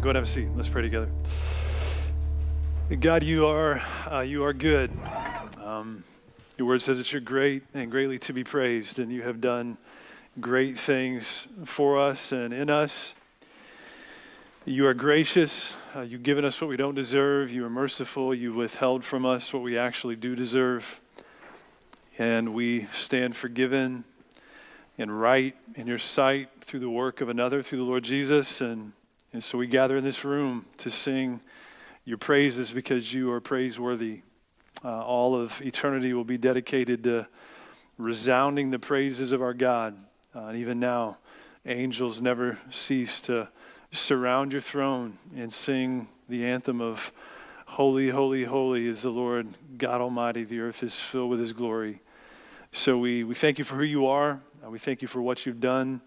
Go 0.00 0.08
and 0.08 0.16
have 0.16 0.24
a 0.24 0.26
seat. 0.26 0.48
Let's 0.56 0.70
pray 0.70 0.80
together. 0.80 1.10
God, 3.00 3.22
you 3.22 3.46
are, 3.46 3.82
uh, 4.10 4.20
you 4.20 4.44
are 4.44 4.54
good. 4.54 4.90
Um, 5.62 6.04
your 6.56 6.68
word 6.68 6.80
says 6.80 6.96
that 6.96 7.12
you're 7.12 7.20
great 7.20 7.64
and 7.74 7.90
greatly 7.90 8.18
to 8.20 8.32
be 8.32 8.42
praised, 8.42 8.98
and 8.98 9.12
you 9.12 9.20
have 9.20 9.42
done 9.42 9.76
great 10.40 10.78
things 10.78 11.48
for 11.66 12.00
us 12.00 12.32
and 12.32 12.54
in 12.54 12.70
us. 12.70 13.14
You 14.64 14.86
are 14.86 14.94
gracious. 14.94 15.74
Uh, 15.94 16.00
you've 16.00 16.22
given 16.22 16.46
us 16.46 16.62
what 16.62 16.68
we 16.70 16.78
don't 16.78 16.94
deserve. 16.94 17.50
You 17.52 17.66
are 17.66 17.70
merciful. 17.70 18.34
You 18.34 18.54
withheld 18.54 19.04
from 19.04 19.26
us 19.26 19.52
what 19.52 19.62
we 19.62 19.76
actually 19.76 20.16
do 20.16 20.34
deserve. 20.34 21.02
And 22.18 22.54
we 22.54 22.86
stand 22.86 23.36
forgiven 23.36 24.04
and 24.96 25.20
right 25.20 25.54
in 25.74 25.86
your 25.86 25.98
sight 25.98 26.48
through 26.62 26.80
the 26.80 26.88
work 26.88 27.20
of 27.20 27.28
another, 27.28 27.62
through 27.62 27.78
the 27.78 27.84
Lord 27.84 28.04
Jesus. 28.04 28.62
And, 28.62 28.92
and 29.32 29.42
so 29.42 29.58
we 29.58 29.66
gather 29.66 29.96
in 29.96 30.04
this 30.04 30.24
room 30.24 30.66
to 30.78 30.90
sing 30.90 31.40
your 32.04 32.18
praises 32.18 32.72
because 32.72 33.12
you 33.12 33.30
are 33.30 33.40
praiseworthy. 33.40 34.22
Uh, 34.84 35.02
all 35.02 35.36
of 35.36 35.60
eternity 35.62 36.12
will 36.12 36.24
be 36.24 36.38
dedicated 36.38 37.04
to 37.04 37.26
resounding 37.96 38.70
the 38.70 38.78
praises 38.78 39.32
of 39.32 39.42
our 39.42 39.54
God. 39.54 39.96
Uh, 40.34 40.46
and 40.46 40.58
even 40.58 40.80
now, 40.80 41.16
angels 41.66 42.20
never 42.20 42.58
cease 42.70 43.20
to 43.20 43.48
surround 43.90 44.52
your 44.52 44.60
throne 44.60 45.18
and 45.36 45.52
sing 45.52 46.08
the 46.28 46.44
anthem 46.44 46.80
of 46.80 47.12
Holy, 47.74 48.08
holy, 48.08 48.42
holy 48.42 48.88
is 48.88 49.02
the 49.02 49.10
Lord 49.10 49.46
God 49.78 50.00
Almighty. 50.00 50.42
The 50.42 50.58
earth 50.58 50.82
is 50.82 50.98
filled 50.98 51.30
with 51.30 51.38
his 51.38 51.52
glory. 51.52 52.02
So 52.72 52.98
we, 52.98 53.22
we 53.22 53.36
thank 53.36 53.60
you 53.60 53.64
for 53.64 53.76
who 53.76 53.84
you 53.84 54.08
are. 54.08 54.40
Uh, 54.62 54.70
we 54.70 54.80
thank 54.80 55.02
you 55.02 55.06
for 55.06 55.22
what 55.22 55.46
you've 55.46 55.60
done. 55.60 56.00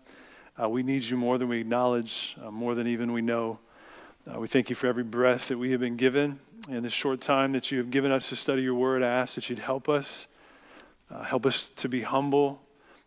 Uh, 0.61 0.69
we 0.69 0.83
need 0.83 1.01
you 1.01 1.17
more 1.17 1.39
than 1.39 1.47
we 1.49 1.59
acknowledge, 1.59 2.37
uh, 2.43 2.51
more 2.51 2.75
than 2.75 2.85
even 2.85 3.11
we 3.11 3.23
know. 3.23 3.57
Uh, 4.31 4.39
we 4.39 4.47
thank 4.47 4.69
you 4.69 4.75
for 4.75 4.85
every 4.85 5.03
breath 5.03 5.47
that 5.47 5.57
we 5.57 5.71
have 5.71 5.79
been 5.79 5.95
given. 5.95 6.39
In 6.69 6.83
this 6.83 6.93
short 6.93 7.21
time 7.21 7.53
that 7.53 7.71
you 7.71 7.79
have 7.79 7.89
given 7.89 8.11
us 8.11 8.29
to 8.29 8.35
study 8.35 8.61
your 8.61 8.75
word, 8.75 9.01
I 9.01 9.07
ask 9.07 9.33
that 9.33 9.49
you'd 9.49 9.57
help 9.57 9.89
us. 9.89 10.27
Uh, 11.09 11.23
help 11.23 11.47
us 11.47 11.69
to 11.69 11.89
be 11.89 12.01
humble 12.01 12.61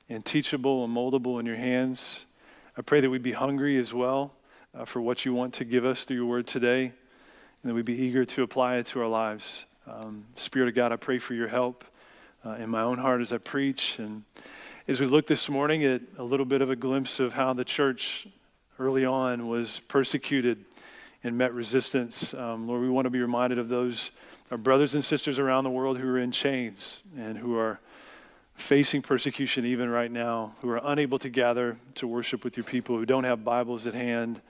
and 0.08 0.24
teachable 0.24 0.84
and 0.84 0.94
moldable 0.94 1.38
in 1.38 1.46
your 1.46 1.54
hands. 1.54 2.26
I 2.76 2.82
pray 2.82 3.00
that 3.00 3.10
we'd 3.10 3.22
be 3.22 3.32
hungry 3.32 3.78
as 3.78 3.94
well 3.94 4.34
uh, 4.76 4.84
for 4.84 5.00
what 5.00 5.24
you 5.24 5.32
want 5.32 5.54
to 5.54 5.64
give 5.64 5.84
us 5.84 6.04
through 6.04 6.16
your 6.16 6.26
word 6.26 6.48
today, 6.48 6.86
and 7.62 7.70
that 7.70 7.74
we'd 7.74 7.84
be 7.84 7.94
eager 8.02 8.24
to 8.24 8.42
apply 8.42 8.76
it 8.78 8.86
to 8.86 9.00
our 9.00 9.08
lives. 9.08 9.66
Um, 9.86 10.26
Spirit 10.34 10.68
of 10.68 10.74
God, 10.74 10.90
I 10.90 10.96
pray 10.96 11.18
for 11.18 11.34
your 11.34 11.48
help 11.48 11.84
uh, 12.44 12.54
in 12.54 12.70
my 12.70 12.82
own 12.82 12.98
heart 12.98 13.20
as 13.20 13.32
I 13.32 13.38
preach. 13.38 14.00
And 14.00 14.24
as 14.88 15.00
we 15.00 15.06
look 15.06 15.26
this 15.26 15.48
morning 15.48 15.84
at 15.84 16.00
a 16.16 16.22
little 16.22 16.46
bit 16.46 16.62
of 16.62 16.70
a 16.70 16.76
glimpse 16.76 17.18
of 17.18 17.34
how 17.34 17.52
the 17.52 17.64
church 17.64 18.28
early 18.78 19.04
on 19.04 19.48
was 19.48 19.80
persecuted 19.80 20.64
and 21.24 21.36
met 21.36 21.52
resistance, 21.52 22.32
um, 22.34 22.68
Lord, 22.68 22.82
we 22.82 22.88
want 22.88 23.06
to 23.06 23.10
be 23.10 23.20
reminded 23.20 23.58
of 23.58 23.68
those 23.68 24.12
our 24.52 24.56
brothers 24.56 24.94
and 24.94 25.04
sisters 25.04 25.40
around 25.40 25.64
the 25.64 25.70
world 25.70 25.98
who 25.98 26.08
are 26.08 26.20
in 26.20 26.30
chains 26.30 27.02
and 27.18 27.36
who 27.36 27.58
are 27.58 27.80
facing 28.54 29.02
persecution 29.02 29.66
even 29.66 29.90
right 29.90 30.10
now, 30.10 30.54
who 30.60 30.70
are 30.70 30.80
unable 30.84 31.18
to 31.18 31.28
gather 31.28 31.76
to 31.96 32.06
worship 32.06 32.44
with 32.44 32.56
your 32.56 32.62
people, 32.62 32.96
who 32.96 33.04
don't 33.04 33.24
have 33.24 33.44
Bibles 33.44 33.88
at 33.88 33.94
hand, 33.94 34.40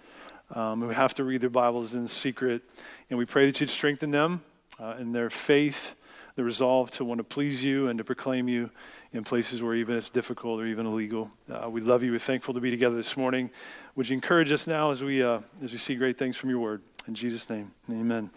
um, 0.54 0.82
who 0.82 0.90
have 0.90 1.14
to 1.14 1.24
read 1.24 1.40
their 1.40 1.48
Bibles 1.48 1.94
in 1.94 2.06
secret. 2.06 2.60
And 3.08 3.18
we 3.18 3.24
pray 3.24 3.46
that 3.46 3.58
you'd 3.58 3.70
strengthen 3.70 4.10
them 4.10 4.42
uh, 4.78 4.96
in 4.98 5.12
their 5.12 5.30
faith 5.30 5.94
the 6.34 6.44
resolve 6.44 6.90
to 6.90 7.04
want 7.04 7.18
to 7.18 7.24
please 7.24 7.64
you 7.64 7.88
and 7.88 7.96
to 7.96 8.04
proclaim 8.04 8.48
you 8.48 8.70
in 9.12 9.24
places 9.24 9.62
where 9.62 9.74
even 9.74 9.96
it's 9.96 10.10
difficult 10.10 10.60
or 10.60 10.66
even 10.66 10.86
illegal. 10.86 11.30
Uh, 11.50 11.68
we 11.68 11.80
love 11.80 12.02
you. 12.02 12.12
We're 12.12 12.18
thankful 12.18 12.54
to 12.54 12.60
be 12.60 12.70
together 12.70 12.96
this 12.96 13.16
morning. 13.16 13.50
Would 13.94 14.08
you 14.08 14.14
encourage 14.14 14.52
us 14.52 14.66
now 14.66 14.90
as 14.90 15.02
we, 15.02 15.22
uh, 15.22 15.40
as 15.62 15.72
we 15.72 15.78
see 15.78 15.94
great 15.94 16.18
things 16.18 16.36
from 16.36 16.50
your 16.50 16.58
word? 16.58 16.82
In 17.06 17.14
Jesus' 17.14 17.48
name, 17.48 17.72
amen. 17.90 18.30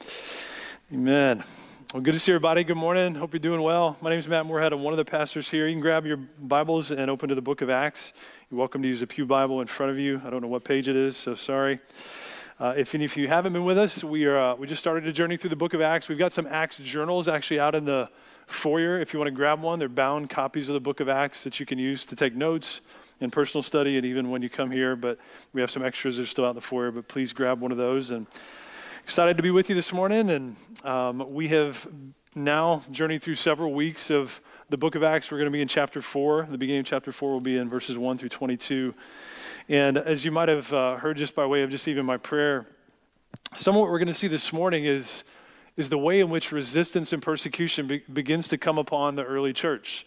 Amen. 0.93 1.43
Well, 1.93 2.03
good 2.03 2.13
to 2.13 2.19
see 2.19 2.31
everybody. 2.31 2.63
Good 2.63 2.77
morning. 2.77 3.15
Hope 3.15 3.33
you're 3.33 3.39
doing 3.39 3.63
well. 3.63 3.97
My 3.99 4.11
name 4.11 4.19
is 4.19 4.27
Matt 4.27 4.45
Moorhead. 4.45 4.73
I'm 4.73 4.83
one 4.83 4.93
of 4.93 4.97
the 4.97 5.05
pastors 5.05 5.49
here. 5.49 5.67
You 5.67 5.73
can 5.73 5.81
grab 5.81 6.05
your 6.05 6.17
Bibles 6.17 6.91
and 6.91 7.09
open 7.09 7.29
to 7.29 7.35
the 7.35 7.41
book 7.41 7.61
of 7.61 7.71
Acts. 7.71 8.13
You're 8.51 8.59
welcome 8.59 8.83
to 8.83 8.87
use 8.87 9.01
a 9.01 9.07
Pew 9.07 9.25
Bible 9.25 9.59
in 9.59 9.65
front 9.65 9.91
of 9.91 9.97
you. 9.97 10.21
I 10.23 10.29
don't 10.29 10.43
know 10.43 10.47
what 10.47 10.63
page 10.63 10.87
it 10.87 10.95
is, 10.95 11.17
so 11.17 11.33
sorry. 11.33 11.79
Uh, 12.59 12.73
if 12.75 12.93
any 12.93 13.05
of 13.05 13.15
you 13.15 13.29
haven't 13.29 13.53
been 13.53 13.63
with 13.63 13.77
us, 13.77 14.03
we, 14.03 14.25
are, 14.25 14.37
uh, 14.37 14.55
we 14.55 14.67
just 14.67 14.81
started 14.81 15.07
a 15.07 15.13
journey 15.13 15.37
through 15.37 15.49
the 15.49 15.55
book 15.55 15.73
of 15.73 15.79
Acts. 15.79 16.09
We've 16.09 16.17
got 16.19 16.33
some 16.33 16.45
Acts 16.45 16.77
journals 16.79 17.29
actually 17.29 17.57
out 17.57 17.73
in 17.73 17.85
the 17.85 18.09
foyer. 18.47 18.99
If 18.99 19.13
you 19.13 19.19
want 19.19 19.27
to 19.27 19.31
grab 19.31 19.61
one, 19.61 19.79
they're 19.79 19.87
bound 19.87 20.29
copies 20.29 20.67
of 20.67 20.73
the 20.73 20.81
book 20.81 20.99
of 20.99 21.07
Acts 21.07 21.45
that 21.45 21.61
you 21.61 21.65
can 21.65 21.79
use 21.79 22.05
to 22.07 22.17
take 22.17 22.35
notes 22.35 22.81
in 23.21 23.31
personal 23.31 23.63
study 23.63 23.95
and 23.95 24.05
even 24.05 24.29
when 24.29 24.41
you 24.41 24.49
come 24.49 24.71
here. 24.71 24.97
But 24.97 25.19
we 25.53 25.61
have 25.61 25.71
some 25.71 25.85
extras 25.85 26.17
that 26.17 26.23
are 26.23 26.25
still 26.25 26.43
out 26.43 26.49
in 26.49 26.55
the 26.55 26.61
foyer, 26.61 26.91
but 26.91 27.07
please 27.07 27.31
grab 27.31 27.61
one 27.61 27.71
of 27.71 27.77
those. 27.77 28.11
And 28.11 28.27
excited 29.05 29.37
to 29.37 29.43
be 29.43 29.51
with 29.51 29.69
you 29.69 29.75
this 29.75 29.93
morning. 29.93 30.29
And 30.29 30.57
um, 30.83 31.33
we 31.33 31.47
have 31.47 31.87
now 32.35 32.83
journeyed 32.91 33.23
through 33.23 33.35
several 33.35 33.73
weeks 33.73 34.11
of 34.11 34.41
the 34.69 34.77
book 34.77 34.93
of 34.95 35.01
Acts. 35.01 35.31
We're 35.31 35.39
going 35.39 35.47
to 35.47 35.51
be 35.51 35.61
in 35.61 35.67
chapter 35.67 36.01
4. 36.01 36.47
The 36.49 36.57
beginning 36.57 36.81
of 36.81 36.85
chapter 36.85 37.11
4 37.11 37.31
will 37.31 37.41
be 37.41 37.57
in 37.57 37.69
verses 37.69 37.97
1 37.97 38.19
through 38.19 38.29
22. 38.29 38.93
And 39.67 39.97
as 39.97 40.25
you 40.25 40.31
might 40.31 40.47
have 40.47 40.71
uh, 40.71 40.97
heard 40.97 41.17
just 41.17 41.33
by 41.33 41.45
way 41.45 41.63
of 41.63 41.71
just 41.71 41.87
even 41.87 42.05
my 42.05 42.17
prayer, 42.17 42.67
some 43.55 43.75
of 43.75 43.81
what 43.81 43.89
we're 43.89 43.97
going 43.97 44.09
to 44.09 44.13
see 44.13 44.27
this 44.27 44.53
morning 44.53 44.85
is, 44.85 45.23
is 45.75 45.89
the 45.89 45.97
way 45.97 46.19
in 46.19 46.29
which 46.29 46.51
resistance 46.51 47.13
and 47.13 47.21
persecution 47.21 47.87
be- 47.87 48.03
begins 48.11 48.47
to 48.49 48.57
come 48.57 48.77
upon 48.77 49.15
the 49.15 49.23
early 49.23 49.53
church. 49.53 50.05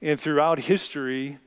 And 0.00 0.18
throughout 0.18 0.60
history, 0.60 1.38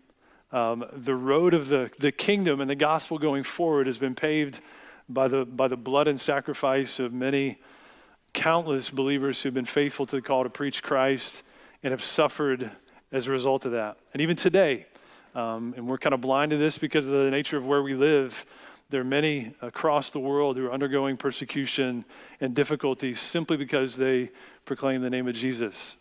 um, 0.52 0.84
the 0.92 1.16
road 1.16 1.54
of 1.54 1.70
the, 1.70 1.90
the 2.00 2.12
kingdom 2.12 2.60
and 2.60 2.70
the 2.70 2.76
gospel 2.76 3.18
going 3.18 3.44
forward 3.44 3.88
has 3.88 3.98
been 3.98 4.16
paved 4.16 4.60
by 5.08 5.30
the, 5.30 5.46
by 5.46 5.70
the 5.70 5.78
blood 5.78 6.10
and 6.10 6.20
sacrifice 6.20 7.00
of 7.00 7.14
many 7.14 7.60
countless 8.34 8.90
believers 8.90 9.42
who've 9.42 9.54
been 9.54 9.66
faithful 9.66 10.06
to 10.06 10.16
the 10.16 10.22
call 10.22 10.44
to 10.44 10.50
preach 10.50 10.84
Christ 10.84 11.44
and 11.84 11.92
have 11.92 12.04
suffered 12.04 12.72
as 13.12 13.28
a 13.28 13.32
result 13.32 13.66
of 13.66 13.72
that. 13.74 13.98
And 14.14 14.22
even 14.22 14.36
today, 14.36 14.86
um, 15.36 15.74
and 15.78 15.88
we're 15.88 15.98
kind 15.98 16.14
of 16.14 16.22
blind 16.22 16.52
to 16.52 16.58
this 16.58 16.78
because 16.78 17.06
of 17.08 17.14
the 17.14 17.32
nature 17.32 17.58
of 17.58 17.66
where 17.66 17.82
we 17.82 17.94
live. 17.94 18.46
There 18.90 19.02
are 19.02 19.06
many 19.06 19.54
across 19.62 20.10
the 20.10 20.20
world 20.20 20.58
who 20.58 20.68
are 20.68 20.74
undergoing 20.74 21.16
persecution 21.16 22.04
and 22.42 22.54
difficulties 22.54 23.20
simply 23.20 23.56
because 23.56 23.96
they 23.96 24.32
proclaim 24.66 25.02
the 25.02 25.10
name 25.10 25.28
of 25.28 25.36
Jesus. 25.36 25.96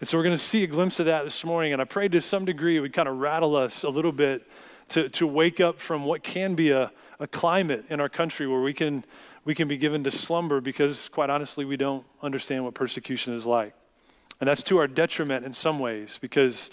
And 0.00 0.08
so 0.08 0.18
we're 0.18 0.24
going 0.24 0.34
to 0.34 0.38
see 0.38 0.64
a 0.64 0.66
glimpse 0.66 1.00
of 1.00 1.06
that 1.06 1.24
this 1.24 1.44
morning. 1.44 1.72
And 1.72 1.80
I 1.80 1.84
pray 1.84 2.08
to 2.08 2.20
some 2.20 2.44
degree 2.44 2.76
it 2.76 2.80
would 2.80 2.92
kind 2.92 3.08
of 3.08 3.18
rattle 3.18 3.56
us 3.56 3.84
a 3.84 3.88
little 3.88 4.12
bit 4.12 4.46
to, 4.88 5.08
to 5.10 5.26
wake 5.26 5.60
up 5.60 5.78
from 5.78 6.04
what 6.04 6.22
can 6.22 6.54
be 6.54 6.70
a, 6.70 6.90
a 7.18 7.26
climate 7.26 7.86
in 7.88 8.00
our 8.00 8.08
country 8.08 8.46
where 8.46 8.60
we 8.60 8.74
can, 8.74 9.04
we 9.46 9.54
can 9.54 9.68
be 9.68 9.78
given 9.78 10.04
to 10.04 10.10
slumber 10.10 10.60
because, 10.60 11.08
quite 11.08 11.30
honestly, 11.30 11.64
we 11.64 11.76
don't 11.76 12.04
understand 12.20 12.64
what 12.64 12.74
persecution 12.74 13.32
is 13.32 13.46
like. 13.46 13.74
And 14.40 14.48
that's 14.48 14.62
to 14.64 14.78
our 14.78 14.88
detriment 14.88 15.46
in 15.46 15.52
some 15.52 15.78
ways 15.78 16.18
because 16.20 16.68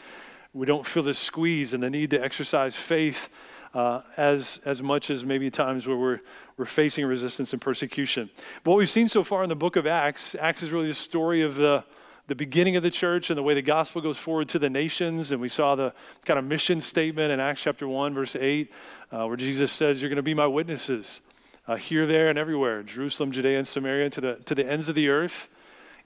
we 0.54 0.66
don't 0.66 0.86
feel 0.86 1.04
the 1.04 1.14
squeeze 1.14 1.74
and 1.74 1.84
the 1.84 1.90
need 1.90 2.10
to 2.10 2.22
exercise 2.22 2.76
faith 2.76 3.30
uh, 3.76 4.02
as, 4.18 4.60
as 4.66 4.82
much 4.82 5.12
as 5.12 5.24
maybe 5.24 5.52
times 5.52 5.88
where 5.88 5.96
we're, 5.96 6.20
we're 6.58 6.66
facing 6.66 7.06
resistance 7.06 7.54
and 7.54 7.62
persecution. 7.62 8.30
But 8.64 8.72
what 8.72 8.78
we've 8.78 8.90
seen 8.90 9.08
so 9.08 9.24
far 9.24 9.44
in 9.44 9.50
the 9.50 9.56
book 9.56 9.76
of 9.76 9.86
Acts, 9.86 10.36
Acts 10.40 10.64
is 10.64 10.72
really 10.72 10.88
the 10.88 10.94
story 10.96 11.44
of 11.44 11.56
the, 11.56 11.84
the 12.26 12.36
beginning 12.36 12.76
of 12.76 12.82
the 12.82 12.92
church 12.92 13.30
and 13.30 13.38
the 13.38 13.44
way 13.44 13.54
the 13.54 13.62
gospel 13.62 14.02
goes 14.02 14.18
forward 14.18 14.50
to 14.50 14.58
the 14.58 14.70
nations. 14.70 15.32
And 15.32 15.40
we 15.40 15.48
saw 15.48 15.76
the 15.76 15.94
kind 16.26 16.40
of 16.40 16.46
mission 16.46 16.82
statement 16.82 17.32
in 17.32 17.40
Acts 17.40 17.62
chapter 17.62 17.88
1, 17.88 18.16
verse 18.16 18.36
8, 18.36 18.72
uh, 19.12 19.28
where 19.28 19.38
Jesus 19.38 19.72
says, 19.72 20.02
You're 20.02 20.10
going 20.10 20.18
to 20.18 20.24
be 20.24 20.34
my 20.34 20.48
witnesses 20.48 21.22
uh, 21.68 21.76
here, 21.76 22.06
there, 22.06 22.30
and 22.30 22.38
everywhere 22.38 22.84
Jerusalem, 22.84 23.32
Judea, 23.32 23.58
and 23.58 23.68
Samaria, 23.68 24.10
to 24.12 24.22
the, 24.22 24.36
to 24.46 24.56
the 24.56 24.66
ends 24.66 24.90
of 24.90 24.96
the 24.96 25.10
earth. 25.10 25.50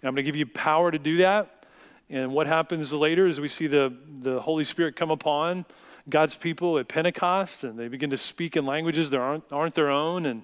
And 0.02 0.08
I'm 0.08 0.14
going 0.14 0.24
to 0.24 0.30
give 0.30 0.36
you 0.36 0.46
power 0.46 0.92
to 0.92 1.00
do 1.00 1.18
that. 1.18 1.66
And 2.10 2.32
what 2.32 2.48
happens 2.48 2.94
later 2.94 3.28
is 3.28 3.42
we 3.42 3.48
see 3.48 3.68
the, 3.68 3.94
the 4.20 4.40
Holy 4.40 4.64
Spirit 4.64 4.96
come 4.96 5.12
upon 5.12 5.66
God's 6.10 6.36
people 6.36 6.78
at 6.78 6.88
Pentecost, 6.88 7.64
and 7.64 7.78
they 7.78 7.90
begin 7.90 8.10
to 8.12 8.18
speak 8.18 8.56
in 8.56 8.66
languages 8.66 9.10
that 9.10 9.20
aren't, 9.20 9.44
aren't 9.52 9.76
their 9.76 9.90
own. 9.90 10.26
And, 10.26 10.44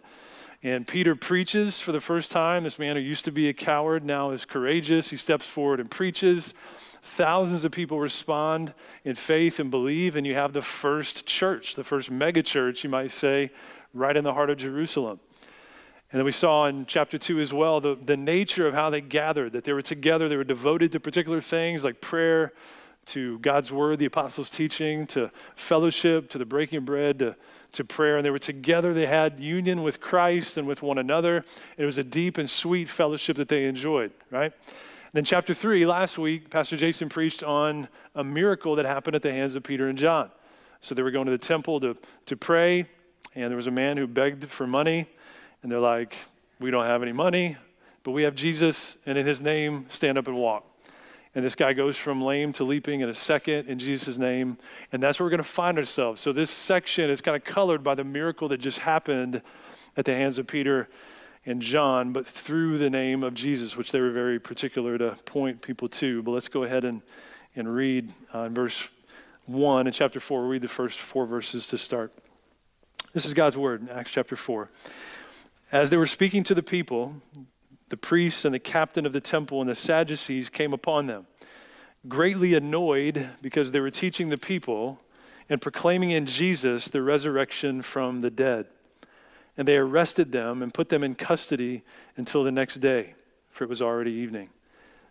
and 0.61 0.85
Peter 0.85 1.15
preaches 1.15 1.79
for 1.79 1.93
the 1.93 2.01
first 2.01 2.31
time. 2.31 2.63
This 2.63 2.79
man 2.79 2.97
who 2.97 3.01
used 3.01 3.23
to 3.25 3.31
be 3.31 3.47
a 3.47 3.53
coward 3.53 4.03
now 4.03 4.31
is 4.31 4.43
courageous. 4.43 5.09
He 5.09 5.15
steps 5.15 5.47
forward 5.47 5.79
and 5.79 5.89
preaches. 5.89 6.53
Thousands 7.05 7.65
of 7.65 7.73
people 7.73 7.99
respond 7.99 8.73
in 9.03 9.15
faith 9.15 9.59
and 9.59 9.69
believe, 9.69 10.15
and 10.15 10.25
you 10.25 10.35
have 10.35 10.53
the 10.53 10.61
first 10.61 11.25
church, 11.25 11.75
the 11.75 11.83
first 11.83 12.09
megachurch, 12.09 12.81
you 12.85 12.89
might 12.89 13.11
say, 13.11 13.51
right 13.93 14.15
in 14.15 14.23
the 14.23 14.33
heart 14.33 14.49
of 14.49 14.57
Jerusalem. 14.57 15.19
And 16.11 16.19
then 16.19 16.25
we 16.25 16.31
saw 16.31 16.65
in 16.65 16.85
chapter 16.85 17.17
two 17.17 17.41
as 17.41 17.51
well 17.51 17.81
the, 17.81 17.97
the 18.01 18.15
nature 18.15 18.67
of 18.67 18.73
how 18.73 18.89
they 18.89 19.01
gathered, 19.01 19.51
that 19.51 19.65
they 19.65 19.73
were 19.73 19.81
together, 19.81 20.29
they 20.29 20.37
were 20.37 20.45
devoted 20.45 20.93
to 20.93 20.99
particular 21.01 21.41
things 21.41 21.83
like 21.83 21.99
prayer, 21.99 22.53
to 23.07 23.37
God's 23.39 23.69
word, 23.69 23.99
the 23.99 24.05
apostles' 24.05 24.49
teaching, 24.49 25.05
to 25.07 25.29
fellowship, 25.55 26.29
to 26.29 26.37
the 26.37 26.45
breaking 26.45 26.77
of 26.77 26.85
bread, 26.85 27.19
to, 27.19 27.35
to 27.73 27.83
prayer. 27.83 28.15
And 28.15 28.25
they 28.25 28.29
were 28.29 28.39
together, 28.39 28.93
they 28.93 29.07
had 29.07 29.41
union 29.41 29.83
with 29.83 29.99
Christ 29.99 30.57
and 30.57 30.65
with 30.65 30.81
one 30.81 30.97
another. 30.97 31.43
It 31.75 31.83
was 31.83 31.97
a 31.97 32.03
deep 32.05 32.37
and 32.37 32.49
sweet 32.49 32.87
fellowship 32.87 33.35
that 33.35 33.49
they 33.49 33.65
enjoyed, 33.65 34.13
right? 34.31 34.53
Then, 35.13 35.23
chapter 35.23 35.53
three, 35.53 35.85
last 35.85 36.17
week, 36.17 36.49
Pastor 36.49 36.75
Jason 36.75 37.07
preached 37.07 37.43
on 37.43 37.87
a 38.15 38.23
miracle 38.23 38.75
that 38.77 38.85
happened 38.85 39.15
at 39.15 39.21
the 39.21 39.31
hands 39.31 39.53
of 39.53 39.61
Peter 39.61 39.87
and 39.87 39.95
John. 39.95 40.31
So 40.81 40.95
they 40.95 41.03
were 41.03 41.11
going 41.11 41.27
to 41.27 41.31
the 41.31 41.37
temple 41.37 41.79
to, 41.81 41.95
to 42.25 42.35
pray, 42.35 42.87
and 43.35 43.51
there 43.51 43.55
was 43.55 43.67
a 43.67 43.71
man 43.71 43.97
who 43.97 44.07
begged 44.07 44.49
for 44.49 44.65
money 44.65 45.07
And 45.61 45.71
they're 45.71 45.79
like, 45.79 46.17
We 46.59 46.71
don't 46.71 46.85
have 46.85 47.03
any 47.03 47.11
money, 47.11 47.57
but 48.03 48.11
we 48.11 48.23
have 48.23 48.33
Jesus, 48.33 48.97
and 49.05 49.15
in 49.15 49.27
his 49.27 49.39
name, 49.39 49.85
stand 49.87 50.17
up 50.17 50.27
and 50.27 50.35
walk. 50.35 50.65
And 51.35 51.45
this 51.45 51.53
guy 51.53 51.73
goes 51.73 51.95
from 51.95 52.19
lame 52.19 52.51
to 52.53 52.63
leaping 52.63 53.01
in 53.01 53.09
a 53.09 53.13
second 53.13 53.67
in 53.67 53.77
Jesus' 53.77 54.17
name. 54.17 54.57
And 54.91 55.01
that's 55.01 55.19
where 55.19 55.27
we're 55.27 55.31
going 55.31 55.43
to 55.43 55.47
find 55.47 55.77
ourselves. 55.77 56.21
So 56.21 56.33
this 56.33 56.49
section 56.49 57.11
is 57.11 57.21
kind 57.21 57.37
of 57.37 57.43
colored 57.43 57.83
by 57.83 57.93
the 57.93 58.03
miracle 58.03 58.47
that 58.47 58.59
just 58.59 58.79
happened 58.79 59.43
at 59.95 60.05
the 60.05 60.15
hands 60.15 60.39
of 60.39 60.47
Peter 60.47 60.89
and 61.45 61.61
John, 61.61 62.13
but 62.13 62.25
through 62.25 62.77
the 62.77 62.89
name 62.89 63.23
of 63.23 63.33
Jesus, 63.33 63.75
which 63.75 63.91
they 63.91 63.99
were 63.99 64.11
very 64.11 64.39
particular 64.39 64.97
to 64.97 65.17
point 65.25 65.61
people 65.61 65.89
to. 65.89 66.23
But 66.23 66.31
let's 66.31 66.47
go 66.47 66.63
ahead 66.63 66.85
and, 66.85 67.01
and 67.55 67.73
read 67.73 68.11
uh, 68.33 68.43
in 68.43 68.53
verse 68.53 68.89
1 69.45 69.87
in 69.87 69.93
chapter 69.93 70.19
4. 70.19 70.41
We'll 70.41 70.49
read 70.49 70.61
the 70.61 70.67
first 70.67 70.99
four 70.99 71.25
verses 71.25 71.67
to 71.67 71.77
start. 71.77 72.13
This 73.11 73.25
is 73.25 73.33
God's 73.33 73.57
word 73.57 73.81
in 73.81 73.89
Acts 73.89 74.11
chapter 74.11 74.35
4. 74.35 74.69
As 75.71 75.89
they 75.89 75.97
were 75.97 76.05
speaking 76.05 76.43
to 76.43 76.55
the 76.55 76.63
people, 76.63 77.15
the 77.89 77.97
priests 77.97 78.45
and 78.45 78.55
the 78.55 78.59
captain 78.59 79.05
of 79.05 79.11
the 79.11 79.21
temple 79.21 79.59
and 79.59 79.69
the 79.69 79.75
Sadducees 79.75 80.49
came 80.49 80.71
upon 80.71 81.07
them, 81.07 81.27
greatly 82.07 82.53
annoyed 82.53 83.31
because 83.41 83.71
they 83.71 83.79
were 83.79 83.91
teaching 83.91 84.29
the 84.29 84.37
people 84.37 84.99
and 85.49 85.61
proclaiming 85.61 86.11
in 86.11 86.25
Jesus 86.25 86.87
the 86.87 87.01
resurrection 87.01 87.81
from 87.81 88.21
the 88.21 88.31
dead. 88.31 88.67
And 89.57 89.67
they 89.67 89.77
arrested 89.77 90.31
them 90.31 90.61
and 90.63 90.73
put 90.73 90.89
them 90.89 91.03
in 91.03 91.15
custody 91.15 91.83
until 92.17 92.43
the 92.43 92.51
next 92.51 92.75
day, 92.77 93.15
for 93.49 93.63
it 93.63 93.69
was 93.69 93.81
already 93.81 94.11
evening. 94.11 94.49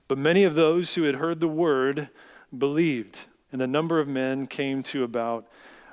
But 0.08 0.18
many 0.18 0.44
of 0.44 0.54
those 0.54 0.94
who 0.94 1.04
had 1.04 1.16
heard 1.16 1.40
the 1.40 1.48
word 1.48 2.08
believed, 2.56 3.26
and 3.50 3.60
the 3.60 3.66
number 3.66 4.00
of 4.00 4.08
men 4.08 4.46
came 4.46 4.82
to 4.84 5.04
about 5.04 5.46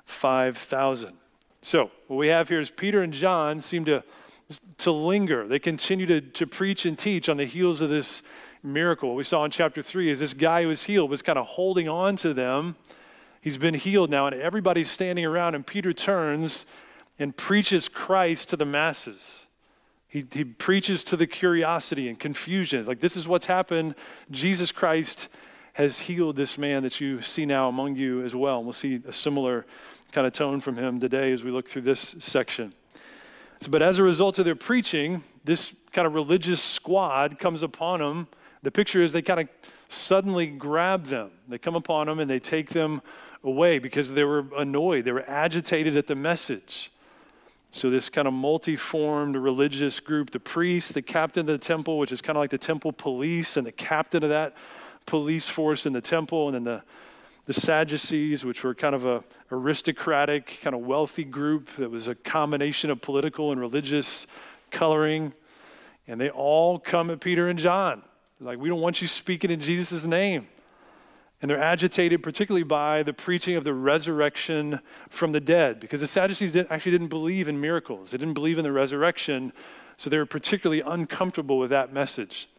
5,000. 0.05 1.13
So, 1.61 1.91
what 2.07 2.17
we 2.17 2.29
have 2.29 2.49
here 2.49 2.59
is 2.59 2.71
Peter 2.71 3.01
and 3.01 3.13
John 3.13 3.59
seem 3.59 3.85
to, 3.85 4.03
to 4.77 4.91
linger. 4.91 5.47
They 5.47 5.59
continue 5.59 6.05
to, 6.07 6.21
to 6.21 6.47
preach 6.47 6.85
and 6.85 6.97
teach 6.97 7.29
on 7.29 7.37
the 7.37 7.45
heels 7.45 7.81
of 7.81 7.89
this 7.89 8.21
miracle. 8.63 9.09
What 9.09 9.17
we 9.17 9.23
saw 9.23 9.45
in 9.45 9.51
chapter 9.51 9.81
3 9.81 10.09
is 10.09 10.19
this 10.19 10.33
guy 10.33 10.63
who 10.63 10.69
was 10.69 10.83
healed 10.83 11.09
was 11.09 11.21
kind 11.21 11.37
of 11.37 11.45
holding 11.45 11.87
on 11.87 12.15
to 12.17 12.33
them. 12.33 12.75
He's 13.41 13.57
been 13.57 13.73
healed 13.73 14.09
now, 14.09 14.27
and 14.27 14.35
everybody's 14.35 14.89
standing 14.89 15.25
around, 15.25 15.55
and 15.55 15.65
Peter 15.65 15.93
turns 15.93 16.65
and 17.19 17.35
preaches 17.35 17.87
Christ 17.89 18.49
to 18.49 18.57
the 18.57 18.65
masses. 18.65 19.45
He, 20.07 20.25
he 20.31 20.43
preaches 20.43 21.03
to 21.05 21.17
the 21.17 21.27
curiosity 21.27 22.09
and 22.09 22.17
confusion. 22.17 22.85
Like, 22.85 22.99
this 22.99 23.15
is 23.15 23.27
what's 23.27 23.45
happened. 23.45 23.93
Jesus 24.31 24.71
Christ 24.71 25.27
has 25.73 25.99
healed 25.99 26.35
this 26.35 26.57
man 26.57 26.81
that 26.83 26.99
you 26.99 27.21
see 27.21 27.45
now 27.45 27.69
among 27.69 27.95
you 27.95 28.23
as 28.23 28.35
well. 28.35 28.57
And 28.57 28.65
we'll 28.65 28.73
see 28.73 29.01
a 29.07 29.13
similar 29.13 29.65
kind 30.11 30.25
of 30.25 30.33
tone 30.33 30.61
from 30.61 30.77
him 30.77 30.99
today 30.99 31.31
as 31.31 31.43
we 31.43 31.51
look 31.51 31.67
through 31.67 31.83
this 31.83 32.15
section. 32.19 32.73
So, 33.61 33.69
but 33.69 33.81
as 33.81 33.99
a 33.99 34.03
result 34.03 34.39
of 34.39 34.45
their 34.45 34.55
preaching, 34.55 35.23
this 35.43 35.75
kind 35.91 36.07
of 36.07 36.15
religious 36.15 36.61
squad 36.61 37.37
comes 37.37 37.61
upon 37.61 37.99
them. 37.99 38.27
The 38.63 38.71
picture 38.71 39.03
is 39.03 39.13
they 39.13 39.21
kind 39.21 39.41
of 39.41 39.49
suddenly 39.89 40.47
grab 40.47 41.05
them. 41.05 41.31
They 41.47 41.57
come 41.57 41.75
upon 41.75 42.07
them 42.07 42.19
and 42.19 42.29
they 42.29 42.39
take 42.39 42.69
them 42.69 43.01
away 43.43 43.79
because 43.79 44.13
they 44.13 44.23
were 44.23 44.45
annoyed. 44.57 45.05
They 45.05 45.11
were 45.11 45.29
agitated 45.29 45.95
at 45.95 46.07
the 46.07 46.15
message. 46.15 46.91
So, 47.71 47.89
this 47.89 48.09
kind 48.09 48.27
of 48.27 48.33
multi 48.33 48.75
formed 48.75 49.35
religious 49.35 49.99
group 49.99 50.31
the 50.31 50.39
priest, 50.39 50.95
the 50.95 51.01
captain 51.01 51.41
of 51.41 51.47
the 51.47 51.57
temple, 51.57 51.99
which 51.99 52.11
is 52.11 52.21
kind 52.21 52.35
of 52.35 52.41
like 52.41 52.49
the 52.49 52.57
temple 52.57 52.91
police, 52.91 53.57
and 53.57 53.67
the 53.67 53.71
captain 53.71 54.23
of 54.23 54.29
that 54.29 54.55
police 55.05 55.47
force 55.47 55.85
in 55.85 55.93
the 55.93 56.01
temple, 56.01 56.47
and 56.47 56.55
then 56.55 56.63
the, 56.63 56.81
the 57.45 57.53
Sadducees, 57.53 58.43
which 58.43 58.63
were 58.63 58.73
kind 58.73 58.95
of 58.95 59.05
a 59.05 59.23
aristocratic, 59.51 60.59
kind 60.63 60.75
of 60.75 60.81
wealthy 60.81 61.23
group 61.23 61.69
that 61.75 61.89
was 61.89 62.07
a 62.07 62.15
combination 62.15 62.89
of 62.89 63.01
political 63.01 63.51
and 63.51 63.59
religious 63.59 64.27
coloring. 64.71 65.33
And 66.07 66.19
they 66.19 66.29
all 66.29 66.79
come 66.79 67.09
at 67.09 67.19
Peter 67.19 67.49
and 67.49 67.59
John. 67.59 68.01
Like, 68.39 68.57
we 68.57 68.69
don't 68.69 68.81
want 68.81 69.01
you 69.01 69.07
speaking 69.07 69.51
in 69.51 69.59
Jesus' 69.59 70.05
name. 70.05 70.47
And 71.41 71.49
they're 71.49 71.61
agitated 71.61 72.21
particularly 72.21 72.63
by 72.63 73.01
the 73.01 73.13
preaching 73.13 73.55
of 73.55 73.63
the 73.63 73.73
resurrection 73.73 74.81
from 75.09 75.31
the 75.31 75.39
dead, 75.39 75.79
because 75.79 76.01
the 76.01 76.07
Sadducees 76.07 76.51
didn't, 76.51 76.71
actually 76.71 76.91
didn't 76.91 77.07
believe 77.07 77.47
in 77.47 77.61
miracles. 77.61 78.11
They 78.11 78.17
didn't 78.17 78.33
believe 78.33 78.57
in 78.57 78.63
the 78.63 78.71
resurrection, 78.71 79.53
so 79.95 80.09
they 80.09 80.17
were 80.17 80.25
particularly 80.25 80.81
uncomfortable 80.81 81.57
with 81.57 81.69
that 81.69 81.93
message. 81.93 82.49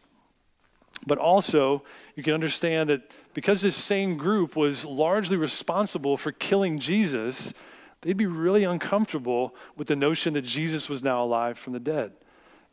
But 1.05 1.17
also, 1.17 1.83
you 2.15 2.23
can 2.23 2.33
understand 2.33 2.89
that 2.89 3.11
because 3.33 3.61
this 3.61 3.75
same 3.75 4.17
group 4.17 4.55
was 4.55 4.85
largely 4.85 5.37
responsible 5.37 6.17
for 6.17 6.31
killing 6.31 6.79
Jesus, 6.79 7.53
they'd 8.01 8.17
be 8.17 8.25
really 8.25 8.63
uncomfortable 8.63 9.55
with 9.75 9.87
the 9.87 9.95
notion 9.95 10.33
that 10.33 10.43
Jesus 10.43 10.89
was 10.89 11.03
now 11.03 11.23
alive 11.23 11.57
from 11.57 11.73
the 11.73 11.79
dead. 11.79 12.11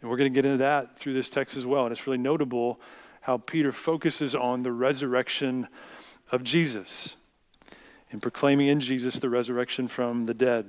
And 0.01 0.11
we're 0.11 0.17
going 0.17 0.33
to 0.33 0.35
get 0.35 0.47
into 0.47 0.59
that 0.59 0.97
through 0.97 1.15
this 1.15 1.31
text 1.31 1.57
as 1.57 1.67
well. 1.67 1.85
And 1.85 1.93
it's 1.93 2.07
really 2.07 2.19
notable 2.19 2.81
how 3.23 3.39
Peter 3.39 3.73
focuses 3.73 4.35
on 4.35 4.63
the 4.63 4.73
resurrection 4.73 5.69
of 6.31 6.45
Jesus 6.45 7.17
and 8.11 8.23
proclaiming 8.23 8.69
in 8.69 8.81
Jesus 8.81 9.19
the 9.19 9.29
resurrection 9.29 9.89
from 9.89 10.25
the 10.25 10.35
dead. 10.35 10.67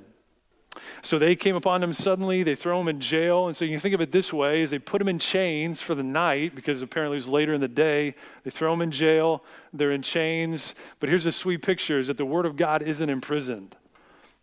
So 1.02 1.18
they 1.18 1.36
came 1.36 1.56
upon 1.56 1.82
him 1.82 1.94
suddenly. 1.94 2.44
They 2.44 2.56
throw 2.56 2.80
him 2.80 2.88
in 2.88 3.00
jail. 3.00 3.48
And 3.48 3.56
so 3.56 3.66
you 3.66 3.72
can 3.72 3.80
think 3.80 3.96
of 3.96 4.02
it 4.02 4.12
this 4.12 4.32
way 4.32 4.62
is 4.62 4.70
they 4.70 4.80
put 4.80 5.02
him 5.02 5.08
in 5.08 5.20
chains 5.20 5.82
for 5.82 5.96
the 5.96 6.04
night 6.04 6.56
because 6.56 6.82
apparently 6.82 7.16
it 7.16 7.18
was 7.18 7.28
later 7.28 7.54
in 7.54 7.62
the 7.62 7.68
day. 7.68 8.16
They 8.44 8.50
throw 8.50 8.74
him 8.74 8.82
in 8.82 8.92
jail. 8.92 9.44
They're 9.74 9.92
in 9.92 10.02
chains. 10.02 10.76
But 11.00 11.10
here's 11.10 11.26
a 11.26 11.32
sweet 11.32 11.62
picture 11.62 12.00
is 12.00 12.08
that 12.08 12.18
the 12.18 12.26
word 12.26 12.46
of 12.46 12.56
God 12.56 12.82
isn't 12.82 13.10
imprisoned. 13.10 13.76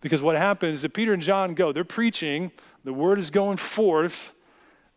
Because 0.00 0.22
what 0.22 0.36
happens 0.36 0.74
is 0.74 0.82
that 0.82 0.94
Peter 0.94 1.12
and 1.12 1.22
John 1.22 1.54
go, 1.54 1.72
they're 1.72 1.84
preaching, 1.84 2.52
the 2.84 2.92
word 2.92 3.18
is 3.18 3.30
going 3.30 3.56
forth. 3.56 4.32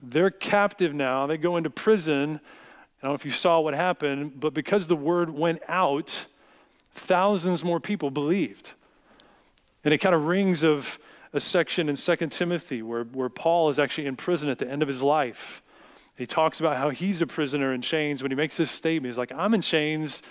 They're 0.01 0.29
captive 0.29 0.93
now. 0.93 1.27
They 1.27 1.37
go 1.37 1.57
into 1.57 1.69
prison. 1.69 2.39
I 3.01 3.05
don't 3.07 3.11
know 3.11 3.15
if 3.15 3.25
you 3.25 3.31
saw 3.31 3.59
what 3.61 3.73
happened, 3.73 4.39
but 4.39 4.53
because 4.53 4.87
the 4.87 4.95
word 4.95 5.29
went 5.29 5.61
out, 5.67 6.25
thousands 6.91 7.63
more 7.63 7.79
people 7.79 8.11
believed. 8.11 8.73
And 9.85 9.93
it 9.93 9.99
kind 9.99 10.13
of 10.13 10.25
rings 10.25 10.63
of 10.63 10.99
a 11.31 11.39
section 11.39 11.87
in 11.87 11.95
2 11.95 12.15
Timothy 12.27 12.81
where, 12.81 13.03
where 13.03 13.29
Paul 13.29 13.69
is 13.69 13.79
actually 13.79 14.07
in 14.07 14.15
prison 14.15 14.49
at 14.49 14.57
the 14.57 14.69
end 14.69 14.81
of 14.81 14.87
his 14.87 15.01
life. 15.01 15.61
He 16.17 16.25
talks 16.25 16.59
about 16.59 16.75
how 16.75 16.89
he's 16.89 17.21
a 17.21 17.27
prisoner 17.27 17.73
in 17.73 17.81
chains. 17.81 18.21
When 18.21 18.31
he 18.31 18.35
makes 18.35 18.57
this 18.57 18.71
statement, 18.71 19.13
he's 19.13 19.17
like, 19.17 19.31
I'm 19.31 19.53
in 19.53 19.61
chains, 19.61 20.21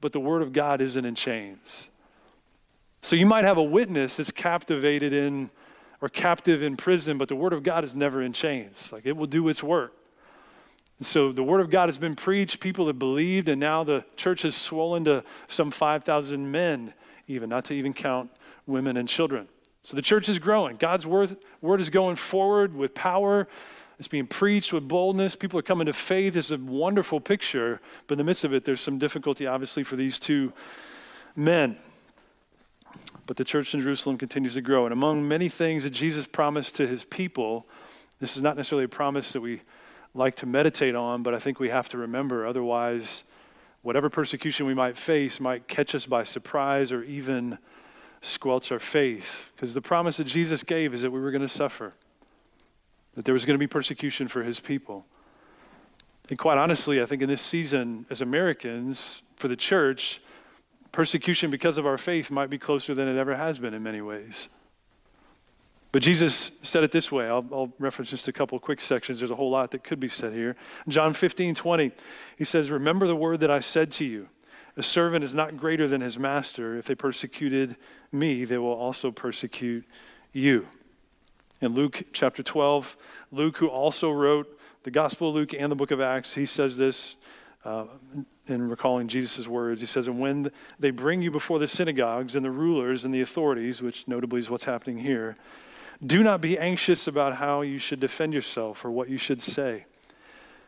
but 0.00 0.12
the 0.12 0.18
word 0.18 0.42
of 0.42 0.52
God 0.52 0.80
isn't 0.80 1.04
in 1.04 1.14
chains. 1.14 1.88
So 3.02 3.14
you 3.14 3.26
might 3.26 3.44
have 3.44 3.56
a 3.56 3.62
witness 3.62 4.16
that's 4.16 4.32
captivated 4.32 5.12
in 5.12 5.50
or 6.00 6.08
captive 6.08 6.62
in 6.62 6.76
prison, 6.76 7.16
but 7.18 7.28
the 7.28 7.36
word 7.36 7.52
of 7.52 7.62
God 7.62 7.84
is 7.84 7.94
never 7.94 8.20
in 8.20 8.32
chains. 8.32 8.92
Like 8.92 9.06
it 9.06 9.16
will 9.16 9.28
do 9.28 9.48
its 9.48 9.62
work. 9.62 9.92
And 10.98 11.06
so 11.06 11.32
the 11.32 11.42
word 11.42 11.60
of 11.60 11.70
God 11.70 11.88
has 11.88 11.98
been 11.98 12.16
preached, 12.16 12.60
people 12.60 12.86
have 12.86 12.98
believed, 12.98 13.48
and 13.48 13.60
now 13.60 13.84
the 13.84 14.04
church 14.16 14.42
has 14.42 14.56
swollen 14.56 15.04
to 15.04 15.24
some 15.46 15.70
5,000 15.70 16.50
men, 16.50 16.94
even, 17.26 17.50
not 17.50 17.66
to 17.66 17.74
even 17.74 17.92
count 17.92 18.30
women 18.66 18.96
and 18.96 19.08
children. 19.08 19.48
So 19.82 19.94
the 19.94 20.02
church 20.02 20.28
is 20.28 20.38
growing. 20.38 20.76
God's 20.76 21.06
word, 21.06 21.36
word 21.60 21.80
is 21.80 21.90
going 21.90 22.16
forward 22.16 22.74
with 22.74 22.94
power. 22.94 23.46
It's 23.98 24.08
being 24.08 24.26
preached 24.26 24.72
with 24.72 24.88
boldness. 24.88 25.36
People 25.36 25.58
are 25.58 25.62
coming 25.62 25.86
to 25.86 25.92
faith. 25.92 26.36
It's 26.36 26.50
a 26.50 26.56
wonderful 26.56 27.20
picture. 27.20 27.80
But 28.06 28.14
in 28.14 28.18
the 28.18 28.24
midst 28.24 28.44
of 28.44 28.52
it, 28.52 28.64
there's 28.64 28.80
some 28.80 28.98
difficulty, 28.98 29.46
obviously, 29.46 29.84
for 29.84 29.96
these 29.96 30.18
two 30.18 30.52
men. 31.36 31.76
But 33.26 33.36
the 33.36 33.44
church 33.44 33.74
in 33.74 33.80
Jerusalem 33.80 34.18
continues 34.18 34.54
to 34.54 34.60
grow. 34.60 34.86
And 34.86 34.92
among 34.92 35.28
many 35.28 35.48
things 35.48 35.84
that 35.84 35.90
Jesus 35.90 36.26
promised 36.26 36.76
to 36.76 36.86
his 36.86 37.04
people, 37.04 37.66
this 38.18 38.36
is 38.36 38.42
not 38.42 38.56
necessarily 38.56 38.84
a 38.84 38.88
promise 38.88 39.32
that 39.32 39.40
we 39.40 39.62
like 40.16 40.36
to 40.36 40.46
meditate 40.46 40.94
on, 40.94 41.22
but 41.22 41.34
I 41.34 41.38
think 41.38 41.60
we 41.60 41.68
have 41.68 41.88
to 41.90 41.98
remember. 41.98 42.46
Otherwise, 42.46 43.24
whatever 43.82 44.10
persecution 44.10 44.66
we 44.66 44.74
might 44.74 44.96
face 44.96 45.38
might 45.40 45.68
catch 45.68 45.94
us 45.94 46.06
by 46.06 46.24
surprise 46.24 46.90
or 46.90 47.02
even 47.04 47.58
squelch 48.20 48.72
our 48.72 48.78
faith. 48.78 49.52
Because 49.54 49.74
the 49.74 49.82
promise 49.82 50.16
that 50.16 50.26
Jesus 50.26 50.62
gave 50.62 50.94
is 50.94 51.02
that 51.02 51.10
we 51.10 51.20
were 51.20 51.30
going 51.30 51.42
to 51.42 51.48
suffer, 51.48 51.94
that 53.14 53.24
there 53.24 53.34
was 53.34 53.44
going 53.44 53.54
to 53.54 53.58
be 53.58 53.66
persecution 53.66 54.28
for 54.28 54.42
his 54.42 54.58
people. 54.58 55.04
And 56.28 56.38
quite 56.38 56.58
honestly, 56.58 57.00
I 57.00 57.06
think 57.06 57.22
in 57.22 57.28
this 57.28 57.42
season, 57.42 58.06
as 58.10 58.20
Americans, 58.20 59.22
for 59.36 59.48
the 59.48 59.56
church, 59.56 60.20
persecution 60.90 61.50
because 61.50 61.78
of 61.78 61.86
our 61.86 61.98
faith 61.98 62.30
might 62.30 62.50
be 62.50 62.58
closer 62.58 62.94
than 62.94 63.06
it 63.06 63.18
ever 63.18 63.36
has 63.36 63.58
been 63.58 63.74
in 63.74 63.82
many 63.82 64.00
ways. 64.00 64.48
But 65.92 66.02
Jesus 66.02 66.52
said 66.62 66.84
it 66.84 66.92
this 66.92 67.10
way. 67.10 67.26
I'll, 67.26 67.46
I'll, 67.52 67.72
reference 67.78 68.10
just 68.10 68.28
a 68.28 68.32
couple 68.32 68.58
quick 68.58 68.80
sections. 68.80 69.20
There's 69.20 69.30
a 69.30 69.36
whole 69.36 69.50
lot 69.50 69.70
that 69.70 69.84
could 69.84 70.00
be 70.00 70.08
said 70.08 70.32
here. 70.32 70.56
John 70.88 71.14
15, 71.14 71.54
20, 71.54 71.92
he 72.36 72.44
says, 72.44 72.70
Remember 72.70 73.06
the 73.06 73.16
word 73.16 73.40
that 73.40 73.50
I 73.50 73.60
said 73.60 73.90
to 73.92 74.04
you. 74.04 74.28
A 74.76 74.82
servant 74.82 75.24
is 75.24 75.34
not 75.34 75.56
greater 75.56 75.88
than 75.88 76.02
his 76.02 76.18
master. 76.18 76.76
If 76.76 76.86
they 76.86 76.94
persecuted 76.94 77.76
me, 78.12 78.44
they 78.44 78.58
will 78.58 78.74
also 78.74 79.10
persecute 79.10 79.86
you. 80.32 80.66
In 81.62 81.72
Luke 81.72 82.02
chapter 82.12 82.42
12, 82.42 82.96
Luke, 83.32 83.56
who 83.56 83.68
also 83.68 84.10
wrote 84.10 84.58
the 84.82 84.90
Gospel 84.90 85.30
of 85.30 85.34
Luke 85.34 85.54
and 85.54 85.72
the 85.72 85.76
book 85.76 85.90
of 85.90 86.00
Acts, 86.02 86.34
he 86.34 86.44
says 86.44 86.76
this 86.76 87.16
uh, 87.64 87.86
in 88.46 88.68
recalling 88.68 89.08
Jesus' 89.08 89.48
words. 89.48 89.80
He 89.80 89.86
says, 89.86 90.08
And 90.08 90.20
when 90.20 90.52
they 90.78 90.90
bring 90.90 91.22
you 91.22 91.30
before 91.30 91.58
the 91.58 91.66
synagogues 91.66 92.36
and 92.36 92.44
the 92.44 92.50
rulers 92.50 93.06
and 93.06 93.14
the 93.14 93.22
authorities, 93.22 93.80
which 93.80 94.06
notably 94.06 94.38
is 94.38 94.50
what's 94.50 94.64
happening 94.64 94.98
here, 94.98 95.36
Do 96.04 96.22
not 96.22 96.40
be 96.40 96.58
anxious 96.58 97.06
about 97.06 97.36
how 97.36 97.62
you 97.62 97.78
should 97.78 98.00
defend 98.00 98.34
yourself 98.34 98.84
or 98.84 98.90
what 98.90 99.08
you 99.08 99.18
should 99.18 99.40
say. 99.40 99.86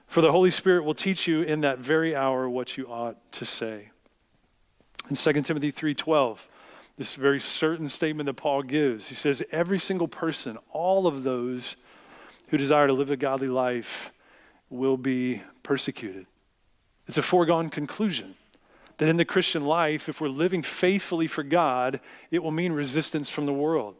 For 0.06 0.22
the 0.22 0.32
Holy 0.32 0.50
Spirit 0.50 0.84
will 0.84 0.94
teach 0.94 1.26
you 1.26 1.42
in 1.42 1.60
that 1.60 1.78
very 1.78 2.16
hour 2.16 2.48
what 2.48 2.78
you 2.78 2.86
ought 2.86 3.30
to 3.32 3.44
say. 3.44 3.90
In 5.10 5.16
2 5.16 5.44
Timothy 5.44 5.70
3:12, 5.70 6.48
this 6.96 7.14
very 7.14 7.38
certain 7.38 7.88
statement 7.88 8.26
that 8.26 8.34
Paul 8.34 8.62
gives, 8.62 9.08
he 9.08 9.14
says 9.14 9.42
every 9.52 9.78
single 9.78 10.08
person, 10.08 10.58
all 10.70 11.06
of 11.06 11.22
those 11.22 11.76
who 12.48 12.56
desire 12.56 12.86
to 12.86 12.92
live 12.92 13.10
a 13.10 13.16
godly 13.16 13.48
life 13.48 14.12
will 14.70 14.96
be 14.96 15.42
persecuted. 15.62 16.26
It's 17.06 17.18
a 17.18 17.22
foregone 17.22 17.70
conclusion 17.70 18.34
that 18.96 19.08
in 19.08 19.16
the 19.16 19.24
Christian 19.24 19.64
life, 19.64 20.08
if 20.08 20.20
we're 20.20 20.28
living 20.28 20.62
faithfully 20.62 21.26
for 21.26 21.42
God, 21.42 22.00
it 22.30 22.42
will 22.42 22.50
mean 22.50 22.72
resistance 22.72 23.30
from 23.30 23.46
the 23.46 23.52
world, 23.52 23.94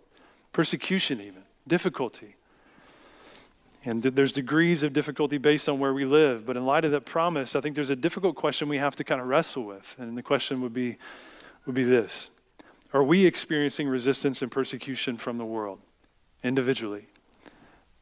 persecution, 0.52 1.20
even, 1.20 1.42
difficulty. 1.66 2.36
And 3.84 4.02
there's 4.02 4.32
degrees 4.32 4.82
of 4.82 4.92
difficulty 4.92 5.38
based 5.38 5.68
on 5.68 5.78
where 5.78 5.94
we 5.94 6.04
live. 6.04 6.44
But 6.44 6.56
in 6.56 6.66
light 6.66 6.84
of 6.84 6.90
that 6.90 7.06
promise, 7.06 7.54
I 7.54 7.60
think 7.60 7.74
there's 7.74 7.90
a 7.90 7.96
difficult 7.96 8.36
question 8.36 8.68
we 8.68 8.78
have 8.78 8.96
to 8.96 9.04
kind 9.04 9.20
of 9.20 9.28
wrestle 9.28 9.64
with. 9.64 9.96
And 9.98 10.16
the 10.16 10.22
question 10.22 10.60
would 10.62 10.74
be, 10.74 10.98
would 11.64 11.74
be 11.74 11.84
this 11.84 12.30
Are 12.92 13.02
we 13.02 13.24
experiencing 13.24 13.88
resistance 13.88 14.42
and 14.42 14.50
persecution 14.50 15.16
from 15.16 15.38
the 15.38 15.44
world 15.44 15.80
individually 16.42 17.06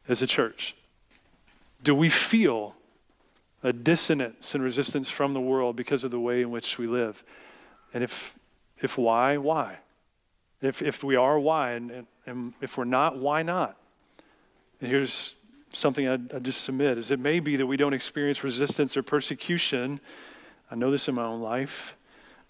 as 0.07 0.21
a 0.21 0.27
church? 0.27 0.75
Do 1.83 1.93
we 1.93 2.09
feel 2.09 2.75
a 3.63 3.71
dissonance 3.71 4.55
and 4.55 4.63
resistance 4.63 5.09
from 5.09 5.33
the 5.33 5.41
world 5.41 5.75
because 5.75 6.03
of 6.03 6.11
the 6.11 6.19
way 6.19 6.41
in 6.41 6.49
which 6.49 6.77
we 6.77 6.87
live? 6.87 7.23
And 7.93 8.03
if, 8.03 8.35
if 8.81 8.97
why, 8.97 9.37
why? 9.37 9.77
If, 10.61 10.81
if 10.81 11.03
we 11.03 11.15
are, 11.15 11.39
why? 11.39 11.73
And, 11.73 12.07
and, 12.25 12.53
if 12.61 12.77
we're 12.77 12.85
not, 12.85 13.17
why 13.17 13.43
not? 13.43 13.77
And 14.81 14.89
here's 14.89 15.35
something 15.71 16.07
I'd, 16.07 16.33
I'd 16.33 16.43
just 16.43 16.63
submit 16.63 16.97
is 16.97 17.11
it 17.11 17.19
may 17.19 17.39
be 17.39 17.55
that 17.57 17.65
we 17.65 17.77
don't 17.77 17.93
experience 17.93 18.43
resistance 18.43 18.97
or 18.97 19.03
persecution. 19.03 19.99
I 20.71 20.75
know 20.75 20.91
this 20.91 21.07
in 21.07 21.15
my 21.15 21.23
own 21.23 21.41
life 21.41 21.95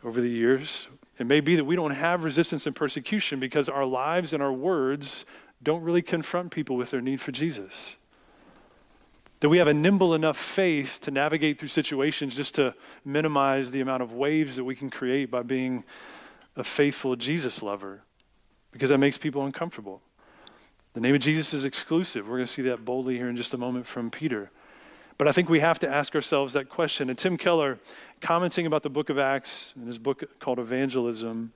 over 0.04 0.22
the 0.22 0.30
years. 0.30 0.88
It 1.20 1.26
may 1.26 1.40
be 1.40 1.56
that 1.56 1.66
we 1.66 1.76
don't 1.76 1.92
have 1.92 2.24
resistance 2.24 2.68
and 2.68 2.76
persecution 2.76 3.40
because 3.40 3.70
our 3.70 3.86
lives 3.86 4.34
and 4.34 4.44
our 4.44 4.54
words 4.54 5.26
don't 5.64 5.82
really 5.82 6.04
confront 6.04 6.52
people 6.52 6.76
with 6.76 6.92
their 6.92 7.02
need 7.02 7.20
for 7.20 7.32
Jesus. 7.32 7.96
That 9.40 9.50
we 9.50 9.58
have 9.58 9.68
a 9.68 9.74
nimble 9.74 10.14
enough 10.14 10.38
faith 10.38 11.00
to 11.02 11.12
navigate 11.12 11.60
through 11.60 11.68
situations 11.70 12.36
just 12.36 12.56
to 12.56 12.74
minimize 13.04 13.72
the 13.72 13.82
amount 13.82 14.04
of 14.04 14.14
waves 14.14 14.56
that 14.56 14.64
we 14.64 14.76
can 14.76 14.90
create 14.90 15.30
by 15.32 15.44
being 15.44 15.84
a 16.58 16.64
faithful 16.64 17.16
Jesus 17.16 17.64
lover 17.64 18.02
because 18.72 18.90
that 18.90 18.98
makes 18.98 19.18
people 19.18 19.46
uncomfortable. 19.46 20.02
The 20.94 21.02
name 21.02 21.16
of 21.16 21.22
Jesus 21.22 21.54
is 21.54 21.64
exclusive. 21.64 22.28
We're 22.28 22.38
going 22.38 22.48
to 22.48 22.52
see 22.52 22.64
that 22.64 22.84
boldly 22.84 23.18
here 23.18 23.30
in 23.30 23.36
just 23.36 23.54
a 23.54 23.58
moment 23.58 23.86
from 23.86 24.10
Peter. 24.10 24.50
But 25.18 25.28
I 25.28 25.32
think 25.32 25.50
we 25.50 25.60
have 25.60 25.80
to 25.80 25.88
ask 25.88 26.14
ourselves 26.16 26.54
that 26.54 26.70
question. 26.70 27.10
And 27.10 27.18
Tim 27.18 27.38
Keller, 27.38 27.80
commenting 28.20 28.66
about 28.66 28.84
the 28.84 28.90
book 28.90 29.10
of 29.10 29.18
Acts 29.18 29.74
in 29.76 29.88
his 29.88 29.98
book 29.98 30.40
called 30.40 30.60
Evangelism, 30.60 31.52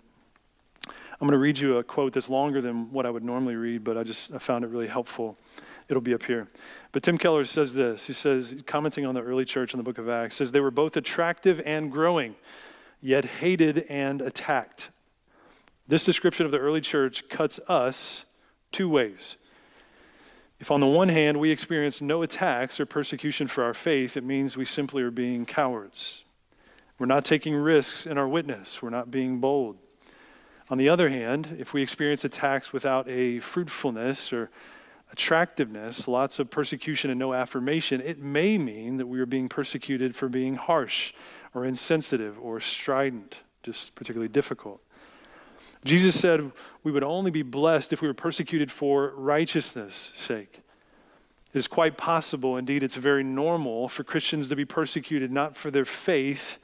I'm 0.85 1.27
going 1.27 1.31
to 1.31 1.37
read 1.37 1.59
you 1.59 1.77
a 1.77 1.83
quote 1.83 2.13
that's 2.13 2.29
longer 2.29 2.61
than 2.61 2.91
what 2.91 3.05
I 3.05 3.11
would 3.11 3.23
normally 3.23 3.55
read, 3.55 3.83
but 3.83 3.97
I 3.97 4.03
just 4.03 4.33
I 4.33 4.39
found 4.39 4.63
it 4.63 4.69
really 4.69 4.87
helpful. 4.87 5.37
It'll 5.87 6.01
be 6.01 6.13
up 6.13 6.23
here. 6.23 6.47
But 6.91 7.03
Tim 7.03 7.17
Keller 7.17 7.45
says 7.45 7.75
this. 7.75 8.07
He 8.07 8.13
says, 8.13 8.63
commenting 8.65 9.05
on 9.05 9.13
the 9.13 9.21
early 9.21 9.45
church 9.45 9.73
in 9.73 9.77
the 9.77 9.83
book 9.83 9.97
of 9.97 10.09
Acts, 10.09 10.37
says 10.37 10.51
they 10.51 10.59
were 10.59 10.71
both 10.71 10.97
attractive 10.97 11.61
and 11.65 11.91
growing, 11.91 12.35
yet 13.01 13.25
hated 13.25 13.79
and 13.89 14.21
attacked. 14.21 14.91
This 15.87 16.05
description 16.05 16.45
of 16.45 16.51
the 16.51 16.59
early 16.59 16.81
church 16.81 17.27
cuts 17.27 17.59
us 17.67 18.25
two 18.71 18.87
ways. 18.87 19.37
If, 20.59 20.69
on 20.69 20.79
the 20.79 20.87
one 20.87 21.09
hand, 21.09 21.39
we 21.39 21.49
experience 21.49 22.01
no 22.01 22.21
attacks 22.21 22.79
or 22.79 22.85
persecution 22.85 23.47
for 23.47 23.63
our 23.63 23.73
faith, 23.73 24.15
it 24.15 24.23
means 24.23 24.55
we 24.55 24.65
simply 24.65 25.01
are 25.01 25.11
being 25.11 25.45
cowards. 25.45 26.23
We're 26.99 27.07
not 27.07 27.25
taking 27.25 27.55
risks 27.55 28.05
in 28.05 28.19
our 28.19 28.27
witness, 28.27 28.81
we're 28.81 28.91
not 28.91 29.09
being 29.09 29.39
bold. 29.39 29.77
On 30.69 30.77
the 30.77 30.87
other 30.87 31.09
hand, 31.09 31.57
if 31.59 31.73
we 31.73 31.81
experience 31.81 32.23
attacks 32.23 32.71
without 32.71 33.09
a 33.09 33.39
fruitfulness 33.39 34.31
or 34.31 34.51
attractiveness, 35.11 36.07
lots 36.07 36.39
of 36.39 36.49
persecution 36.49 37.09
and 37.09 37.19
no 37.19 37.33
affirmation, 37.33 37.99
it 37.99 38.19
may 38.19 38.57
mean 38.57 38.97
that 38.97 39.07
we 39.07 39.19
are 39.19 39.25
being 39.25 39.49
persecuted 39.49 40.15
for 40.15 40.29
being 40.29 40.55
harsh 40.55 41.11
or 41.53 41.65
insensitive 41.65 42.39
or 42.39 42.59
strident, 42.59 43.43
just 43.63 43.95
particularly 43.95 44.29
difficult. 44.29 44.81
Jesus 45.83 46.19
said 46.19 46.51
we 46.83 46.91
would 46.91 47.03
only 47.03 47.31
be 47.31 47.41
blessed 47.41 47.91
if 47.91 48.01
we 48.01 48.07
were 48.07 48.13
persecuted 48.13 48.71
for 48.71 49.13
righteousness' 49.15 50.11
sake. 50.13 50.61
It 51.53 51.57
is 51.57 51.67
quite 51.67 51.97
possible, 51.97 52.55
indeed, 52.55 52.83
it's 52.83 52.95
very 52.95 53.23
normal 53.23 53.89
for 53.89 54.03
Christians 54.03 54.47
to 54.49 54.55
be 54.55 54.63
persecuted 54.63 55.31
not 55.31 55.57
for 55.57 55.69
their 55.69 55.85
faith, 55.85 56.59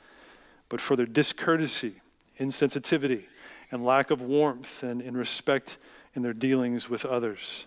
but 0.69 0.79
for 0.79 0.95
their 0.95 1.05
discourtesy, 1.05 2.01
insensitivity, 2.39 3.25
and 3.71 3.83
lack 3.83 4.11
of 4.11 4.21
warmth 4.21 4.83
and 4.83 5.17
respect 5.17 5.77
in 6.13 6.21
their 6.21 6.33
dealings 6.33 6.89
with 6.89 7.05
others. 7.05 7.65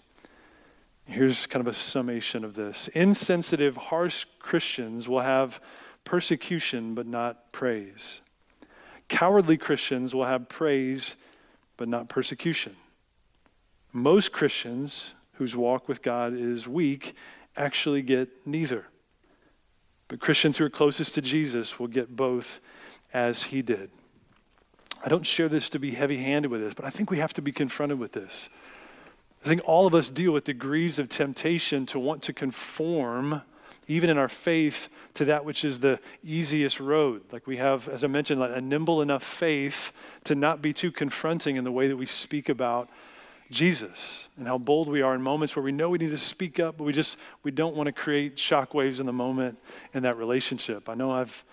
Here's 1.04 1.46
kind 1.46 1.60
of 1.60 1.66
a 1.66 1.74
summation 1.74 2.44
of 2.44 2.54
this 2.54 2.88
insensitive, 2.88 3.76
harsh 3.76 4.24
Christians 4.38 5.08
will 5.08 5.20
have 5.20 5.60
persecution 6.04 6.94
but 6.94 7.06
not 7.06 7.52
praise. 7.52 8.20
Cowardly 9.08 9.56
Christians 9.56 10.14
will 10.14 10.24
have 10.24 10.48
praise 10.48 11.16
but 11.76 11.88
not 11.88 12.08
persecution. 12.08 12.76
Most 13.92 14.32
Christians 14.32 15.14
whose 15.34 15.56
walk 15.56 15.88
with 15.88 16.02
God 16.02 16.34
is 16.34 16.68
weak 16.68 17.14
actually 17.56 18.02
get 18.02 18.28
neither. 18.46 18.86
But 20.08 20.20
Christians 20.20 20.58
who 20.58 20.64
are 20.64 20.70
closest 20.70 21.14
to 21.14 21.22
Jesus 21.22 21.78
will 21.78 21.88
get 21.88 22.14
both 22.14 22.60
as 23.12 23.44
he 23.44 23.62
did. 23.62 23.90
I 25.04 25.08
don't 25.08 25.24
share 25.24 25.48
this 25.48 25.68
to 25.70 25.78
be 25.78 25.92
heavy 25.92 26.18
handed 26.18 26.50
with 26.50 26.60
this, 26.60 26.74
but 26.74 26.84
I 26.84 26.90
think 26.90 27.10
we 27.10 27.18
have 27.18 27.32
to 27.34 27.42
be 27.42 27.52
confronted 27.52 27.98
with 27.98 28.12
this. 28.12 28.48
I 29.44 29.48
think 29.48 29.62
all 29.64 29.86
of 29.86 29.94
us 29.94 30.10
deal 30.10 30.32
with 30.32 30.44
degrees 30.44 30.98
of 30.98 31.08
temptation 31.08 31.86
to 31.86 31.98
want 31.98 32.22
to 32.24 32.32
conform 32.32 33.42
even 33.90 34.08
in 34.08 34.16
our 34.16 34.28
faith, 34.28 34.88
to 35.14 35.24
that 35.24 35.44
which 35.44 35.64
is 35.64 35.80
the 35.80 35.98
easiest 36.22 36.78
road. 36.78 37.22
Like 37.32 37.48
we 37.48 37.56
have, 37.56 37.88
as 37.88 38.04
I 38.04 38.06
mentioned, 38.06 38.38
like 38.38 38.52
a 38.54 38.60
nimble 38.60 39.02
enough 39.02 39.24
faith 39.24 39.90
to 40.24 40.36
not 40.36 40.62
be 40.62 40.72
too 40.72 40.92
confronting 40.92 41.56
in 41.56 41.64
the 41.64 41.72
way 41.72 41.88
that 41.88 41.96
we 41.96 42.06
speak 42.06 42.48
about 42.48 42.88
Jesus 43.50 44.28
and 44.36 44.46
how 44.46 44.58
bold 44.58 44.88
we 44.88 45.02
are 45.02 45.12
in 45.16 45.22
moments 45.22 45.56
where 45.56 45.64
we 45.64 45.72
know 45.72 45.90
we 45.90 45.98
need 45.98 46.10
to 46.10 46.16
speak 46.16 46.60
up, 46.60 46.76
but 46.76 46.84
we 46.84 46.92
just 46.92 47.18
we 47.42 47.50
don't 47.50 47.74
want 47.74 47.88
to 47.88 47.92
create 47.92 48.36
shockwaves 48.36 49.00
in 49.00 49.06
the 49.06 49.12
moment 49.12 49.58
in 49.92 50.04
that 50.04 50.16
relationship. 50.16 50.88
I 50.88 50.94
know 50.94 51.10
I've 51.10 51.44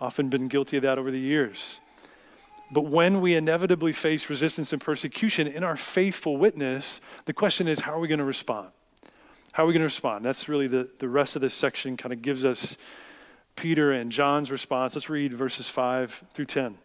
often 0.00 0.30
been 0.30 0.48
guilty 0.48 0.78
of 0.78 0.84
that 0.84 0.96
over 0.96 1.10
the 1.10 1.20
years. 1.20 1.78
But 2.70 2.86
when 2.86 3.20
we 3.20 3.34
inevitably 3.34 3.92
face 3.92 4.30
resistance 4.30 4.72
and 4.72 4.80
persecution 4.80 5.46
in 5.46 5.62
our 5.62 5.76
faithful 5.76 6.38
witness, 6.38 7.02
the 7.26 7.34
question 7.34 7.68
is 7.68 7.80
how 7.80 7.92
are 7.92 8.00
we 8.00 8.08
going 8.08 8.18
to 8.18 8.24
respond? 8.24 8.70
How 9.52 9.64
are 9.64 9.66
we 9.66 9.74
going 9.74 9.80
to 9.80 9.84
respond? 9.84 10.24
That's 10.24 10.48
really 10.48 10.66
the, 10.66 10.88
the 10.98 11.08
rest 11.08 11.36
of 11.36 11.42
this 11.42 11.54
section 11.54 11.96
kind 11.96 12.12
of 12.12 12.22
gives 12.22 12.44
us 12.46 12.76
Peter 13.54 13.92
and 13.92 14.10
John's 14.10 14.50
response. 14.50 14.96
Let's 14.96 15.10
read 15.10 15.34
verses 15.34 15.68
5 15.68 16.24
through 16.32 16.46
10. 16.46 16.78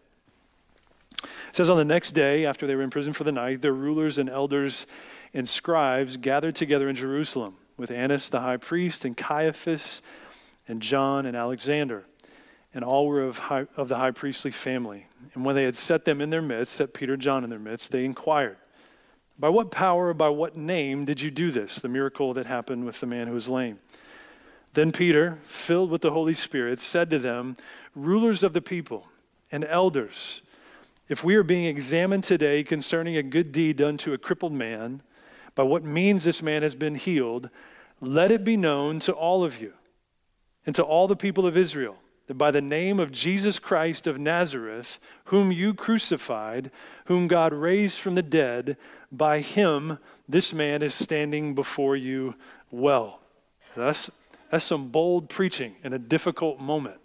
It 1.24 1.30
says, 1.54 1.70
On 1.70 1.78
the 1.78 1.86
next 1.86 2.12
day, 2.12 2.46
after 2.46 2.68
they 2.68 2.76
were 2.76 2.84
in 2.84 2.90
prison 2.90 3.14
for 3.14 3.24
the 3.24 3.32
night, 3.32 3.62
their 3.62 3.74
rulers 3.74 4.18
and 4.18 4.30
elders 4.30 4.86
and 5.34 5.48
scribes 5.48 6.18
gathered 6.18 6.56
together 6.56 6.90
in 6.90 6.96
Jerusalem 6.96 7.56
with 7.78 7.90
Annas 7.90 8.30
the 8.30 8.42
high 8.42 8.58
priest 8.58 9.06
and 9.06 9.16
Caiaphas 9.16 10.02
and 10.68 10.82
John 10.82 11.26
and 11.26 11.38
Alexander. 11.38 12.06
And 12.74 12.84
all 12.84 13.08
were 13.08 13.22
of, 13.22 13.40
high, 13.40 13.68
of 13.78 13.88
the 13.88 13.96
high 13.96 14.12
priestly 14.12 14.52
family. 14.52 15.08
And 15.34 15.46
when 15.46 15.56
they 15.56 15.64
had 15.64 15.76
set 15.76 16.04
them 16.04 16.20
in 16.20 16.32
their 16.32 16.42
midst, 16.42 16.76
set 16.76 16.94
Peter 16.94 17.14
and 17.14 17.22
John 17.22 17.44
in 17.44 17.50
their 17.50 17.60
midst, 17.60 17.92
they 17.92 18.04
inquired, 18.04 18.58
by 19.40 19.50
what 19.50 19.72
power, 19.72 20.14
by 20.14 20.30
what 20.30 20.58
name 20.58 21.06
did 21.06 21.22
you 21.22 21.32
do 21.32 21.52
this? 21.52 21.76
The 21.76 21.90
miracle 21.90 22.34
that 22.34 22.46
happened 22.46 22.86
with 22.86 23.00
the 23.00 23.06
man 23.06 23.28
who 23.28 23.34
was 23.34 23.50
lame. 23.50 23.80
Then 24.74 24.92
Peter, 24.92 25.40
filled 25.46 25.90
with 25.90 26.02
the 26.02 26.12
Holy 26.12 26.34
Spirit, 26.34 26.80
said 26.80 27.10
to 27.10 27.20
them, 27.20 27.56
Rulers 27.96 28.44
of 28.44 28.54
the 28.54 28.62
people 28.62 29.08
and 29.52 29.64
elders, 29.66 30.42
if 31.10 31.24
we 31.24 31.36
are 31.36 31.44
being 31.44 31.66
examined 31.66 32.24
today 32.24 32.64
concerning 32.64 33.16
a 33.16 33.24
good 33.24 33.52
deed 33.52 33.78
done 33.78 33.98
to 33.98 34.14
a 34.14 34.18
crippled 34.18 34.54
man, 34.54 35.02
by 35.56 35.64
what 35.64 35.84
means 35.84 36.24
this 36.24 36.42
man 36.42 36.62
has 36.62 36.76
been 36.76 36.96
healed, 36.96 37.50
let 38.02 38.30
it 38.30 38.44
be 38.44 38.58
known 38.58 39.00
to 39.00 39.14
all 39.14 39.44
of 39.44 39.60
you 39.60 39.74
and 40.66 40.76
to 40.76 40.84
all 40.84 41.08
the 41.08 41.16
people 41.16 41.48
of 41.48 41.58
Israel 41.58 41.98
that 42.28 42.36
by 42.36 42.52
the 42.52 42.62
name 42.62 43.00
of 43.00 43.12
Jesus 43.12 43.58
Christ 43.58 44.06
of 44.06 44.20
Nazareth, 44.20 45.00
whom 45.26 45.52
you 45.52 45.74
crucified, 45.74 46.70
whom 47.06 47.28
God 47.28 47.54
raised 47.54 48.00
from 48.00 48.16
the 48.16 48.22
dead, 48.22 48.78
by 49.12 49.40
him 49.40 50.00
this 50.28 50.54
man 50.54 50.82
is 50.82 50.94
standing 50.94 51.56
before 51.56 51.96
you 51.96 52.36
well. 52.70 53.22
That's, 53.76 54.12
that's 54.52 54.66
some 54.66 54.90
bold 54.90 55.30
preaching 55.30 55.76
in 55.84 55.94
a 55.94 56.00
difficult 56.00 56.60
moment. 56.60 57.00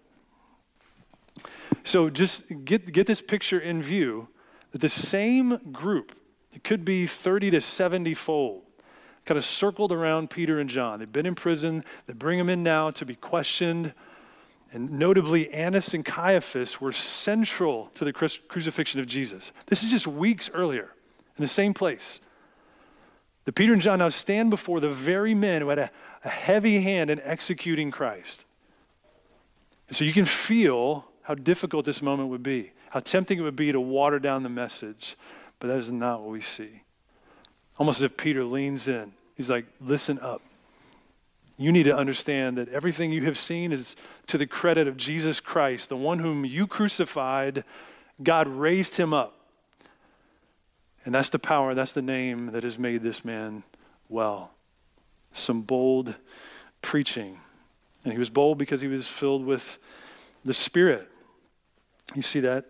So 1.84 2.10
just 2.10 2.64
get, 2.64 2.92
get 2.92 3.06
this 3.06 3.22
picture 3.22 3.58
in 3.58 3.82
view 3.82 4.28
that 4.72 4.80
the 4.80 4.88
same 4.88 5.72
group, 5.72 6.16
it 6.52 6.64
could 6.64 6.84
be 6.84 7.06
30 7.06 7.50
to 7.52 7.60
70 7.60 8.14
fold, 8.14 8.62
kind 9.24 9.38
of 9.38 9.44
circled 9.44 9.92
around 9.92 10.30
Peter 10.30 10.58
and 10.58 10.68
John. 10.68 10.98
They've 10.98 11.12
been 11.12 11.26
in 11.26 11.34
prison, 11.34 11.84
they 12.06 12.12
bring 12.12 12.38
them 12.38 12.48
in 12.48 12.62
now 12.62 12.90
to 12.90 13.04
be 13.04 13.14
questioned. 13.14 13.94
And 14.72 14.92
notably, 14.92 15.52
Annas 15.52 15.92
and 15.92 16.02
Caiaphas 16.02 16.80
were 16.80 16.92
central 16.92 17.90
to 17.94 18.06
the 18.06 18.12
crucifixion 18.12 19.00
of 19.00 19.06
Jesus. 19.06 19.52
This 19.66 19.82
is 19.84 19.90
just 19.90 20.06
weeks 20.06 20.48
earlier 20.54 20.92
in 21.36 21.42
the 21.42 21.48
same 21.48 21.74
place. 21.74 22.20
The 23.44 23.52
Peter 23.52 23.72
and 23.72 23.82
John 23.82 23.98
now 23.98 24.08
stand 24.08 24.50
before 24.50 24.80
the 24.80 24.88
very 24.88 25.34
men 25.34 25.62
who 25.62 25.68
had 25.68 25.78
a, 25.78 25.90
a 26.24 26.28
heavy 26.28 26.82
hand 26.82 27.10
in 27.10 27.20
executing 27.22 27.90
Christ. 27.90 28.44
And 29.88 29.96
so 29.96 30.04
you 30.04 30.12
can 30.12 30.24
feel 30.24 31.06
how 31.22 31.34
difficult 31.34 31.84
this 31.84 32.02
moment 32.02 32.28
would 32.28 32.42
be, 32.42 32.72
how 32.90 33.00
tempting 33.00 33.38
it 33.38 33.42
would 33.42 33.56
be 33.56 33.72
to 33.72 33.80
water 33.80 34.18
down 34.18 34.42
the 34.42 34.48
message. 34.48 35.16
But 35.58 35.68
that 35.68 35.78
is 35.78 35.90
not 35.90 36.20
what 36.20 36.30
we 36.30 36.40
see. 36.40 36.82
Almost 37.78 38.00
as 38.00 38.04
if 38.04 38.16
Peter 38.16 38.44
leans 38.44 38.88
in. 38.88 39.12
He's 39.36 39.50
like, 39.50 39.66
listen 39.80 40.18
up. 40.20 40.42
You 41.56 41.72
need 41.72 41.84
to 41.84 41.96
understand 41.96 42.58
that 42.58 42.68
everything 42.70 43.12
you 43.12 43.24
have 43.24 43.38
seen 43.38 43.72
is 43.72 43.94
to 44.26 44.38
the 44.38 44.46
credit 44.46 44.88
of 44.88 44.96
Jesus 44.96 45.40
Christ, 45.40 45.88
the 45.88 45.96
one 45.96 46.18
whom 46.18 46.44
you 46.44 46.66
crucified. 46.66 47.64
God 48.22 48.48
raised 48.48 48.96
him 48.96 49.12
up. 49.12 49.36
And 51.04 51.14
that's 51.14 51.28
the 51.28 51.38
power, 51.38 51.74
that's 51.74 51.92
the 51.92 52.02
name 52.02 52.52
that 52.52 52.62
has 52.62 52.78
made 52.78 53.02
this 53.02 53.24
man 53.24 53.64
well. 54.08 54.52
Some 55.32 55.62
bold 55.62 56.14
preaching. 56.80 57.38
And 58.04 58.12
he 58.12 58.18
was 58.18 58.30
bold 58.30 58.58
because 58.58 58.80
he 58.80 58.88
was 58.88 59.08
filled 59.08 59.44
with 59.44 59.78
the 60.44 60.54
Spirit. 60.54 61.08
You 62.14 62.22
see 62.22 62.40
that 62.40 62.66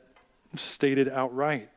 stated 0.55 1.09
outright. 1.09 1.69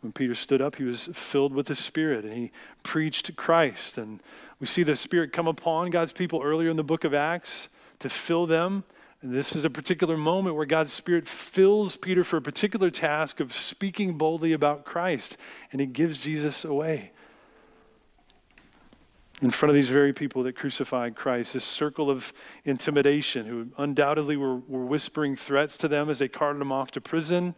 When 0.00 0.12
Peter 0.12 0.34
stood 0.34 0.62
up, 0.62 0.76
he 0.76 0.84
was 0.84 1.08
filled 1.12 1.52
with 1.52 1.66
the 1.66 1.74
Spirit 1.74 2.24
and 2.24 2.34
he 2.34 2.52
preached 2.82 3.36
Christ. 3.36 3.98
And 3.98 4.20
we 4.58 4.66
see 4.66 4.82
the 4.82 4.96
Spirit 4.96 5.32
come 5.32 5.46
upon 5.46 5.90
God's 5.90 6.12
people 6.12 6.40
earlier 6.42 6.70
in 6.70 6.76
the 6.76 6.84
book 6.84 7.04
of 7.04 7.12
Acts 7.12 7.68
to 7.98 8.08
fill 8.08 8.46
them. 8.46 8.84
This 9.22 9.54
is 9.54 9.64
a 9.64 9.70
particular 9.70 10.16
moment 10.16 10.56
where 10.56 10.66
God's 10.66 10.92
Spirit 10.92 11.28
fills 11.28 11.96
Peter 11.96 12.24
for 12.24 12.38
a 12.38 12.42
particular 12.42 12.90
task 12.90 13.38
of 13.38 13.52
speaking 13.52 14.14
boldly 14.14 14.52
about 14.52 14.84
Christ. 14.84 15.36
And 15.72 15.80
he 15.80 15.86
gives 15.86 16.20
Jesus 16.20 16.64
away. 16.64 17.12
In 19.42 19.50
front 19.50 19.70
of 19.70 19.74
these 19.74 19.88
very 19.88 20.12
people 20.12 20.42
that 20.42 20.54
crucified 20.54 21.16
Christ, 21.16 21.54
this 21.54 21.64
circle 21.64 22.10
of 22.10 22.32
intimidation, 22.64 23.46
who 23.46 23.68
undoubtedly 23.78 24.36
were, 24.36 24.56
were 24.56 24.84
whispering 24.84 25.36
threats 25.36 25.76
to 25.78 25.88
them 25.88 26.10
as 26.10 26.18
they 26.18 26.28
carted 26.28 26.60
him 26.60 26.72
off 26.72 26.90
to 26.92 27.00
prison 27.00 27.54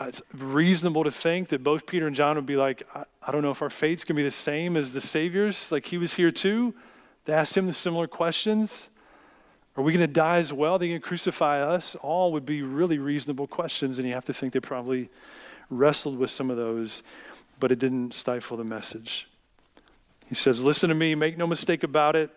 uh, 0.00 0.04
it's 0.06 0.22
reasonable 0.32 1.02
to 1.04 1.10
think 1.10 1.48
that 1.48 1.64
both 1.64 1.86
Peter 1.86 2.06
and 2.06 2.14
John 2.14 2.36
would 2.36 2.46
be 2.46 2.56
like, 2.56 2.82
I, 2.94 3.04
I 3.22 3.32
don't 3.32 3.42
know 3.42 3.50
if 3.50 3.62
our 3.62 3.70
fate's 3.70 4.04
going 4.04 4.14
to 4.14 4.20
be 4.20 4.24
the 4.24 4.30
same 4.30 4.76
as 4.76 4.92
the 4.92 5.00
Savior's. 5.00 5.72
Like 5.72 5.86
he 5.86 5.98
was 5.98 6.14
here 6.14 6.30
too. 6.30 6.74
They 7.24 7.32
asked 7.32 7.56
him 7.56 7.66
the 7.66 7.72
similar 7.72 8.06
questions. 8.06 8.90
Are 9.78 9.82
we 9.82 9.92
going 9.92 10.00
to 10.00 10.12
die 10.12 10.38
as 10.38 10.52
well? 10.52 10.74
Are 10.74 10.78
they 10.80 10.88
going 10.88 11.00
to 11.00 11.06
crucify 11.06 11.62
us? 11.62 11.94
All 12.02 12.32
would 12.32 12.44
be 12.44 12.62
really 12.62 12.98
reasonable 12.98 13.46
questions, 13.46 14.00
and 14.00 14.08
you 14.08 14.12
have 14.12 14.24
to 14.24 14.32
think 14.32 14.52
they 14.52 14.58
probably 14.58 15.08
wrestled 15.70 16.18
with 16.18 16.30
some 16.30 16.50
of 16.50 16.56
those, 16.56 17.04
but 17.60 17.70
it 17.70 17.78
didn't 17.78 18.12
stifle 18.12 18.56
the 18.56 18.64
message. 18.64 19.28
He 20.26 20.34
says, 20.34 20.64
Listen 20.64 20.88
to 20.88 20.96
me, 20.96 21.14
make 21.14 21.38
no 21.38 21.46
mistake 21.46 21.84
about 21.84 22.16
it. 22.16 22.28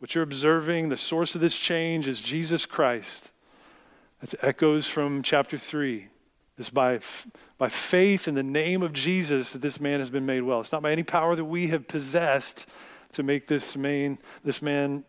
What 0.00 0.14
you're 0.14 0.22
observing, 0.22 0.90
the 0.90 0.98
source 0.98 1.34
of 1.34 1.40
this 1.40 1.58
change 1.58 2.06
is 2.06 2.20
Jesus 2.20 2.66
Christ. 2.66 3.32
That's 4.20 4.34
echoes 4.42 4.86
from 4.86 5.22
chapter 5.22 5.56
3. 5.56 6.08
It's 6.58 6.68
by, 6.68 7.00
by 7.56 7.70
faith 7.70 8.28
in 8.28 8.34
the 8.34 8.42
name 8.42 8.82
of 8.82 8.92
Jesus 8.92 9.54
that 9.54 9.62
this 9.62 9.80
man 9.80 10.00
has 10.00 10.10
been 10.10 10.26
made 10.26 10.42
well. 10.42 10.60
It's 10.60 10.70
not 10.70 10.82
by 10.82 10.92
any 10.92 11.02
power 11.02 11.34
that 11.34 11.46
we 11.46 11.68
have 11.68 11.88
possessed 11.88 12.66
to 13.12 13.22
make 13.22 13.46
this 13.46 13.74
man, 13.74 14.18
this 14.44 14.60
man 14.60 15.04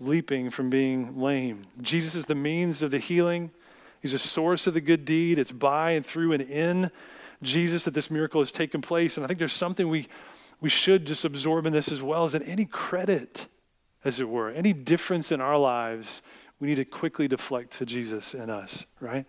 leaping 0.00 0.50
from 0.50 0.70
being 0.70 1.20
lame. 1.20 1.66
Jesus 1.80 2.14
is 2.14 2.26
the 2.26 2.34
means 2.34 2.82
of 2.82 2.90
the 2.90 2.98
healing. 2.98 3.50
He's 4.00 4.14
a 4.14 4.18
source 4.18 4.66
of 4.66 4.74
the 4.74 4.80
good 4.80 5.04
deed. 5.04 5.38
It's 5.38 5.52
by 5.52 5.92
and 5.92 6.04
through 6.06 6.32
and 6.32 6.42
in 6.42 6.90
Jesus 7.42 7.84
that 7.84 7.94
this 7.94 8.10
miracle 8.10 8.40
has 8.40 8.52
taken 8.52 8.80
place. 8.80 9.16
And 9.16 9.24
I 9.24 9.26
think 9.26 9.38
there's 9.38 9.52
something 9.52 9.88
we, 9.88 10.06
we 10.60 10.68
should 10.68 11.06
just 11.06 11.24
absorb 11.24 11.66
in 11.66 11.72
this 11.72 11.90
as 11.90 12.02
well 12.02 12.24
as 12.24 12.32
that 12.32 12.46
any 12.46 12.64
credit, 12.64 13.48
as 14.04 14.20
it 14.20 14.28
were, 14.28 14.50
any 14.50 14.72
difference 14.72 15.32
in 15.32 15.40
our 15.40 15.58
lives, 15.58 16.22
we 16.60 16.68
need 16.68 16.76
to 16.76 16.84
quickly 16.84 17.28
deflect 17.28 17.72
to 17.78 17.86
Jesus 17.86 18.34
in 18.34 18.50
us, 18.50 18.86
right? 19.00 19.26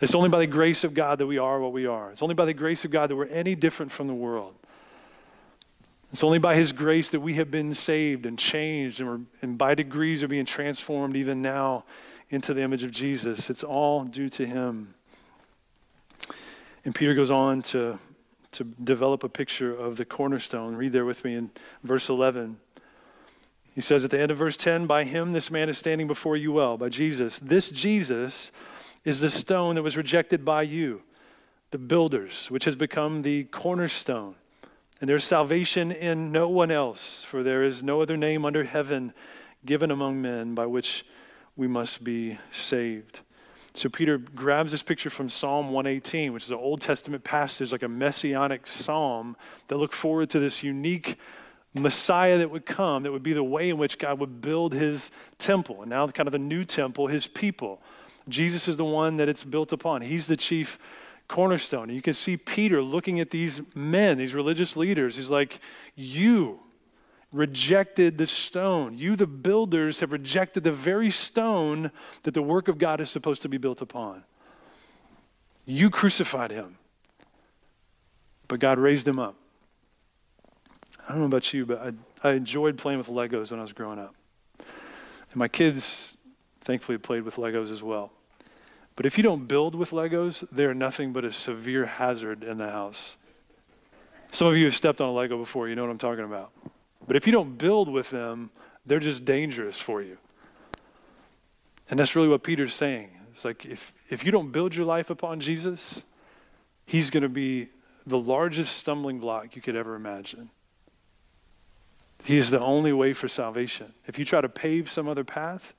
It's 0.00 0.14
only 0.14 0.28
by 0.28 0.40
the 0.40 0.46
grace 0.46 0.84
of 0.84 0.94
God 0.94 1.18
that 1.18 1.26
we 1.26 1.38
are 1.38 1.60
what 1.60 1.72
we 1.72 1.86
are. 1.86 2.10
It's 2.10 2.22
only 2.22 2.34
by 2.34 2.44
the 2.44 2.54
grace 2.54 2.84
of 2.84 2.90
God 2.90 3.10
that 3.10 3.16
we're 3.16 3.26
any 3.26 3.54
different 3.54 3.92
from 3.92 4.08
the 4.08 4.14
world. 4.14 4.54
It's 6.12 6.22
only 6.22 6.38
by 6.38 6.56
His 6.56 6.72
grace 6.72 7.08
that 7.10 7.20
we 7.20 7.34
have 7.34 7.50
been 7.50 7.72
saved 7.72 8.26
and 8.26 8.38
changed, 8.38 9.00
and, 9.00 9.26
and 9.40 9.56
by 9.56 9.74
degrees 9.74 10.22
are 10.22 10.28
being 10.28 10.44
transformed 10.44 11.16
even 11.16 11.40
now 11.40 11.84
into 12.28 12.52
the 12.52 12.60
image 12.60 12.84
of 12.84 12.90
Jesus. 12.90 13.48
It's 13.48 13.64
all 13.64 14.04
due 14.04 14.28
to 14.30 14.46
Him. 14.46 14.94
And 16.84 16.94
Peter 16.94 17.14
goes 17.14 17.30
on 17.30 17.62
to, 17.62 17.98
to 18.52 18.64
develop 18.64 19.24
a 19.24 19.28
picture 19.28 19.74
of 19.74 19.96
the 19.96 20.04
cornerstone. 20.04 20.74
Read 20.76 20.92
there 20.92 21.06
with 21.06 21.24
me 21.24 21.34
in 21.34 21.50
verse 21.82 22.10
11. 22.10 22.58
He 23.74 23.80
says 23.80 24.04
at 24.04 24.10
the 24.10 24.20
end 24.20 24.30
of 24.30 24.36
verse 24.36 24.58
10 24.58 24.86
By 24.86 25.04
Him 25.04 25.32
this 25.32 25.50
man 25.50 25.70
is 25.70 25.78
standing 25.78 26.06
before 26.06 26.36
you 26.36 26.52
well, 26.52 26.76
by 26.76 26.90
Jesus. 26.90 27.38
This 27.38 27.70
Jesus 27.70 28.52
is 29.04 29.20
the 29.20 29.30
stone 29.30 29.76
that 29.76 29.82
was 29.82 29.96
rejected 29.96 30.44
by 30.44 30.62
you, 30.62 31.02
the 31.70 31.78
builders, 31.78 32.50
which 32.50 32.66
has 32.66 32.76
become 32.76 33.22
the 33.22 33.44
cornerstone. 33.44 34.34
And 35.02 35.08
there's 35.08 35.24
salvation 35.24 35.90
in 35.90 36.30
no 36.30 36.48
one 36.48 36.70
else, 36.70 37.24
for 37.24 37.42
there 37.42 37.64
is 37.64 37.82
no 37.82 38.02
other 38.02 38.16
name 38.16 38.44
under 38.44 38.62
heaven 38.62 39.12
given 39.66 39.90
among 39.90 40.22
men 40.22 40.54
by 40.54 40.66
which 40.66 41.04
we 41.56 41.66
must 41.66 42.04
be 42.04 42.38
saved. 42.52 43.18
So 43.74 43.88
Peter 43.88 44.16
grabs 44.16 44.70
this 44.70 44.84
picture 44.84 45.10
from 45.10 45.28
Psalm 45.28 45.72
118, 45.72 46.32
which 46.32 46.44
is 46.44 46.52
an 46.52 46.58
Old 46.58 46.82
Testament 46.82 47.24
passage, 47.24 47.72
like 47.72 47.82
a 47.82 47.88
messianic 47.88 48.64
psalm 48.64 49.36
that 49.66 49.76
looked 49.76 49.92
forward 49.92 50.30
to 50.30 50.38
this 50.38 50.62
unique 50.62 51.18
Messiah 51.74 52.38
that 52.38 52.52
would 52.52 52.64
come, 52.64 53.02
that 53.02 53.10
would 53.10 53.24
be 53.24 53.32
the 53.32 53.42
way 53.42 53.70
in 53.70 53.78
which 53.78 53.98
God 53.98 54.20
would 54.20 54.40
build 54.40 54.72
his 54.72 55.10
temple. 55.36 55.80
And 55.80 55.90
now, 55.90 56.06
kind 56.06 56.28
of 56.28 56.32
the 56.32 56.38
new 56.38 56.64
temple, 56.64 57.08
his 57.08 57.26
people. 57.26 57.82
Jesus 58.28 58.68
is 58.68 58.76
the 58.76 58.84
one 58.84 59.16
that 59.16 59.28
it's 59.28 59.42
built 59.42 59.72
upon. 59.72 60.02
He's 60.02 60.28
the 60.28 60.36
chief 60.36 60.78
cornerstone. 61.28 61.84
And 61.84 61.94
you 61.94 62.02
can 62.02 62.14
see 62.14 62.36
Peter 62.36 62.82
looking 62.82 63.20
at 63.20 63.30
these 63.30 63.62
men, 63.74 64.18
these 64.18 64.34
religious 64.34 64.76
leaders. 64.76 65.16
He's 65.16 65.30
like, 65.30 65.60
You 65.94 66.60
rejected 67.32 68.18
the 68.18 68.26
stone. 68.26 68.98
You, 68.98 69.16
the 69.16 69.26
builders, 69.26 70.00
have 70.00 70.12
rejected 70.12 70.64
the 70.64 70.72
very 70.72 71.10
stone 71.10 71.90
that 72.24 72.34
the 72.34 72.42
work 72.42 72.68
of 72.68 72.78
God 72.78 73.00
is 73.00 73.10
supposed 73.10 73.42
to 73.42 73.48
be 73.48 73.56
built 73.56 73.80
upon. 73.80 74.24
You 75.64 75.90
crucified 75.90 76.50
him, 76.50 76.76
but 78.48 78.60
God 78.60 78.78
raised 78.78 79.06
him 79.06 79.18
up. 79.18 79.36
I 81.08 81.12
don't 81.12 81.20
know 81.20 81.26
about 81.26 81.52
you, 81.54 81.64
but 81.64 81.96
I, 82.22 82.28
I 82.28 82.32
enjoyed 82.32 82.76
playing 82.76 82.98
with 82.98 83.08
Legos 83.08 83.50
when 83.50 83.60
I 83.60 83.62
was 83.62 83.72
growing 83.72 83.98
up. 83.98 84.14
And 84.58 85.36
my 85.36 85.48
kids 85.48 86.16
Thankfully, 86.62 86.96
played 86.96 87.24
with 87.24 87.36
Legos 87.36 87.70
as 87.72 87.82
well. 87.82 88.12
But 88.96 89.06
if 89.06 89.16
you 89.16 89.22
don't 89.22 89.46
build 89.46 89.74
with 89.74 89.90
Legos, 89.90 90.46
they're 90.52 90.74
nothing 90.74 91.12
but 91.12 91.24
a 91.24 91.32
severe 91.32 91.86
hazard 91.86 92.44
in 92.44 92.58
the 92.58 92.68
house. 92.68 93.16
Some 94.30 94.48
of 94.48 94.56
you 94.56 94.64
have 94.66 94.74
stepped 94.74 95.00
on 95.00 95.08
a 95.08 95.12
Lego 95.12 95.38
before, 95.38 95.68
you 95.68 95.74
know 95.74 95.82
what 95.82 95.90
I'm 95.90 95.98
talking 95.98 96.24
about. 96.24 96.52
But 97.06 97.16
if 97.16 97.26
you 97.26 97.32
don't 97.32 97.58
build 97.58 97.88
with 97.88 98.10
them, 98.10 98.50
they're 98.86 99.00
just 99.00 99.24
dangerous 99.24 99.78
for 99.78 100.02
you. 100.02 100.18
And 101.90 101.98
that's 101.98 102.16
really 102.16 102.28
what 102.28 102.42
Peter's 102.42 102.74
saying. 102.74 103.10
It's 103.32 103.44
like 103.44 103.64
if, 103.64 103.92
if 104.08 104.24
you 104.24 104.32
don't 104.32 104.52
build 104.52 104.74
your 104.74 104.86
life 104.86 105.10
upon 105.10 105.40
Jesus, 105.40 106.04
he's 106.86 107.10
going 107.10 107.22
to 107.22 107.28
be 107.28 107.68
the 108.06 108.18
largest 108.18 108.76
stumbling 108.76 109.18
block 109.18 109.56
you 109.56 109.62
could 109.62 109.76
ever 109.76 109.94
imagine. 109.94 110.50
He 112.24 112.36
is 112.36 112.50
the 112.50 112.60
only 112.60 112.92
way 112.92 113.12
for 113.12 113.28
salvation. 113.28 113.94
If 114.06 114.18
you 114.18 114.24
try 114.24 114.40
to 114.40 114.48
pave 114.48 114.90
some 114.90 115.08
other 115.08 115.24
path, 115.24 115.74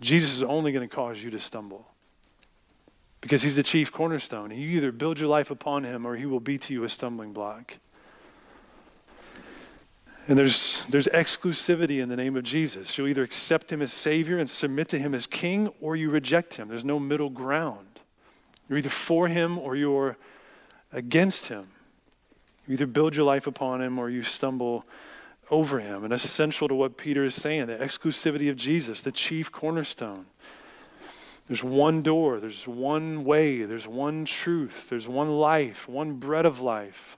Jesus 0.00 0.34
is 0.34 0.42
only 0.42 0.72
going 0.72 0.88
to 0.88 0.94
cause 0.94 1.22
you 1.22 1.30
to 1.30 1.38
stumble 1.38 1.86
because 3.20 3.42
he's 3.42 3.56
the 3.56 3.62
chief 3.62 3.90
cornerstone. 3.90 4.50
You 4.50 4.76
either 4.76 4.92
build 4.92 5.18
your 5.18 5.28
life 5.28 5.50
upon 5.50 5.84
him 5.84 6.06
or 6.06 6.16
he 6.16 6.26
will 6.26 6.40
be 6.40 6.58
to 6.58 6.72
you 6.72 6.84
a 6.84 6.88
stumbling 6.88 7.32
block. 7.32 7.78
And 10.28 10.38
there's, 10.38 10.82
there's 10.90 11.06
exclusivity 11.08 12.02
in 12.02 12.10
the 12.10 12.16
name 12.16 12.36
of 12.36 12.44
Jesus. 12.44 12.96
You'll 12.96 13.08
either 13.08 13.22
accept 13.22 13.72
him 13.72 13.80
as 13.80 13.92
Savior 13.92 14.38
and 14.38 14.48
submit 14.48 14.88
to 14.88 14.98
him 14.98 15.14
as 15.14 15.26
King, 15.26 15.68
or 15.80 15.96
you 15.96 16.10
reject 16.10 16.56
him. 16.56 16.68
There's 16.68 16.84
no 16.84 17.00
middle 17.00 17.30
ground. 17.30 18.00
You're 18.68 18.78
either 18.78 18.90
for 18.90 19.28
him 19.28 19.56
or 19.56 19.74
you're 19.74 20.18
against 20.92 21.46
him. 21.48 21.68
You 22.66 22.74
either 22.74 22.86
build 22.86 23.16
your 23.16 23.24
life 23.24 23.46
upon 23.46 23.80
him 23.80 23.98
or 23.98 24.10
you 24.10 24.22
stumble 24.22 24.84
over 25.50 25.80
him. 25.80 26.04
And 26.04 26.12
essential 26.12 26.68
to 26.68 26.74
what 26.74 26.96
Peter 26.96 27.24
is 27.24 27.34
saying 27.34 27.66
the 27.66 27.76
exclusivity 27.76 28.50
of 28.50 28.56
Jesus, 28.56 29.02
the 29.02 29.12
chief 29.12 29.50
cornerstone. 29.52 30.26
There's 31.46 31.64
one 31.64 32.02
door, 32.02 32.40
there's 32.40 32.68
one 32.68 33.24
way, 33.24 33.62
there's 33.62 33.88
one 33.88 34.26
truth, 34.26 34.90
there's 34.90 35.08
one 35.08 35.30
life, 35.30 35.88
one 35.88 36.14
bread 36.14 36.44
of 36.44 36.60
life. 36.60 37.16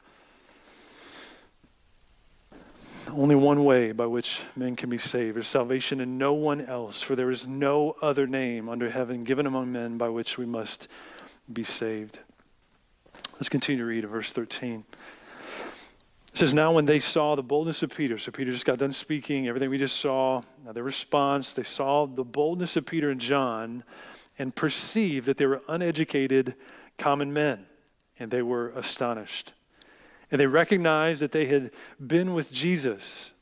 only 3.13 3.35
one 3.35 3.65
way 3.65 3.93
by 3.93 4.07
which 4.07 4.43
men 4.57 4.77
can 4.77 4.91
be 4.91 4.99
saved. 4.99 5.37
There's 5.37 5.49
salvation 5.49 6.01
in 6.01 6.19
no 6.19 6.33
one 6.33 6.61
else, 6.61 7.03
for 7.03 7.17
there 7.17 7.31
is 7.31 7.47
no 7.47 7.97
other 8.03 8.27
name 8.27 8.69
under 8.69 8.91
heaven 8.91 9.25
given 9.25 9.47
among 9.47 9.73
men 9.73 9.99
by 9.99 10.09
which 10.09 10.39
we 10.39 10.47
must 10.47 10.89
be 11.53 11.63
saved. 11.63 12.21
Let's 13.35 13.49
continue 13.49 13.83
to 13.83 13.87
read 13.87 14.05
in 14.05 14.11
verse 14.11 14.33
13. 14.33 14.85
It 16.33 16.39
says, 16.39 16.55
Now 16.55 16.73
when 16.73 16.85
they 16.85 17.01
saw 17.01 17.35
the 17.35 17.43
boldness 17.43 17.83
of 17.83 17.95
Peter, 17.95 18.17
so 18.19 18.31
Peter 18.31 18.53
just 18.53 18.65
got 18.65 18.79
done 18.79 18.93
speaking, 18.93 19.49
everything 19.49 19.71
we 19.71 19.79
just 19.79 19.97
saw, 19.97 20.43
their 20.73 20.83
response, 20.83 21.53
they 21.53 21.63
saw 21.63 22.07
the 22.07 22.25
boldness 22.25 22.77
of 22.77 22.87
Peter 22.87 23.11
and 23.11 23.21
John 23.21 23.85
and 24.39 24.55
perceived 24.55 25.27
that 25.27 25.37
they 25.37 25.47
were 25.47 25.63
uneducated 25.69 26.55
common 26.97 27.33
men, 27.33 27.67
and 28.19 28.31
they 28.31 28.43
were 28.43 28.71
astonished. 28.71 29.53
And 30.31 30.41
they 30.41 30.47
recognized 30.47 31.21
that 31.21 31.33
they 31.33 31.47
had 31.47 31.73
been 32.05 32.33
with 32.33 32.53
Jesus. 32.53 33.33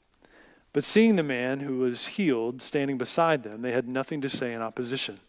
But 0.72 0.85
seeing 0.85 1.16
the 1.16 1.22
man 1.22 1.61
who 1.61 1.79
was 1.79 2.07
healed 2.07 2.62
standing 2.62 2.98
beside 2.98 3.42
them, 3.42 3.62
they 3.62 3.72
had 3.72 3.87
nothing 3.87 4.20
to 4.22 4.29
say 4.29 4.53
in 4.53 4.62
opposition. 4.62 5.20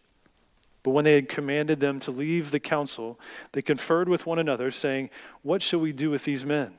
But 0.82 0.92
when 0.92 1.04
they 1.04 1.14
had 1.14 1.28
commanded 1.28 1.80
them 1.80 2.00
to 2.00 2.10
leave 2.10 2.50
the 2.50 2.60
council, 2.60 3.20
they 3.52 3.60
conferred 3.60 4.08
with 4.08 4.26
one 4.26 4.38
another, 4.38 4.70
saying, 4.70 5.10
What 5.42 5.60
shall 5.60 5.80
we 5.80 5.92
do 5.92 6.08
with 6.08 6.24
these 6.24 6.44
men? 6.44 6.74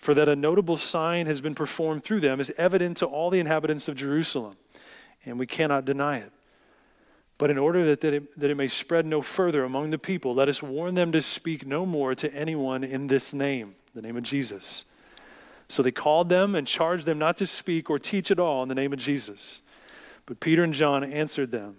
For 0.00 0.14
that 0.14 0.30
a 0.30 0.34
notable 0.34 0.78
sign 0.78 1.26
has 1.26 1.42
been 1.42 1.54
performed 1.54 2.04
through 2.04 2.20
them 2.20 2.40
is 2.40 2.50
evident 2.56 2.96
to 2.98 3.06
all 3.06 3.28
the 3.28 3.38
inhabitants 3.38 3.86
of 3.86 3.96
Jerusalem, 3.96 4.56
and 5.26 5.38
we 5.38 5.46
cannot 5.46 5.84
deny 5.84 6.16
it. 6.16 6.32
But 7.36 7.50
in 7.50 7.58
order 7.58 7.84
that, 7.84 8.00
that, 8.00 8.14
it, 8.14 8.40
that 8.40 8.48
it 8.48 8.56
may 8.56 8.66
spread 8.66 9.04
no 9.04 9.20
further 9.20 9.62
among 9.62 9.90
the 9.90 9.98
people, 9.98 10.34
let 10.34 10.48
us 10.48 10.62
warn 10.62 10.94
them 10.94 11.12
to 11.12 11.20
speak 11.20 11.66
no 11.66 11.84
more 11.84 12.14
to 12.14 12.32
anyone 12.34 12.82
in 12.82 13.08
this 13.08 13.34
name, 13.34 13.74
the 13.94 14.00
name 14.00 14.16
of 14.16 14.22
Jesus. 14.22 14.86
So 15.68 15.82
they 15.82 15.90
called 15.90 16.30
them 16.30 16.54
and 16.54 16.66
charged 16.66 17.04
them 17.04 17.18
not 17.18 17.36
to 17.36 17.46
speak 17.46 17.90
or 17.90 17.98
teach 17.98 18.30
at 18.30 18.38
all 18.38 18.62
in 18.62 18.70
the 18.70 18.74
name 18.74 18.94
of 18.94 18.98
Jesus. 18.98 19.60
But 20.24 20.40
Peter 20.40 20.64
and 20.64 20.72
John 20.72 21.04
answered 21.04 21.50
them, 21.50 21.76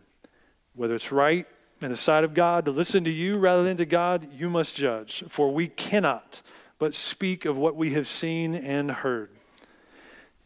Whether 0.76 0.94
it's 0.94 1.12
right 1.12 1.48
in 1.82 1.90
the 1.90 1.98
sight 1.98 2.24
of 2.24 2.36
God 2.36 2.66
to 2.66 2.72
listen 2.72 3.04
to 3.06 3.12
you 3.12 3.40
rather 3.40 3.64
than 3.64 3.78
to 3.78 3.86
God, 3.88 4.28
you 4.32 4.48
must 4.48 4.76
judge, 4.76 5.24
for 5.28 5.52
we 5.52 5.68
cannot 5.68 6.44
but 6.82 6.96
speak 6.96 7.46
of 7.46 7.60
what 7.60 7.76
we 7.76 7.92
have 7.92 8.08
seen 8.08 8.56
and 8.56 8.90
heard. 8.90 9.30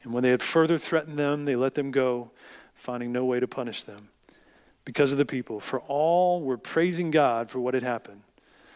And 0.03 0.11
when 0.11 0.21
they 0.21 0.31
had 0.31 0.43
further 0.43 0.77
threatened 0.77 1.17
them, 1.17 1.45
they 1.45 1.55
let 1.55 1.75
them 1.75 1.91
go, 1.91 2.31
finding 2.73 3.13
no 3.13 3.23
way 3.23 3.39
to 3.39 3.47
punish 3.47 3.85
them 3.85 4.09
because 4.83 5.13
of 5.13 5.17
the 5.17 5.23
people. 5.23 5.61
For 5.61 5.79
all 5.79 6.41
were 6.41 6.57
praising 6.57 7.09
God 7.09 7.49
for 7.49 7.61
what 7.61 7.73
had 7.73 7.83
happened. 7.83 8.23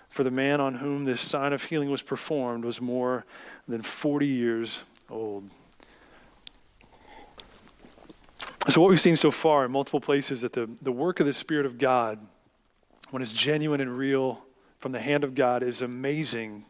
For 0.07 0.23
the 0.23 0.31
man 0.31 0.61
on 0.61 0.75
whom 0.75 1.03
this 1.03 1.19
sign 1.19 1.51
of 1.51 1.65
healing 1.65 1.89
was 1.89 2.01
performed 2.01 2.63
was 2.63 2.79
more 2.79 3.25
than 3.67 3.81
40 3.81 4.25
years 4.25 4.83
old. 5.09 5.49
So, 8.69 8.79
what 8.79 8.89
we've 8.89 9.01
seen 9.01 9.17
so 9.17 9.31
far 9.31 9.65
in 9.65 9.71
multiple 9.71 9.99
places 9.99 10.39
that 10.41 10.53
the, 10.53 10.69
the 10.81 10.93
work 10.93 11.19
of 11.19 11.25
the 11.25 11.33
Spirit 11.33 11.65
of 11.65 11.77
God, 11.77 12.25
when 13.09 13.21
it's 13.21 13.33
genuine 13.33 13.81
and 13.81 13.97
real 13.97 14.45
from 14.77 14.93
the 14.93 15.01
hand 15.01 15.25
of 15.25 15.35
God, 15.35 15.61
is 15.61 15.81
amazing 15.81 16.63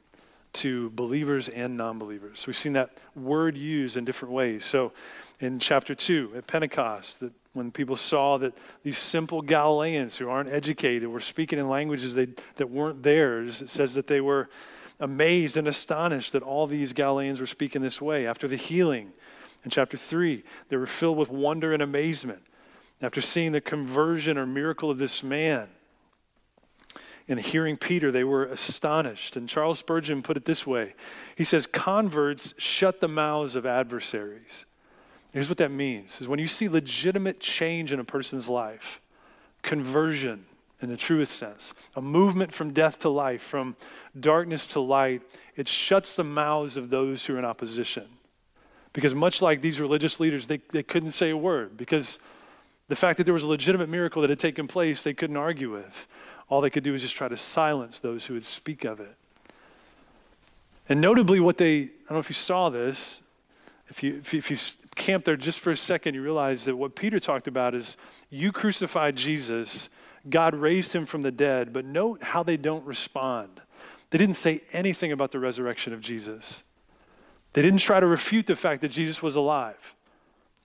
to 0.54 0.90
believers 0.92 1.50
and 1.50 1.78
non 1.78 2.00
believers. 2.00 2.46
We've 2.48 2.58
seen 2.58 2.74
that 2.74 2.98
word 3.16 3.58
used 3.58 3.98
in 3.98 4.06
different 4.06 4.34
ways. 4.34 4.66
So 4.66 4.94
in 5.40 5.60
chapter 5.60 5.96
2 5.96 6.34
at 6.36 6.48
Pentecost, 6.48 7.20
that 7.22 7.34
when 7.54 7.72
people 7.72 7.96
saw 7.96 8.38
that 8.38 8.54
these 8.84 8.98
simple 8.98 9.42
Galileans 9.42 10.18
who 10.18 10.30
aren't 10.30 10.50
educated 10.50 11.08
were 11.10 11.20
speaking 11.20 11.60
in 11.60 11.68
languages 11.68 12.16
they, 12.16 12.28
that 12.56 12.70
weren't 12.70 13.04
theirs, 13.04 13.62
it 13.62 13.70
says 13.70 13.94
that 13.96 14.08
they 14.08 14.22
were 14.22 14.50
amazed 15.00 15.58
and 15.58 15.68
astonished 15.68 16.34
that 16.34 16.44
all 16.44 16.68
these 16.68 16.94
Galileans 16.94 17.40
were 17.40 17.48
speaking 17.48 17.82
this 17.82 18.02
way. 18.02 18.28
After 18.28 18.48
the 18.48 18.56
healing 18.56 19.14
in 19.64 19.72
chapter 19.72 19.98
3, 19.98 20.44
they 20.70 20.78
were 20.78 20.86
filled 20.86 21.18
with 21.18 21.30
wonder 21.30 21.74
and 21.74 21.82
amazement. 21.82 22.44
After 23.02 23.22
seeing 23.22 23.54
the 23.54 23.62
conversion 23.62 24.38
or 24.38 24.46
miracle 24.46 24.92
of 24.92 24.98
this 24.98 25.24
man, 25.24 25.70
and 27.30 27.40
hearing 27.40 27.78
Peter, 27.78 28.12
they 28.12 28.24
were 28.24 28.44
astonished. 28.46 29.38
And 29.38 29.48
Charles 29.48 29.80
Spurgeon 29.80 30.24
put 30.24 30.36
it 30.36 30.46
this 30.46 30.66
way 30.68 30.96
He 31.36 31.44
says, 31.44 31.68
Converts 31.68 32.56
shut 32.58 33.00
the 33.00 33.08
mouths 33.08 33.56
of 33.56 33.66
adversaries. 33.66 34.66
Here's 35.32 35.48
what 35.48 35.60
that 35.60 35.72
means 35.72 36.20
is 36.20 36.28
when 36.28 36.40
you 36.40 36.48
see 36.48 36.68
legitimate 36.68 37.40
change 37.40 37.94
in 37.94 38.00
a 38.00 38.04
person's 38.04 38.50
life, 38.50 39.00
conversion 39.62 40.46
in 40.82 40.90
the 40.90 40.98
truest 40.98 41.34
sense, 41.34 41.74
a 41.96 42.02
movement 42.02 42.54
from 42.54 42.72
death 42.72 43.00
to 43.00 43.10
life, 43.10 43.42
from 43.42 43.76
darkness 44.20 44.66
to 44.66 44.80
light, 44.80 45.22
it 45.56 45.68
shuts 45.68 46.16
the 46.16 46.24
mouths 46.24 46.78
of 46.78 46.90
those 46.90 47.26
who 47.26 47.36
are 47.36 47.40
in 47.40 47.46
opposition. 47.46 48.08
Because 48.94 49.14
much 49.14 49.42
like 49.42 49.62
these 49.62 49.80
religious 49.80 50.20
leaders, 50.20 50.48
they, 50.48 50.58
they 50.72 50.82
couldn't 50.82 51.12
say 51.12 51.30
a 51.30 51.38
word 51.38 51.78
because 51.78 52.18
the 52.88 52.96
fact 52.96 53.18
that 53.18 53.26
there 53.26 53.34
was 53.34 53.44
a 53.44 53.48
legitimate 53.48 53.90
miracle 53.90 54.22
that 54.22 54.32
had 54.32 54.40
taken 54.40 54.68
place, 54.68 55.04
they 55.04 55.14
couldn't 55.14 55.38
argue 55.38 55.72
with 55.72 56.08
all 56.50 56.62
they 56.62 56.70
could 56.70 56.84
do 56.84 56.92
was 56.92 57.02
just 57.02 57.16
try 57.16 57.28
to 57.28 57.38
silence 57.38 58.00
those 58.00 58.26
who 58.26 58.34
would 58.34 58.46
speak 58.46 58.84
of 58.84 59.00
it. 59.00 59.16
And 60.90 61.00
notably, 61.00 61.40
what 61.40 61.58
they, 61.58 61.82
I 61.82 61.88
don't 62.08 62.14
know 62.14 62.20
if 62.20 62.30
you 62.30 62.34
saw 62.34 62.70
this, 62.70 63.22
if 63.88 64.04
you, 64.04 64.16
if 64.18 64.34
you, 64.34 64.40
if 64.40 64.52
you 64.52 64.58
camp 64.96 65.26
there 65.26 65.38
just 65.38 65.60
for 65.60 65.72
a 65.72 65.78
second, 65.78 66.16
you 66.16 66.22
realize 66.22 66.66
that 66.66 66.76
what 66.76 66.96
Peter 66.96 67.20
talked 67.20 67.48
about 67.48 67.76
is 67.76 67.96
you 68.30 68.52
crucified 68.52 69.16
Jesus, 69.16 69.90
God 70.30 70.56
raised 70.56 70.94
him 70.94 71.06
from 71.06 71.22
the 71.22 71.32
dead, 71.32 71.72
but 71.72 71.86
note 71.86 72.24
how 72.24 72.44
they 72.44 72.58
don't 72.58 72.86
respond. 72.86 73.62
They 74.10 74.18
didn't 74.18 74.36
say 74.36 74.62
anything 74.74 75.12
about 75.12 75.32
the 75.32 75.40
resurrection 75.40 75.94
of 75.94 76.02
Jesus. 76.02 76.64
They 77.54 77.62
didn't 77.62 77.80
try 77.80 78.00
to 78.00 78.08
refute 78.08 78.48
the 78.48 78.56
fact 78.56 78.82
that 78.82 78.90
Jesus 78.90 79.22
was 79.22 79.36
alive. 79.36 79.96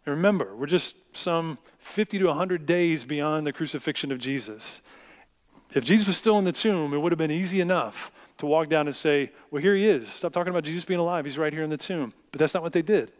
And 0.06 0.14
remember, 0.14 0.54
we're 0.54 0.66
just 0.66 1.16
some 1.16 1.58
50 1.78 2.18
to 2.18 2.26
100 2.26 2.66
days 2.66 3.04
beyond 3.04 3.46
the 3.46 3.52
crucifixion 3.52 4.12
of 4.12 4.18
Jesus. 4.18 4.80
If 5.74 5.84
Jesus 5.84 6.06
was 6.06 6.16
still 6.16 6.38
in 6.38 6.44
the 6.44 6.52
tomb, 6.52 6.94
it 6.94 6.98
would 6.98 7.12
have 7.12 7.18
been 7.18 7.30
easy 7.30 7.60
enough 7.60 8.12
to 8.38 8.46
walk 8.46 8.68
down 8.68 8.86
and 8.86 8.94
say, 8.94 9.32
Well, 9.50 9.60
here 9.60 9.74
he 9.74 9.86
is. 9.86 10.08
Stop 10.08 10.32
talking 10.32 10.50
about 10.50 10.64
Jesus 10.64 10.84
being 10.84 11.00
alive. 11.00 11.24
He's 11.24 11.38
right 11.38 11.52
here 11.52 11.62
in 11.62 11.70
the 11.70 11.76
tomb. 11.76 12.12
But 12.30 12.38
that's 12.38 12.54
not 12.54 12.62
what 12.62 12.72
they 12.72 12.82
did. 12.82 13.12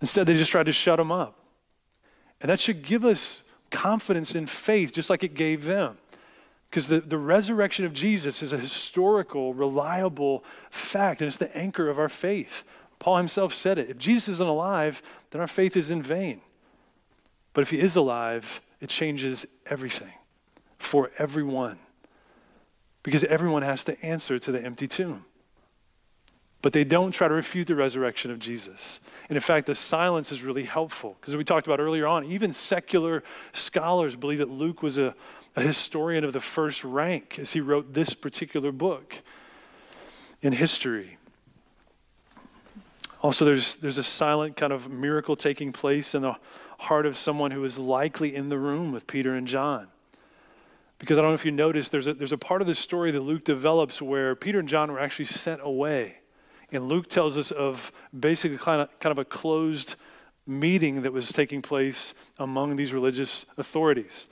Instead, 0.00 0.26
they 0.26 0.34
just 0.34 0.50
tried 0.50 0.66
to 0.66 0.72
shut 0.72 0.98
him 0.98 1.12
up. 1.12 1.38
And 2.40 2.50
that 2.50 2.58
should 2.58 2.82
give 2.82 3.04
us 3.04 3.42
confidence 3.70 4.34
in 4.34 4.46
faith, 4.46 4.92
just 4.92 5.10
like 5.10 5.22
it 5.22 5.34
gave 5.34 5.64
them. 5.64 5.98
Because 6.68 6.88
the, 6.88 7.00
the 7.00 7.18
resurrection 7.18 7.84
of 7.84 7.92
Jesus 7.92 8.42
is 8.42 8.52
a 8.52 8.58
historical, 8.58 9.54
reliable 9.54 10.42
fact, 10.70 11.20
and 11.20 11.28
it's 11.28 11.36
the 11.36 11.54
anchor 11.56 11.88
of 11.88 11.98
our 11.98 12.08
faith. 12.08 12.64
Paul 12.98 13.18
himself 13.18 13.52
said 13.52 13.78
it. 13.78 13.90
If 13.90 13.98
Jesus 13.98 14.28
isn't 14.28 14.48
alive, 14.48 15.02
then 15.30 15.40
our 15.40 15.46
faith 15.46 15.76
is 15.76 15.90
in 15.90 16.02
vain. 16.02 16.40
But 17.52 17.62
if 17.62 17.70
he 17.70 17.78
is 17.78 17.94
alive, 17.94 18.60
it 18.82 18.88
changes 18.88 19.46
everything 19.64 20.10
for 20.76 21.12
everyone 21.16 21.78
because 23.04 23.22
everyone 23.24 23.62
has 23.62 23.84
to 23.84 24.04
answer 24.04 24.40
to 24.40 24.50
the 24.50 24.62
empty 24.62 24.88
tomb. 24.88 25.24
But 26.62 26.72
they 26.72 26.82
don't 26.82 27.12
try 27.12 27.28
to 27.28 27.34
refute 27.34 27.68
the 27.68 27.76
resurrection 27.76 28.32
of 28.32 28.40
Jesus. 28.40 28.98
And 29.28 29.36
in 29.36 29.40
fact, 29.40 29.66
the 29.66 29.76
silence 29.76 30.32
is 30.32 30.42
really 30.42 30.64
helpful 30.64 31.16
because 31.20 31.36
we 31.36 31.44
talked 31.44 31.66
about 31.66 31.78
earlier 31.78 32.08
on, 32.08 32.24
even 32.24 32.52
secular 32.52 33.22
scholars 33.52 34.16
believe 34.16 34.38
that 34.38 34.50
Luke 34.50 34.82
was 34.82 34.98
a, 34.98 35.14
a 35.54 35.62
historian 35.62 36.24
of 36.24 36.32
the 36.32 36.40
first 36.40 36.82
rank 36.82 37.38
as 37.38 37.52
he 37.52 37.60
wrote 37.60 37.94
this 37.94 38.14
particular 38.14 38.72
book 38.72 39.22
in 40.40 40.52
history. 40.52 41.18
Also, 43.22 43.44
there's, 43.44 43.76
there's 43.76 43.98
a 43.98 44.02
silent 44.02 44.56
kind 44.56 44.72
of 44.72 44.90
miracle 44.90 45.36
taking 45.36 45.70
place 45.70 46.16
in 46.16 46.22
the 46.22 46.34
heart 46.82 47.06
of 47.06 47.16
someone 47.16 47.52
who 47.52 47.60
was 47.60 47.78
likely 47.78 48.34
in 48.34 48.48
the 48.48 48.58
room 48.58 48.92
with 48.92 49.06
Peter 49.06 49.34
and 49.34 49.46
John. 49.46 49.86
Because 50.98 51.18
I 51.18 51.22
don't 51.22 51.30
know 51.30 51.34
if 51.34 51.44
you 51.44 51.50
noticed, 51.50 51.92
there's 51.92 52.06
a, 52.06 52.14
there's 52.14 52.32
a 52.32 52.38
part 52.38 52.60
of 52.60 52.66
the 52.66 52.74
story 52.74 53.10
that 53.12 53.20
Luke 53.20 53.44
develops 53.44 54.02
where 54.02 54.34
Peter 54.34 54.58
and 54.58 54.68
John 54.68 54.90
were 54.90 55.00
actually 55.00 55.26
sent 55.26 55.60
away. 55.62 56.18
And 56.70 56.88
Luke 56.88 57.08
tells 57.08 57.38
us 57.38 57.50
of 57.50 57.92
basically 58.18 58.58
kind 58.58 58.80
of, 58.80 58.98
kind 58.98 59.12
of 59.12 59.18
a 59.18 59.24
closed 59.24 59.96
meeting 60.46 61.02
that 61.02 61.12
was 61.12 61.30
taking 61.32 61.62
place 61.62 62.14
among 62.38 62.76
these 62.76 62.92
religious 62.92 63.46
authorities. 63.56 64.26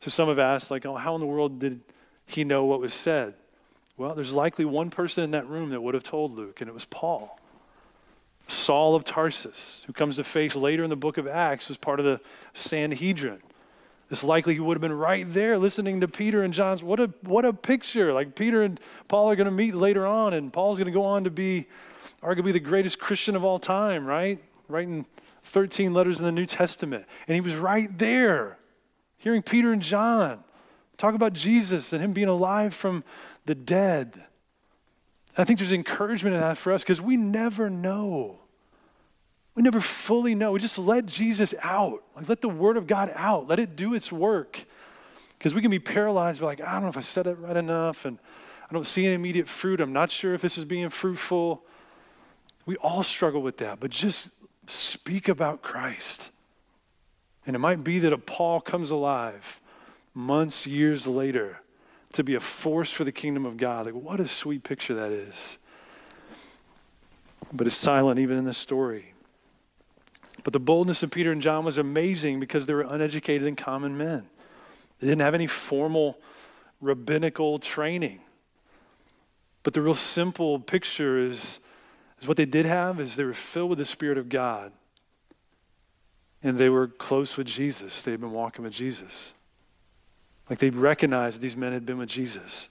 So 0.00 0.10
some 0.10 0.28
have 0.28 0.38
asked, 0.38 0.70
like, 0.70 0.86
oh, 0.86 0.96
how 0.96 1.14
in 1.14 1.20
the 1.20 1.26
world 1.26 1.58
did 1.58 1.80
he 2.26 2.44
know 2.44 2.64
what 2.64 2.80
was 2.80 2.94
said? 2.94 3.34
Well, 3.96 4.14
there's 4.14 4.32
likely 4.32 4.64
one 4.64 4.90
person 4.90 5.24
in 5.24 5.32
that 5.32 5.48
room 5.48 5.70
that 5.70 5.80
would 5.80 5.94
have 5.94 6.04
told 6.04 6.32
Luke, 6.34 6.60
and 6.60 6.68
it 6.68 6.74
was 6.74 6.84
Paul. 6.84 7.40
Saul 8.48 8.96
of 8.96 9.04
Tarsus, 9.04 9.84
who 9.86 9.92
comes 9.92 10.16
to 10.16 10.24
faith 10.24 10.56
later 10.56 10.82
in 10.82 10.90
the 10.90 10.96
book 10.96 11.18
of 11.18 11.28
Acts, 11.28 11.68
was 11.68 11.76
part 11.76 12.00
of 12.00 12.06
the 12.06 12.20
Sanhedrin. 12.54 13.40
It's 14.10 14.24
likely 14.24 14.54
he 14.54 14.60
would 14.60 14.74
have 14.74 14.80
been 14.80 14.92
right 14.92 15.26
there 15.28 15.58
listening 15.58 16.00
to 16.00 16.08
Peter 16.08 16.42
and 16.42 16.52
John's. 16.52 16.82
What 16.82 16.98
a, 16.98 17.12
what 17.22 17.44
a 17.44 17.52
picture. 17.52 18.12
Like 18.12 18.34
Peter 18.34 18.62
and 18.62 18.80
Paul 19.06 19.30
are 19.30 19.36
going 19.36 19.44
to 19.44 19.50
meet 19.50 19.74
later 19.74 20.06
on, 20.06 20.32
and 20.32 20.50
Paul's 20.52 20.78
going 20.78 20.86
to 20.86 20.92
go 20.92 21.04
on 21.04 21.24
to 21.24 21.30
be 21.30 21.66
arguably 22.22 22.52
the 22.52 22.60
greatest 22.60 22.98
Christian 22.98 23.36
of 23.36 23.44
all 23.44 23.58
time, 23.58 24.06
right? 24.06 24.42
Writing 24.66 25.04
13 25.42 25.92
letters 25.92 26.18
in 26.18 26.24
the 26.24 26.32
New 26.32 26.46
Testament. 26.46 27.04
And 27.26 27.34
he 27.34 27.40
was 27.40 27.54
right 27.54 27.96
there, 27.98 28.58
hearing 29.18 29.42
Peter 29.42 29.72
and 29.72 29.82
John 29.82 30.42
talk 30.98 31.14
about 31.14 31.32
Jesus 31.32 31.92
and 31.92 32.02
him 32.02 32.12
being 32.12 32.28
alive 32.28 32.74
from 32.74 33.04
the 33.46 33.54
dead. 33.54 34.24
I 35.38 35.44
think 35.44 35.60
there's 35.60 35.72
encouragement 35.72 36.34
in 36.34 36.40
that 36.40 36.58
for 36.58 36.72
us 36.72 36.82
because 36.82 37.00
we 37.00 37.16
never 37.16 37.70
know. 37.70 38.40
We 39.54 39.62
never 39.62 39.80
fully 39.80 40.34
know. 40.34 40.52
We 40.52 40.58
just 40.58 40.78
let 40.78 41.06
Jesus 41.06 41.54
out. 41.62 42.02
Like 42.16 42.28
let 42.28 42.40
the 42.40 42.48
word 42.48 42.76
of 42.76 42.86
God 42.86 43.12
out. 43.14 43.46
Let 43.46 43.60
it 43.60 43.76
do 43.76 43.94
its 43.94 44.10
work. 44.10 44.64
Because 45.38 45.54
we 45.54 45.62
can 45.62 45.70
be 45.70 45.78
paralyzed 45.78 46.40
by 46.40 46.46
like, 46.46 46.60
I 46.60 46.72
don't 46.72 46.82
know 46.82 46.88
if 46.88 46.96
I 46.96 47.02
said 47.02 47.28
it 47.28 47.38
right 47.38 47.56
enough 47.56 48.04
and 48.04 48.18
I 48.68 48.74
don't 48.74 48.86
see 48.86 49.06
any 49.06 49.14
immediate 49.14 49.48
fruit. 49.48 49.80
I'm 49.80 49.92
not 49.92 50.10
sure 50.10 50.34
if 50.34 50.42
this 50.42 50.58
is 50.58 50.64
being 50.64 50.88
fruitful. 50.90 51.62
We 52.66 52.76
all 52.76 53.04
struggle 53.04 53.40
with 53.40 53.58
that, 53.58 53.78
but 53.80 53.90
just 53.90 54.32
speak 54.66 55.28
about 55.28 55.62
Christ. 55.62 56.30
And 57.46 57.54
it 57.54 57.60
might 57.60 57.82
be 57.84 58.00
that 58.00 58.12
a 58.12 58.18
Paul 58.18 58.60
comes 58.60 58.90
alive 58.90 59.60
months, 60.14 60.66
years 60.66 61.06
later 61.06 61.60
to 62.18 62.24
be 62.24 62.34
a 62.34 62.40
force 62.40 62.90
for 62.90 63.04
the 63.04 63.12
kingdom 63.12 63.46
of 63.46 63.56
God. 63.56 63.86
Like, 63.86 63.94
what 63.94 64.18
a 64.18 64.26
sweet 64.26 64.64
picture 64.64 64.94
that 64.94 65.12
is. 65.12 65.56
But 67.52 67.68
it's 67.68 67.76
silent 67.76 68.18
even 68.18 68.36
in 68.36 68.44
the 68.44 68.52
story. 68.52 69.14
But 70.42 70.52
the 70.52 70.58
boldness 70.58 71.04
of 71.04 71.12
Peter 71.12 71.30
and 71.30 71.40
John 71.40 71.64
was 71.64 71.78
amazing 71.78 72.40
because 72.40 72.66
they 72.66 72.74
were 72.74 72.82
uneducated 72.82 73.46
and 73.46 73.56
common 73.56 73.96
men. 73.96 74.26
They 74.98 75.06
didn't 75.06 75.22
have 75.22 75.34
any 75.34 75.46
formal 75.46 76.18
rabbinical 76.80 77.60
training. 77.60 78.20
But 79.62 79.74
the 79.74 79.80
real 79.80 79.94
simple 79.94 80.58
picture 80.58 81.18
is, 81.18 81.60
is 82.20 82.26
what 82.26 82.36
they 82.36 82.46
did 82.46 82.66
have 82.66 83.00
is 83.00 83.14
they 83.14 83.24
were 83.24 83.32
filled 83.32 83.70
with 83.70 83.78
the 83.78 83.84
Spirit 83.84 84.18
of 84.18 84.28
God. 84.28 84.72
And 86.42 86.58
they 86.58 86.68
were 86.68 86.88
close 86.88 87.36
with 87.36 87.46
Jesus. 87.46 88.02
They 88.02 88.10
had 88.10 88.20
been 88.20 88.32
walking 88.32 88.64
with 88.64 88.72
Jesus. 88.72 89.34
Like 90.48 90.58
they 90.58 90.70
recognized 90.70 91.40
these 91.40 91.56
men 91.56 91.72
had 91.72 91.84
been 91.84 91.98
with 91.98 92.08
Jesus. 92.08 92.68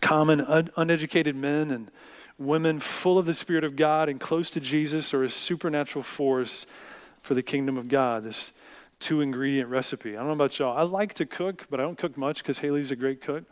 Common, 0.00 0.40
un- 0.40 0.70
uneducated 0.76 1.36
men 1.36 1.70
and 1.70 1.90
women 2.38 2.80
full 2.80 3.18
of 3.18 3.26
the 3.26 3.34
Spirit 3.34 3.64
of 3.64 3.76
God 3.76 4.08
and 4.08 4.20
close 4.20 4.50
to 4.50 4.60
Jesus 4.60 5.14
are 5.14 5.22
a 5.22 5.30
supernatural 5.30 6.02
force 6.02 6.66
for 7.20 7.34
the 7.34 7.42
kingdom 7.42 7.76
of 7.76 7.88
God. 7.88 8.24
This 8.24 8.52
two 8.98 9.20
ingredient 9.20 9.68
recipe. 9.68 10.16
I 10.16 10.20
don't 10.20 10.28
know 10.28 10.32
about 10.32 10.58
y'all. 10.58 10.76
I 10.76 10.82
like 10.82 11.14
to 11.14 11.26
cook, 11.26 11.66
but 11.70 11.80
I 11.80 11.82
don't 11.82 11.98
cook 11.98 12.16
much 12.16 12.38
because 12.38 12.58
Haley's 12.58 12.90
a 12.90 12.96
great 12.96 13.20
cook. 13.20 13.44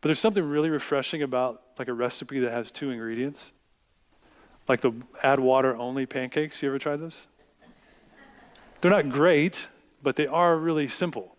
But 0.00 0.08
there's 0.08 0.18
something 0.18 0.44
really 0.44 0.70
refreshing 0.70 1.22
about 1.22 1.62
like 1.78 1.88
a 1.88 1.92
recipe 1.92 2.40
that 2.40 2.52
has 2.52 2.70
two 2.70 2.90
ingredients. 2.90 3.52
Like 4.68 4.80
the 4.80 4.92
add 5.22 5.40
water 5.40 5.76
only 5.76 6.06
pancakes. 6.06 6.62
You 6.62 6.68
ever 6.68 6.78
tried 6.78 7.00
those? 7.00 7.26
They're 8.80 8.90
not 8.90 9.10
great, 9.10 9.68
but 10.02 10.16
they 10.16 10.26
are 10.26 10.56
really 10.56 10.88
simple. 10.88 11.36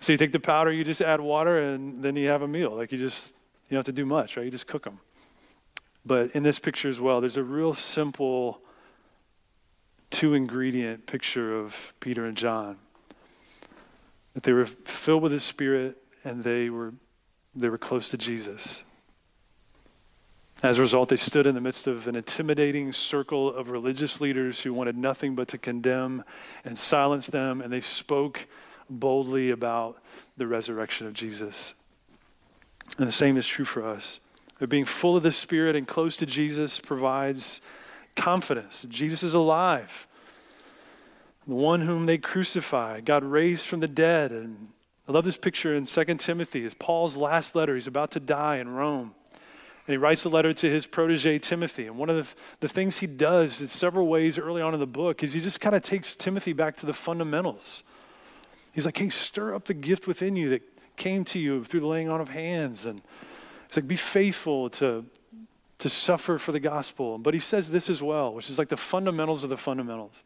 So 0.00 0.12
you 0.12 0.18
take 0.18 0.32
the 0.32 0.40
powder, 0.40 0.72
you 0.72 0.84
just 0.84 1.00
add 1.00 1.20
water, 1.20 1.58
and 1.58 2.02
then 2.02 2.16
you 2.16 2.28
have 2.28 2.42
a 2.42 2.48
meal. 2.48 2.74
Like 2.74 2.92
you 2.92 2.98
just, 2.98 3.34
you 3.68 3.74
don't 3.74 3.78
have 3.78 3.86
to 3.86 3.92
do 3.92 4.06
much, 4.06 4.36
right? 4.36 4.44
You 4.44 4.50
just 4.50 4.66
cook 4.66 4.84
them. 4.84 5.00
But 6.06 6.30
in 6.34 6.42
this 6.42 6.58
picture 6.58 6.88
as 6.88 7.00
well, 7.00 7.20
there's 7.20 7.36
a 7.36 7.42
real 7.42 7.74
simple 7.74 8.60
two 10.10 10.34
ingredient 10.34 11.06
picture 11.06 11.58
of 11.58 11.92
Peter 12.00 12.24
and 12.24 12.36
John. 12.36 12.78
That 14.34 14.44
they 14.44 14.52
were 14.52 14.66
filled 14.66 15.22
with 15.22 15.32
the 15.32 15.40
Spirit 15.40 15.98
and 16.24 16.42
they 16.42 16.70
were, 16.70 16.94
they 17.54 17.68
were 17.68 17.78
close 17.78 18.08
to 18.10 18.16
Jesus. 18.16 18.84
As 20.62 20.78
a 20.78 20.80
result, 20.80 21.08
they 21.08 21.16
stood 21.16 21.46
in 21.46 21.54
the 21.54 21.60
midst 21.60 21.86
of 21.86 22.08
an 22.08 22.16
intimidating 22.16 22.92
circle 22.92 23.54
of 23.54 23.70
religious 23.70 24.20
leaders 24.20 24.62
who 24.62 24.74
wanted 24.74 24.96
nothing 24.96 25.34
but 25.36 25.46
to 25.48 25.58
condemn 25.58 26.24
and 26.64 26.78
silence 26.78 27.28
them, 27.28 27.60
and 27.60 27.72
they 27.72 27.80
spoke 27.80 28.48
boldly 28.90 29.50
about 29.50 30.02
the 30.36 30.46
resurrection 30.46 31.06
of 31.06 31.12
Jesus. 31.12 31.74
And 32.96 33.06
the 33.06 33.12
same 33.12 33.36
is 33.36 33.46
true 33.46 33.64
for 33.64 33.86
us. 33.86 34.20
Being 34.66 34.84
full 34.84 35.16
of 35.16 35.22
the 35.22 35.30
Spirit 35.30 35.76
and 35.76 35.86
close 35.86 36.16
to 36.16 36.26
Jesus 36.26 36.80
provides 36.80 37.60
confidence. 38.16 38.84
Jesus 38.88 39.22
is 39.22 39.34
alive. 39.34 40.08
The 41.46 41.54
one 41.54 41.82
whom 41.82 42.06
they 42.06 42.18
crucified, 42.18 43.04
God 43.04 43.24
raised 43.24 43.66
from 43.66 43.80
the 43.80 43.88
dead. 43.88 44.32
And 44.32 44.68
I 45.08 45.12
love 45.12 45.24
this 45.24 45.38
picture 45.38 45.74
in 45.74 45.84
2 45.84 46.04
Timothy. 46.16 46.64
It's 46.64 46.74
Paul's 46.78 47.16
last 47.16 47.54
letter. 47.54 47.74
He's 47.74 47.86
about 47.86 48.10
to 48.12 48.20
die 48.20 48.56
in 48.56 48.68
Rome. 48.68 49.14
And 49.86 49.94
he 49.94 49.96
writes 49.96 50.26
a 50.26 50.28
letter 50.28 50.52
to 50.52 50.70
his 50.70 50.86
protege, 50.86 51.38
Timothy. 51.38 51.86
And 51.86 51.96
one 51.96 52.10
of 52.10 52.16
the, 52.16 52.34
the 52.60 52.68
things 52.68 52.98
he 52.98 53.06
does 53.06 53.62
in 53.62 53.68
several 53.68 54.06
ways 54.06 54.38
early 54.38 54.60
on 54.60 54.74
in 54.74 54.80
the 54.80 54.86
book 54.86 55.22
is 55.22 55.32
he 55.32 55.40
just 55.40 55.60
kind 55.60 55.74
of 55.74 55.82
takes 55.82 56.14
Timothy 56.14 56.52
back 56.52 56.76
to 56.76 56.86
the 56.86 56.92
fundamentals. 56.92 57.84
He's 58.78 58.84
like, 58.84 58.98
hey, 58.98 59.08
stir 59.08 59.56
up 59.56 59.64
the 59.64 59.74
gift 59.74 60.06
within 60.06 60.36
you 60.36 60.50
that 60.50 60.62
came 60.94 61.24
to 61.24 61.40
you 61.40 61.64
through 61.64 61.80
the 61.80 61.88
laying 61.88 62.08
on 62.08 62.20
of 62.20 62.28
hands. 62.28 62.86
And 62.86 63.02
it's 63.66 63.74
like, 63.74 63.88
be 63.88 63.96
faithful 63.96 64.70
to, 64.70 65.04
to 65.78 65.88
suffer 65.88 66.38
for 66.38 66.52
the 66.52 66.60
gospel. 66.60 67.18
But 67.18 67.34
he 67.34 67.40
says 67.40 67.72
this 67.72 67.90
as 67.90 68.00
well, 68.00 68.32
which 68.32 68.48
is 68.48 68.56
like 68.56 68.68
the 68.68 68.76
fundamentals 68.76 69.42
of 69.42 69.50
the 69.50 69.56
fundamentals. 69.56 70.22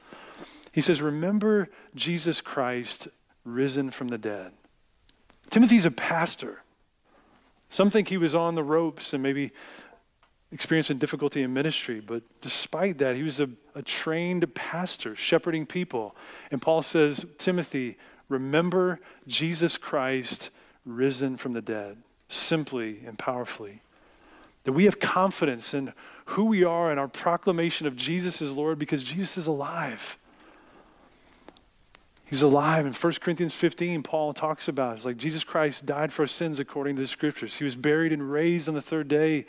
He 0.71 0.83
says, 0.83 1.01
remember 1.01 1.71
Jesus 1.95 2.43
Christ 2.43 3.09
risen 3.47 3.91
from 3.91 4.09
the 4.09 4.19
dead. 4.19 4.53
Timothy's 5.49 5.87
a 5.87 5.91
pastor. 5.91 6.61
Some 7.71 7.89
think 7.89 8.09
he 8.09 8.19
was 8.19 8.35
on 8.35 8.55
the 8.55 8.63
ropes 8.63 9.15
and 9.15 9.23
maybe 9.23 9.53
experiencing 10.53 10.99
difficulty 10.99 11.41
in 11.41 11.55
ministry, 11.55 12.01
but 12.01 12.23
despite 12.43 12.99
that, 12.99 13.17
he 13.17 13.23
was 13.23 13.41
a, 13.41 13.49
a 13.75 13.81
trained 13.81 14.55
pastor, 14.55 15.17
shepherding 15.17 15.65
people. 15.65 16.15
And 16.51 16.61
Paul 16.61 16.83
says, 16.83 17.25
Timothy, 17.39 17.97
remember 18.33 19.01
Jesus 19.27 19.79
Christ 19.79 20.51
risen 20.85 21.37
from 21.37 21.53
the 21.53 21.63
dead, 21.63 21.99
simply 22.29 23.03
and 23.07 23.19
powerfully. 23.19 23.83
That 24.65 24.73
we 24.73 24.85
have 24.85 25.01
confidence 25.01 25.75
in 25.75 25.93
who 26.27 26.45
we 26.45 26.65
are 26.65 26.91
and 26.91 26.99
our 26.99 27.09
proclamation 27.09 27.87
of 27.87 27.97
Jesus 27.97 28.41
as 28.41 28.57
Lord 28.57 28.79
because 28.79 29.05
Jesus 29.05 29.37
is 29.37 29.47
alive. 29.47 30.19
He's 32.25 32.43
alive. 32.43 32.87
In 32.87 32.95
1 32.95 33.13
Corinthians 33.21 33.53
15, 33.53 34.03
Paul 34.03 34.33
talks 34.33 34.67
about 34.67 34.93
it. 34.93 34.95
It's 34.95 35.05
like 35.05 35.19
Jesus 35.19 35.45
Christ 35.45 35.85
died 35.85 36.13
for 36.13 36.23
our 36.23 36.27
sins 36.27 36.61
according 36.61 36.97
to 36.97 37.03
the 37.03 37.09
scriptures. 37.09 37.59
He 37.59 37.65
was 37.65 37.77
buried 37.77 38.13
and 38.13 38.33
raised 38.33 38.69
on 38.69 38.75
the 38.75 38.81
third 38.81 39.09
day 39.09 39.45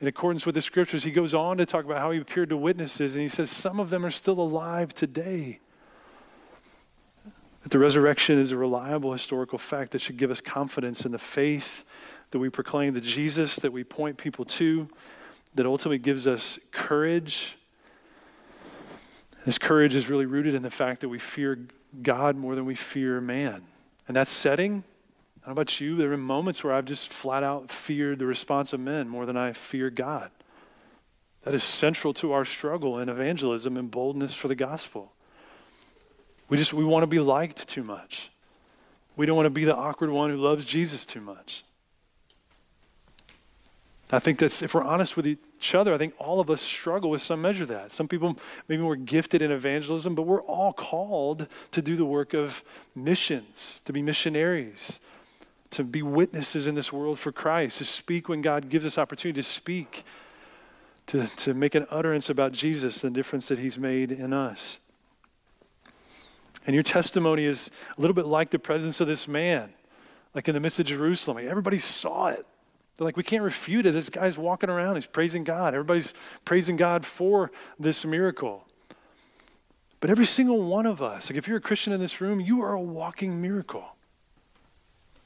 in 0.00 0.08
accordance 0.08 0.44
with 0.44 0.56
the 0.56 0.60
scriptures. 0.60 1.04
He 1.04 1.12
goes 1.12 1.32
on 1.32 1.58
to 1.58 1.66
talk 1.66 1.84
about 1.84 1.98
how 1.98 2.10
he 2.10 2.18
appeared 2.18 2.48
to 2.48 2.56
witnesses, 2.56 3.14
and 3.14 3.22
he 3.22 3.28
says 3.28 3.50
some 3.50 3.78
of 3.78 3.90
them 3.90 4.04
are 4.04 4.10
still 4.10 4.40
alive 4.40 4.92
today. 4.92 5.60
That 7.64 7.70
the 7.70 7.78
resurrection 7.78 8.38
is 8.38 8.52
a 8.52 8.58
reliable 8.58 9.10
historical 9.10 9.56
fact 9.58 9.92
that 9.92 10.00
should 10.00 10.18
give 10.18 10.30
us 10.30 10.42
confidence 10.42 11.06
in 11.06 11.12
the 11.12 11.18
faith 11.18 11.82
that 12.30 12.38
we 12.38 12.50
proclaim, 12.50 12.92
the 12.92 13.00
Jesus 13.00 13.56
that 13.56 13.72
we 13.72 13.82
point 13.84 14.18
people 14.18 14.44
to, 14.44 14.86
that 15.54 15.64
ultimately 15.64 15.96
gives 15.96 16.26
us 16.26 16.58
courage. 16.72 17.56
This 19.46 19.56
courage 19.56 19.94
is 19.94 20.10
really 20.10 20.26
rooted 20.26 20.52
in 20.52 20.60
the 20.60 20.70
fact 20.70 21.00
that 21.00 21.08
we 21.08 21.18
fear 21.18 21.58
God 22.02 22.36
more 22.36 22.54
than 22.54 22.66
we 22.66 22.74
fear 22.74 23.18
man. 23.22 23.62
And 24.08 24.14
that 24.14 24.28
setting, 24.28 24.84
I 25.42 25.46
don't 25.46 25.48
know 25.48 25.52
about 25.52 25.80
you, 25.80 25.96
there 25.96 26.10
have 26.10 26.18
been 26.18 26.26
moments 26.26 26.62
where 26.62 26.74
I've 26.74 26.84
just 26.84 27.10
flat 27.10 27.42
out 27.42 27.70
feared 27.70 28.18
the 28.18 28.26
response 28.26 28.74
of 28.74 28.80
men 28.80 29.08
more 29.08 29.24
than 29.24 29.38
I 29.38 29.54
fear 29.54 29.88
God. 29.88 30.30
That 31.44 31.54
is 31.54 31.64
central 31.64 32.12
to 32.14 32.32
our 32.32 32.44
struggle 32.44 32.98
in 32.98 33.08
evangelism 33.08 33.78
and 33.78 33.90
boldness 33.90 34.34
for 34.34 34.48
the 34.48 34.54
gospel. 34.54 35.12
We 36.48 36.56
just 36.56 36.72
we 36.72 36.84
want 36.84 37.02
to 37.02 37.06
be 37.06 37.20
liked 37.20 37.66
too 37.68 37.82
much. 37.82 38.30
We 39.16 39.26
don't 39.26 39.36
want 39.36 39.46
to 39.46 39.50
be 39.50 39.64
the 39.64 39.76
awkward 39.76 40.10
one 40.10 40.30
who 40.30 40.36
loves 40.36 40.64
Jesus 40.64 41.06
too 41.06 41.20
much. 41.20 41.64
I 44.10 44.18
think 44.18 44.38
that's, 44.38 44.62
if 44.62 44.74
we're 44.74 44.84
honest 44.84 45.16
with 45.16 45.26
each 45.26 45.74
other, 45.74 45.94
I 45.94 45.98
think 45.98 46.14
all 46.18 46.38
of 46.38 46.50
us 46.50 46.60
struggle 46.60 47.10
with 47.10 47.22
some 47.22 47.42
measure 47.42 47.62
of 47.62 47.68
that. 47.70 47.90
Some 47.92 48.06
people, 48.06 48.38
maybe 48.68 48.82
we're 48.82 48.96
gifted 48.96 49.42
in 49.42 49.50
evangelism, 49.50 50.14
but 50.14 50.22
we're 50.22 50.42
all 50.42 50.72
called 50.72 51.46
to 51.72 51.82
do 51.82 51.96
the 51.96 52.04
work 52.04 52.34
of 52.34 52.62
missions, 52.94 53.80
to 53.86 53.92
be 53.92 54.02
missionaries, 54.02 55.00
to 55.70 55.82
be 55.82 56.02
witnesses 56.02 56.66
in 56.66 56.74
this 56.74 56.92
world 56.92 57.18
for 57.18 57.32
Christ, 57.32 57.78
to 57.78 57.84
speak 57.84 58.28
when 58.28 58.42
God 58.42 58.68
gives 58.68 58.86
us 58.86 58.98
opportunity 58.98 59.40
to 59.40 59.42
speak, 59.42 60.04
to, 61.06 61.26
to 61.38 61.54
make 61.54 61.74
an 61.74 61.86
utterance 61.90 62.30
about 62.30 62.52
Jesus, 62.52 63.00
the 63.00 63.10
difference 63.10 63.48
that 63.48 63.58
he's 63.58 63.78
made 63.78 64.12
in 64.12 64.32
us. 64.32 64.78
And 66.66 66.74
your 66.74 66.82
testimony 66.82 67.44
is 67.44 67.70
a 67.96 68.00
little 68.00 68.14
bit 68.14 68.26
like 68.26 68.50
the 68.50 68.58
presence 68.58 69.00
of 69.00 69.06
this 69.06 69.28
man, 69.28 69.72
like 70.34 70.48
in 70.48 70.54
the 70.54 70.60
midst 70.60 70.80
of 70.80 70.86
Jerusalem. 70.86 71.38
Everybody 71.38 71.78
saw 71.78 72.28
it. 72.28 72.46
They're 72.96 73.04
like, 73.04 73.16
we 73.16 73.22
can't 73.22 73.42
refute 73.42 73.86
it. 73.86 73.92
This 73.92 74.08
guy's 74.08 74.38
walking 74.38 74.70
around, 74.70 74.94
he's 74.94 75.06
praising 75.06 75.44
God. 75.44 75.74
Everybody's 75.74 76.14
praising 76.44 76.76
God 76.76 77.04
for 77.04 77.50
this 77.78 78.04
miracle. 78.04 78.66
But 80.00 80.10
every 80.10 80.26
single 80.26 80.62
one 80.62 80.86
of 80.86 81.02
us, 81.02 81.30
like 81.30 81.36
if 81.36 81.48
you're 81.48 81.56
a 81.56 81.62
Christian 81.62 81.92
in 81.92 82.00
this 82.00 82.20
room, 82.20 82.38
you 82.38 82.62
are 82.62 82.72
a 82.72 82.80
walking 82.80 83.40
miracle. 83.40 83.96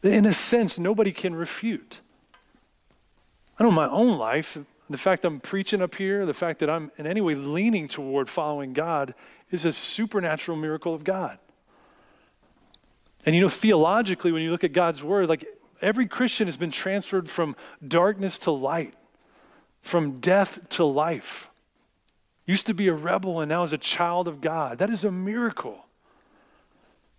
In 0.03 0.25
a 0.25 0.33
sense, 0.33 0.79
nobody 0.79 1.11
can 1.11 1.35
refute. 1.35 2.01
I 3.59 3.65
know 3.65 3.73
my 3.73 3.89
own 3.89 4.17
life, 4.17 4.57
the 4.91 4.99
fact 4.99 5.25
I'm 5.25 5.41
preaching 5.41 5.83
up 5.83 5.95
here, 5.95 6.25
the 6.25 6.35
fact 6.35 6.61
that 6.61 6.71
I'm 6.71 6.91
in 6.97 7.07
any 7.07 7.21
way 7.21 7.35
leaning 7.35 7.89
toward 7.89 8.29
following 8.29 8.73
God 8.73 9.15
is 9.51 9.65
a 9.65 9.73
supernatural 9.73 10.57
miracle 10.57 10.95
of 10.95 11.05
God. 11.05 11.39
And 13.27 13.35
you 13.35 13.41
know, 13.41 13.49
theologically, 13.49 14.33
when 14.33 14.43
you 14.43 14.51
look 14.51 14.65
at 14.65 14.73
God's 14.73 15.03
word, 15.03 15.29
like 15.29 15.47
Every 15.81 16.07
Christian 16.07 16.49
has 16.49 16.57
been 16.57 16.71
transferred 16.71 17.29
from 17.29 17.55
darkness 17.87 18.39
to 18.39 18.51
light, 18.51 18.95
from 19.81 20.19
death 20.21 20.69
to 20.71 20.85
life. 20.85 21.51
Used 22.47 22.67
to 22.67 22.75
be 22.75 22.89
a 22.89 22.95
rebel 22.95 23.41
and 23.41 23.49
now 23.49 23.63
is 23.63 23.73
a 23.73 23.79
child 23.79 24.27
of 24.27 24.41
God. 24.41 24.79
That 24.79 24.91
is 24.91 25.05
a 25.05 25.13
miracle. 25.13 25.85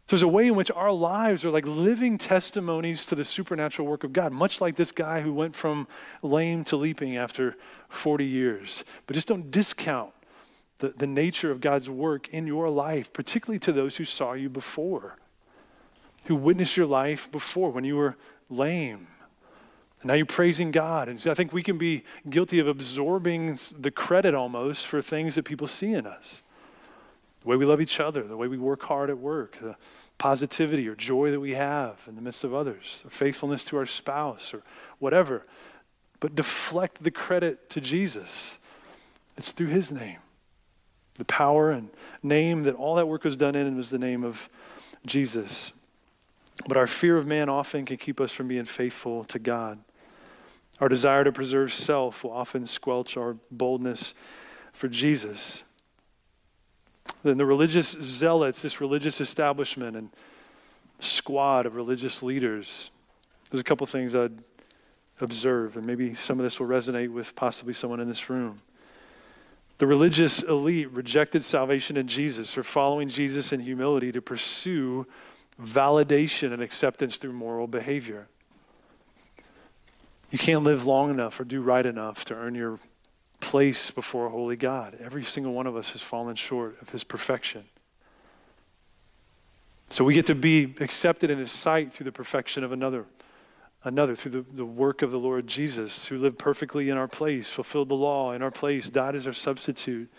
There's 0.10 0.24
a 0.24 0.28
way 0.28 0.48
in 0.48 0.56
which 0.56 0.72
our 0.72 0.92
lives 0.92 1.46
are 1.46 1.52
like 1.52 1.68
living 1.68 2.18
testimonies 2.18 3.06
to 3.06 3.16
the 3.16 3.24
supernatural 3.24 3.88
work 3.88 4.04
of 4.04 4.12
God, 4.12 4.34
much 4.34 4.60
like 4.60 4.76
this 4.76 4.92
guy 4.92 5.22
who 5.22 5.32
went 5.32 5.56
from 5.56 5.88
lame 6.24 6.64
to 6.66 6.78
leaping 6.78 7.16
after 7.16 7.56
40 7.90 8.26
years. 8.26 8.84
But 9.06 9.14
just 9.14 9.28
don't 9.28 9.52
discount 9.52 10.10
the, 10.80 10.90
the 10.90 11.06
nature 11.06 11.52
of 11.52 11.62
God's 11.62 11.92
work 11.92 12.28
in 12.30 12.48
your 12.48 12.72
life, 12.72 13.14
particularly 13.14 13.60
to 13.60 13.72
those 13.72 13.98
who 13.98 14.06
saw 14.06 14.34
you 14.34 14.50
before, 14.50 15.18
who 16.26 16.36
witnessed 16.36 16.76
your 16.76 16.88
life 16.88 17.32
before 17.32 17.70
when 17.70 17.84
you 17.84 17.96
were 17.96 18.16
lame. 18.50 19.10
now 20.04 20.16
you're 20.16 20.26
praising 20.26 20.72
God. 20.72 21.08
And 21.08 21.22
so 21.22 21.30
I 21.30 21.36
think 21.36 21.54
we 21.54 21.62
can 21.62 21.78
be 21.78 22.04
guilty 22.28 22.58
of 22.58 22.68
absorbing 22.68 23.60
the 23.78 23.92
credit 23.92 24.34
almost 24.34 24.88
for 24.88 25.04
things 25.04 25.36
that 25.36 25.44
people 25.44 25.68
see 25.68 25.94
in 25.94 26.08
us. 26.08 26.42
The 27.42 27.50
way 27.50 27.58
we 27.58 27.66
love 27.66 27.80
each 27.80 28.00
other, 28.00 28.24
the 28.24 28.36
way 28.36 28.48
we 28.48 28.58
work 28.58 28.82
hard 28.84 29.12
at 29.12 29.18
work, 29.20 29.60
the 29.60 29.76
positivity 30.20 30.88
or 30.88 30.94
joy 30.94 31.32
that 31.32 31.40
we 31.40 31.56
have 31.56 32.02
in 32.08 32.16
the 32.16 32.22
midst 32.22 32.44
of 32.44 32.54
others, 32.54 33.02
or 33.04 33.10
faithfulness 33.10 33.64
to 33.64 33.78
our 33.78 33.88
spouse, 33.88 34.54
or 34.54 34.62
whatever. 35.00 35.48
But 36.20 36.36
deflect 36.36 37.04
the 37.04 37.10
credit 37.10 37.70
to 37.72 37.82
Jesus. 37.82 38.60
It's 39.38 39.52
through 39.52 39.68
his 39.68 39.92
name. 39.92 40.20
The 41.16 41.26
power 41.26 41.72
and 41.72 41.90
name 42.22 42.64
that 42.64 42.76
all 42.76 42.96
that 42.96 43.08
work 43.08 43.24
was 43.24 43.36
done 43.36 43.56
in 43.56 43.76
was 43.76 43.90
the 43.90 43.98
name 43.98 44.24
of 44.24 44.50
Jesus. 45.06 45.72
But 46.68 46.78
our 46.78 46.88
fear 46.88 47.18
of 47.18 47.26
man 47.26 47.50
often 47.50 47.86
can 47.86 47.98
keep 47.98 48.20
us 48.20 48.32
from 48.32 48.48
being 48.48 48.66
faithful 48.66 49.24
to 49.26 49.40
God. 49.40 49.80
Our 50.82 50.90
desire 50.90 51.24
to 51.24 51.32
preserve 51.32 51.74
self 51.74 52.24
will 52.24 52.32
often 52.32 52.66
squelch 52.66 53.18
our 53.18 53.38
boldness 53.50 54.14
for 54.72 54.88
Jesus. 54.88 55.64
Then 57.24 57.38
the 57.38 57.46
religious 57.46 57.92
zealots, 57.92 58.62
this 58.62 58.80
religious 58.80 59.20
establishment 59.20 59.98
and 59.98 60.10
squad 61.00 61.66
of 61.66 61.76
religious 61.76 62.24
leaders, 62.24 62.92
there's 63.50 63.62
a 63.62 63.64
couple 63.64 63.86
things 63.88 64.16
I'd 64.16 64.40
observe, 65.22 65.76
and 65.76 65.86
maybe 65.86 66.16
some 66.16 66.40
of 66.40 66.44
this 66.44 66.60
will 66.60 66.68
resonate 66.68 67.12
with 67.12 67.36
possibly 67.36 67.74
someone 67.74 68.00
in 68.00 68.08
this 68.08 68.30
room. 68.30 68.62
The 69.80 69.88
religious 69.88 70.44
elite 70.44 70.92
rejected 70.92 71.44
salvation 71.44 71.98
in 71.98 72.08
Jesus 72.08 72.58
or 72.58 72.64
following 72.64 73.08
Jesus 73.08 73.54
in 73.54 73.62
humility 73.62 74.12
to 74.12 74.22
pursue 74.22 75.08
validation 75.62 76.54
and 76.54 76.62
acceptance 76.62 77.18
through 77.18 77.34
moral 77.34 77.68
behavior. 77.68 78.28
You 80.32 80.38
can't 80.38 80.64
live 80.64 80.86
long 80.86 81.10
enough 81.10 81.40
or 81.40 81.44
do 81.44 81.62
right 81.62 81.86
enough 81.86 82.24
to 82.26 82.36
earn 82.36 82.56
your 82.56 82.80
place 83.40 83.92
before 83.92 84.28
a 84.28 84.30
holy 84.30 84.56
God. 84.56 84.98
Every 85.04 85.24
single 85.24 85.54
one 85.54 85.68
of 85.68 85.76
us 85.76 85.92
has 85.92 86.02
fallen 86.02 86.36
short 86.36 86.78
of 86.82 86.90
his 86.90 87.04
perfection. 87.04 87.66
So 89.90 90.04
we 90.04 90.14
get 90.14 90.28
to 90.28 90.36
be 90.36 90.76
accepted 90.80 91.32
in 91.32 91.40
his 91.40 91.52
sight 91.52 91.92
through 91.92 92.06
the 92.06 92.12
perfection 92.12 92.64
of 92.64 92.72
another, 92.72 93.06
another, 93.84 94.16
through 94.16 94.32
the, 94.32 94.46
the 94.54 94.66
work 94.66 95.02
of 95.02 95.10
the 95.10 95.18
Lord 95.18 95.48
Jesus, 95.48 96.06
who 96.06 96.18
lived 96.18 96.38
perfectly 96.38 96.90
in 96.90 96.98
our 96.98 97.08
place, 97.08 97.50
fulfilled 97.50 97.90
the 97.90 97.96
law 97.96 98.34
in 98.34 98.44
our 98.44 98.52
place, 98.52 98.90
died 98.90 99.16
as 99.16 99.26
our 99.26 99.34
substitute. 99.34 100.10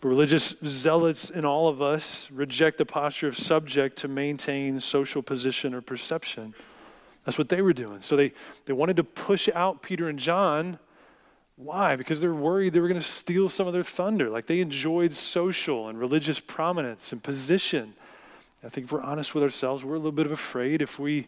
But 0.00 0.08
religious 0.08 0.56
zealots 0.64 1.30
in 1.30 1.44
all 1.44 1.68
of 1.68 1.80
us 1.80 2.30
reject 2.30 2.78
the 2.78 2.86
posture 2.86 3.28
of 3.28 3.38
subject 3.38 3.98
to 3.98 4.08
maintain 4.08 4.80
social 4.80 5.22
position 5.22 5.74
or 5.74 5.80
perception. 5.80 6.54
That's 7.24 7.38
what 7.38 7.50
they 7.50 7.60
were 7.62 7.74
doing. 7.74 8.00
So 8.00 8.16
they, 8.16 8.32
they 8.64 8.72
wanted 8.72 8.96
to 8.96 9.04
push 9.04 9.48
out 9.54 9.82
Peter 9.82 10.08
and 10.08 10.18
John 10.18 10.78
why? 11.62 11.96
Because 11.96 12.20
they're 12.20 12.32
worried 12.32 12.72
they 12.72 12.80
were 12.80 12.88
going 12.88 13.00
to 13.00 13.06
steal 13.06 13.48
some 13.48 13.66
of 13.66 13.72
their 13.72 13.82
thunder. 13.82 14.30
Like 14.30 14.46
they 14.46 14.60
enjoyed 14.60 15.12
social 15.12 15.88
and 15.88 15.98
religious 15.98 16.40
prominence 16.40 17.12
and 17.12 17.22
position. 17.22 17.94
I 18.64 18.68
think 18.68 18.86
if 18.86 18.92
we're 18.92 19.02
honest 19.02 19.34
with 19.34 19.44
ourselves, 19.44 19.84
we're 19.84 19.94
a 19.94 19.98
little 19.98 20.12
bit 20.12 20.26
of 20.26 20.32
afraid 20.32 20.82
if 20.82 20.98
we 20.98 21.26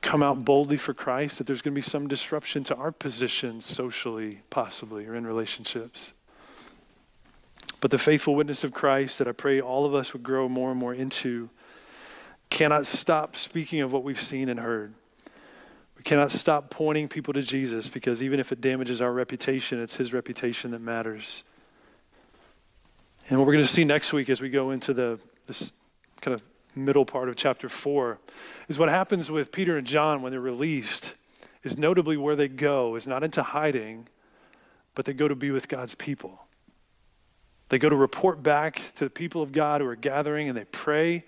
come 0.00 0.22
out 0.22 0.44
boldly 0.44 0.76
for 0.76 0.94
Christ 0.94 1.38
that 1.38 1.46
there's 1.46 1.62
going 1.62 1.74
to 1.74 1.78
be 1.78 1.82
some 1.82 2.06
disruption 2.06 2.64
to 2.64 2.74
our 2.76 2.92
position 2.92 3.60
socially, 3.60 4.42
possibly, 4.50 5.06
or 5.06 5.14
in 5.14 5.26
relationships. 5.26 6.12
But 7.80 7.90
the 7.90 7.98
faithful 7.98 8.34
witness 8.34 8.64
of 8.64 8.72
Christ 8.72 9.18
that 9.18 9.28
I 9.28 9.32
pray 9.32 9.60
all 9.60 9.84
of 9.84 9.94
us 9.94 10.12
would 10.12 10.22
grow 10.22 10.48
more 10.48 10.70
and 10.70 10.78
more 10.78 10.94
into 10.94 11.50
cannot 12.50 12.86
stop 12.86 13.36
speaking 13.36 13.80
of 13.80 13.92
what 13.92 14.02
we've 14.02 14.20
seen 14.20 14.48
and 14.48 14.60
heard. 14.60 14.94
We 15.98 16.04
cannot 16.04 16.30
stop 16.30 16.70
pointing 16.70 17.08
people 17.08 17.34
to 17.34 17.42
Jesus 17.42 17.88
because 17.88 18.22
even 18.22 18.38
if 18.38 18.52
it 18.52 18.60
damages 18.60 19.02
our 19.02 19.12
reputation, 19.12 19.82
it's 19.82 19.96
his 19.96 20.14
reputation 20.14 20.70
that 20.70 20.80
matters. 20.80 21.42
And 23.28 23.38
what 23.38 23.46
we're 23.46 23.54
going 23.54 23.64
to 23.64 23.70
see 23.70 23.84
next 23.84 24.12
week 24.12 24.30
as 24.30 24.40
we 24.40 24.48
go 24.48 24.70
into 24.70 24.94
the 24.94 25.18
this 25.46 25.72
kind 26.20 26.34
of 26.34 26.42
middle 26.74 27.04
part 27.04 27.28
of 27.28 27.36
chapter 27.36 27.68
4 27.68 28.18
is 28.68 28.78
what 28.78 28.88
happens 28.88 29.30
with 29.30 29.50
Peter 29.50 29.76
and 29.76 29.86
John 29.86 30.22
when 30.22 30.30
they're 30.30 30.40
released 30.40 31.14
is 31.64 31.76
notably 31.76 32.16
where 32.16 32.36
they 32.36 32.48
go 32.48 32.94
is 32.94 33.06
not 33.06 33.24
into 33.24 33.42
hiding, 33.42 34.08
but 34.94 35.04
they 35.04 35.12
go 35.12 35.26
to 35.26 35.34
be 35.34 35.50
with 35.50 35.68
God's 35.68 35.94
people. 35.94 36.46
They 37.70 37.78
go 37.78 37.88
to 37.88 37.96
report 37.96 38.42
back 38.42 38.80
to 38.94 39.04
the 39.04 39.10
people 39.10 39.42
of 39.42 39.52
God 39.52 39.80
who 39.80 39.86
are 39.88 39.96
gathering 39.96 40.48
and 40.48 40.56
they 40.56 40.64
pray 40.64 41.24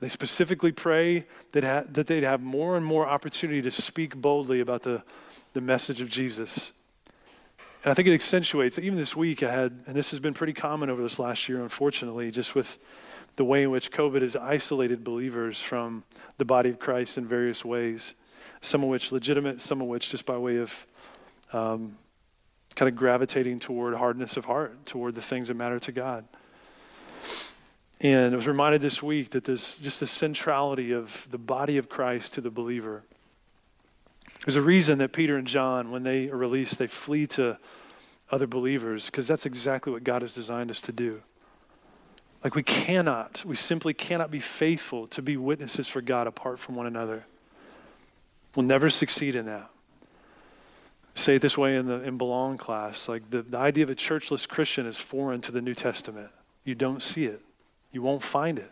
they 0.00 0.08
specifically 0.08 0.72
pray 0.72 1.26
that, 1.52 1.62
ha- 1.62 1.84
that 1.92 2.06
they'd 2.06 2.22
have 2.22 2.42
more 2.42 2.76
and 2.76 2.84
more 2.84 3.06
opportunity 3.06 3.62
to 3.62 3.70
speak 3.70 4.16
boldly 4.16 4.60
about 4.60 4.82
the, 4.82 5.02
the 5.52 5.60
message 5.60 6.00
of 6.00 6.08
Jesus. 6.08 6.72
And 7.84 7.90
I 7.90 7.94
think 7.94 8.08
it 8.08 8.14
accentuates, 8.14 8.78
even 8.78 8.98
this 8.98 9.14
week 9.16 9.42
I 9.42 9.50
had, 9.50 9.84
and 9.86 9.94
this 9.96 10.10
has 10.10 10.20
been 10.20 10.34
pretty 10.34 10.52
common 10.52 10.90
over 10.90 11.02
this 11.02 11.18
last 11.18 11.48
year, 11.48 11.62
unfortunately, 11.62 12.30
just 12.30 12.54
with 12.54 12.78
the 13.36 13.44
way 13.44 13.62
in 13.62 13.70
which 13.70 13.90
COVID 13.90 14.22
has 14.22 14.36
isolated 14.36 15.04
believers 15.04 15.62
from 15.62 16.04
the 16.36 16.44
body 16.44 16.68
of 16.70 16.78
Christ 16.78 17.16
in 17.16 17.26
various 17.26 17.64
ways, 17.64 18.14
some 18.60 18.82
of 18.82 18.90
which 18.90 19.12
legitimate, 19.12 19.60
some 19.60 19.80
of 19.80 19.88
which 19.88 20.10
just 20.10 20.26
by 20.26 20.36
way 20.36 20.56
of 20.56 20.86
um, 21.52 21.96
kind 22.74 22.88
of 22.88 22.96
gravitating 22.96 23.58
toward 23.58 23.94
hardness 23.94 24.36
of 24.36 24.44
heart, 24.44 24.84
toward 24.86 25.14
the 25.14 25.22
things 25.22 25.48
that 25.48 25.54
matter 25.54 25.78
to 25.78 25.92
God. 25.92 26.24
And 28.00 28.32
I 28.32 28.36
was 28.36 28.48
reminded 28.48 28.80
this 28.80 29.02
week 29.02 29.30
that 29.30 29.44
there's 29.44 29.78
just 29.78 30.00
the 30.00 30.06
centrality 30.06 30.92
of 30.92 31.26
the 31.30 31.38
body 31.38 31.76
of 31.76 31.88
Christ 31.88 32.34
to 32.34 32.40
the 32.40 32.50
believer. 32.50 33.02
There's 34.46 34.56
a 34.56 34.62
reason 34.62 34.98
that 34.98 35.12
Peter 35.12 35.36
and 35.36 35.46
John, 35.46 35.90
when 35.90 36.02
they 36.02 36.30
are 36.30 36.36
released, 36.36 36.78
they 36.78 36.86
flee 36.86 37.26
to 37.28 37.58
other 38.30 38.46
believers 38.46 39.06
because 39.06 39.28
that's 39.28 39.44
exactly 39.44 39.92
what 39.92 40.02
God 40.02 40.22
has 40.22 40.34
designed 40.34 40.70
us 40.70 40.80
to 40.82 40.92
do. 40.92 41.20
Like 42.42 42.54
we 42.54 42.62
cannot, 42.62 43.44
we 43.44 43.54
simply 43.54 43.92
cannot 43.92 44.30
be 44.30 44.40
faithful 44.40 45.06
to 45.08 45.20
be 45.20 45.36
witnesses 45.36 45.88
for 45.88 46.00
God 46.00 46.26
apart 46.26 46.58
from 46.58 46.74
one 46.74 46.86
another. 46.86 47.26
We'll 48.56 48.64
never 48.64 48.88
succeed 48.88 49.34
in 49.34 49.44
that. 49.44 49.68
Say 51.14 51.34
it 51.34 51.42
this 51.42 51.58
way 51.58 51.76
in 51.76 51.86
the 51.86 52.02
in 52.02 52.16
belong 52.16 52.56
class, 52.56 53.08
like 53.08 53.28
the, 53.28 53.42
the 53.42 53.58
idea 53.58 53.84
of 53.84 53.90
a 53.90 53.94
churchless 53.94 54.48
Christian 54.48 54.86
is 54.86 54.96
foreign 54.96 55.42
to 55.42 55.52
the 55.52 55.60
New 55.60 55.74
Testament. 55.74 56.30
You 56.64 56.74
don't 56.74 57.02
see 57.02 57.26
it. 57.26 57.42
You 57.92 58.02
won't 58.02 58.22
find 58.22 58.58
it. 58.58 58.70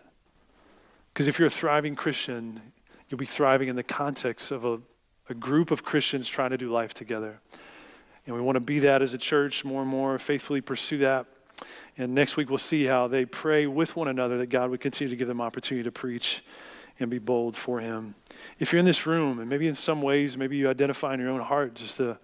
Because 1.13 1.29
if 1.29 1.39
you're 1.39 1.49
a 1.49 1.51
thriving 1.51 1.97
Christian, 1.97 2.61
you'll 3.09 3.19
be 3.19 3.27
thriving 3.27 3.69
in 3.69 3.77
the 3.77 3.83
context 3.83 4.51
of 4.51 4.65
a, 4.65 4.81
a 5.29 5.35
group 5.35 5.71
of 5.71 5.83
Christians 5.83 6.29
trying 6.29 6.51
to 6.51 6.59
do 6.59 6.71
life 6.71 6.95
together. 6.95 7.41
And 8.27 8.37
we 8.37 8.43
want 8.43 8.57
to 8.57 8.61
be 8.61 8.79
that 8.81 9.03
as 9.03 9.15
a 9.15 9.19
church 9.19 9.65
more 9.65 9.83
and 9.83 9.91
more, 9.91 10.19
faithfully 10.19 10.61
pursue 10.61 10.99
that. 10.99 11.27
And 11.97 12.15
next 12.15 12.37
week 12.37 12.51
we'll 12.51 12.59
see 12.59 12.85
how 12.85 13.09
they 13.09 13.25
pray 13.25 13.67
with 13.67 13.97
one 13.97 14.07
another 14.07 14.39
that 14.39 14.49
God 14.49 14.71
would 14.71 14.81
continue 14.81 15.11
to 15.11 15.17
give 15.17 15.27
them 15.27 15.41
opportunity 15.41 15.83
to 15.83 15.91
preach 15.91 16.45
and 17.01 17.11
be 17.11 17.19
bold 17.19 17.57
for 17.57 17.81
Him. 17.81 18.15
If 18.59 18.73
you're 18.73 18.81
in 18.81 18.85
this 18.85 19.07
room, 19.07 19.41
and 19.41 19.49
maybe 19.49 19.67
in 19.67 19.75
some 19.75 20.03
ways, 20.03 20.37
maybe 20.37 20.57
you 20.57 20.69
identify 20.69 21.15
in 21.15 21.21
your 21.21 21.31
own 21.31 21.41
heart 21.41 21.75
just 21.75 22.01
a, 22.01 22.19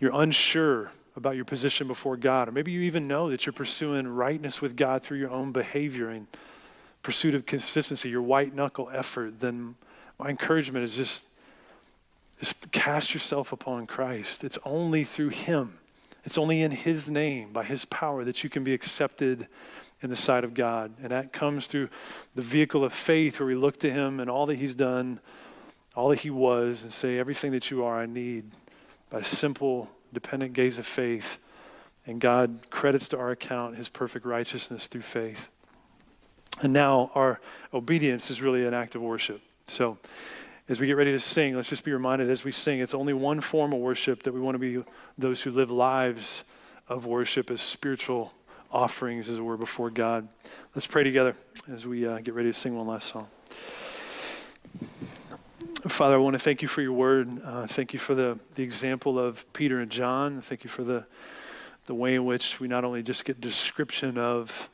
you're 0.00 0.12
unsure 0.14 0.90
about 1.16 1.36
your 1.36 1.44
position 1.44 1.86
before 1.86 2.16
God. 2.16 2.48
Or 2.48 2.52
maybe 2.52 2.72
you 2.72 2.80
even 2.82 3.06
know 3.06 3.30
that 3.30 3.46
you're 3.46 3.52
pursuing 3.52 4.06
rightness 4.08 4.60
with 4.60 4.76
God 4.76 5.02
through 5.02 5.18
your 5.18 5.30
own 5.30 5.52
behavior 5.52 6.08
and 6.08 6.26
pursuit 7.02 7.34
of 7.34 7.46
consistency, 7.46 8.08
your 8.08 8.22
white 8.22 8.54
knuckle 8.54 8.90
effort. 8.92 9.40
Then 9.40 9.76
my 10.18 10.28
encouragement 10.28 10.84
is 10.84 10.96
just, 10.96 11.28
just 12.40 12.70
cast 12.72 13.14
yourself 13.14 13.52
upon 13.52 13.86
Christ. 13.86 14.42
It's 14.42 14.58
only 14.64 15.04
through 15.04 15.30
Him, 15.30 15.78
it's 16.24 16.38
only 16.38 16.62
in 16.62 16.72
His 16.72 17.08
name, 17.08 17.52
by 17.52 17.64
His 17.64 17.84
power, 17.84 18.24
that 18.24 18.42
you 18.42 18.50
can 18.50 18.64
be 18.64 18.74
accepted 18.74 19.46
in 20.02 20.10
the 20.10 20.16
sight 20.16 20.42
of 20.44 20.52
God. 20.52 20.92
And 21.00 21.10
that 21.12 21.32
comes 21.32 21.66
through 21.66 21.88
the 22.34 22.42
vehicle 22.42 22.84
of 22.84 22.92
faith 22.92 23.38
where 23.38 23.46
we 23.46 23.54
look 23.54 23.78
to 23.80 23.90
Him 23.90 24.18
and 24.18 24.28
all 24.28 24.46
that 24.46 24.56
He's 24.56 24.74
done, 24.74 25.20
all 25.94 26.08
that 26.08 26.20
He 26.20 26.30
was, 26.30 26.82
and 26.82 26.90
say, 26.90 27.18
Everything 27.18 27.52
that 27.52 27.70
you 27.70 27.84
are, 27.84 28.00
I 28.00 28.06
need 28.06 28.50
by 29.10 29.22
simple 29.22 29.90
dependent 30.14 30.54
gaze 30.54 30.78
of 30.78 30.86
faith, 30.86 31.38
and 32.06 32.20
God 32.20 32.60
credits 32.70 33.08
to 33.08 33.18
our 33.18 33.30
account 33.30 33.76
his 33.76 33.88
perfect 33.88 34.24
righteousness 34.24 34.86
through 34.86 35.02
faith. 35.02 35.50
And 36.62 36.72
now 36.72 37.10
our 37.14 37.40
obedience 37.72 38.30
is 38.30 38.40
really 38.40 38.64
an 38.64 38.74
act 38.74 38.94
of 38.94 39.02
worship. 39.02 39.42
So, 39.66 39.98
as 40.68 40.80
we 40.80 40.86
get 40.86 40.96
ready 40.96 41.12
to 41.12 41.20
sing, 41.20 41.54
let's 41.56 41.68
just 41.68 41.84
be 41.84 41.92
reminded 41.92 42.30
as 42.30 42.42
we 42.42 42.50
sing, 42.50 42.80
it's 42.80 42.94
only 42.94 43.12
one 43.12 43.42
form 43.42 43.74
of 43.74 43.80
worship 43.80 44.22
that 44.22 44.32
we 44.32 44.40
want 44.40 44.54
to 44.54 44.58
be 44.58 44.82
those 45.18 45.42
who 45.42 45.50
live 45.50 45.70
lives 45.70 46.44
of 46.88 47.04
worship 47.04 47.50
as 47.50 47.60
spiritual 47.60 48.32
offerings, 48.70 49.28
as 49.28 49.38
it 49.38 49.42
were, 49.42 49.58
before 49.58 49.90
God. 49.90 50.26
Let's 50.74 50.86
pray 50.86 51.04
together 51.04 51.36
as 51.70 51.86
we 51.86 52.06
uh, 52.06 52.18
get 52.18 52.34
ready 52.34 52.48
to 52.48 52.54
sing 52.54 52.76
one 52.76 52.86
last 52.86 53.08
song. 53.08 53.28
Father, 55.88 56.14
I 56.14 56.18
want 56.18 56.32
to 56.32 56.38
thank 56.38 56.62
you 56.62 56.68
for 56.68 56.80
your 56.80 56.94
word. 56.94 57.42
Uh, 57.44 57.66
thank 57.66 57.92
you 57.92 57.98
for 57.98 58.14
the, 58.14 58.38
the 58.54 58.62
example 58.62 59.18
of 59.18 59.50
Peter 59.52 59.80
and 59.80 59.90
John. 59.90 60.40
Thank 60.40 60.64
you 60.64 60.70
for 60.70 60.82
the, 60.82 61.04
the 61.84 61.94
way 61.94 62.14
in 62.14 62.24
which 62.24 62.58
we 62.58 62.68
not 62.68 62.84
only 62.84 63.02
just 63.02 63.26
get 63.26 63.38
description 63.38 64.16
of 64.16 64.70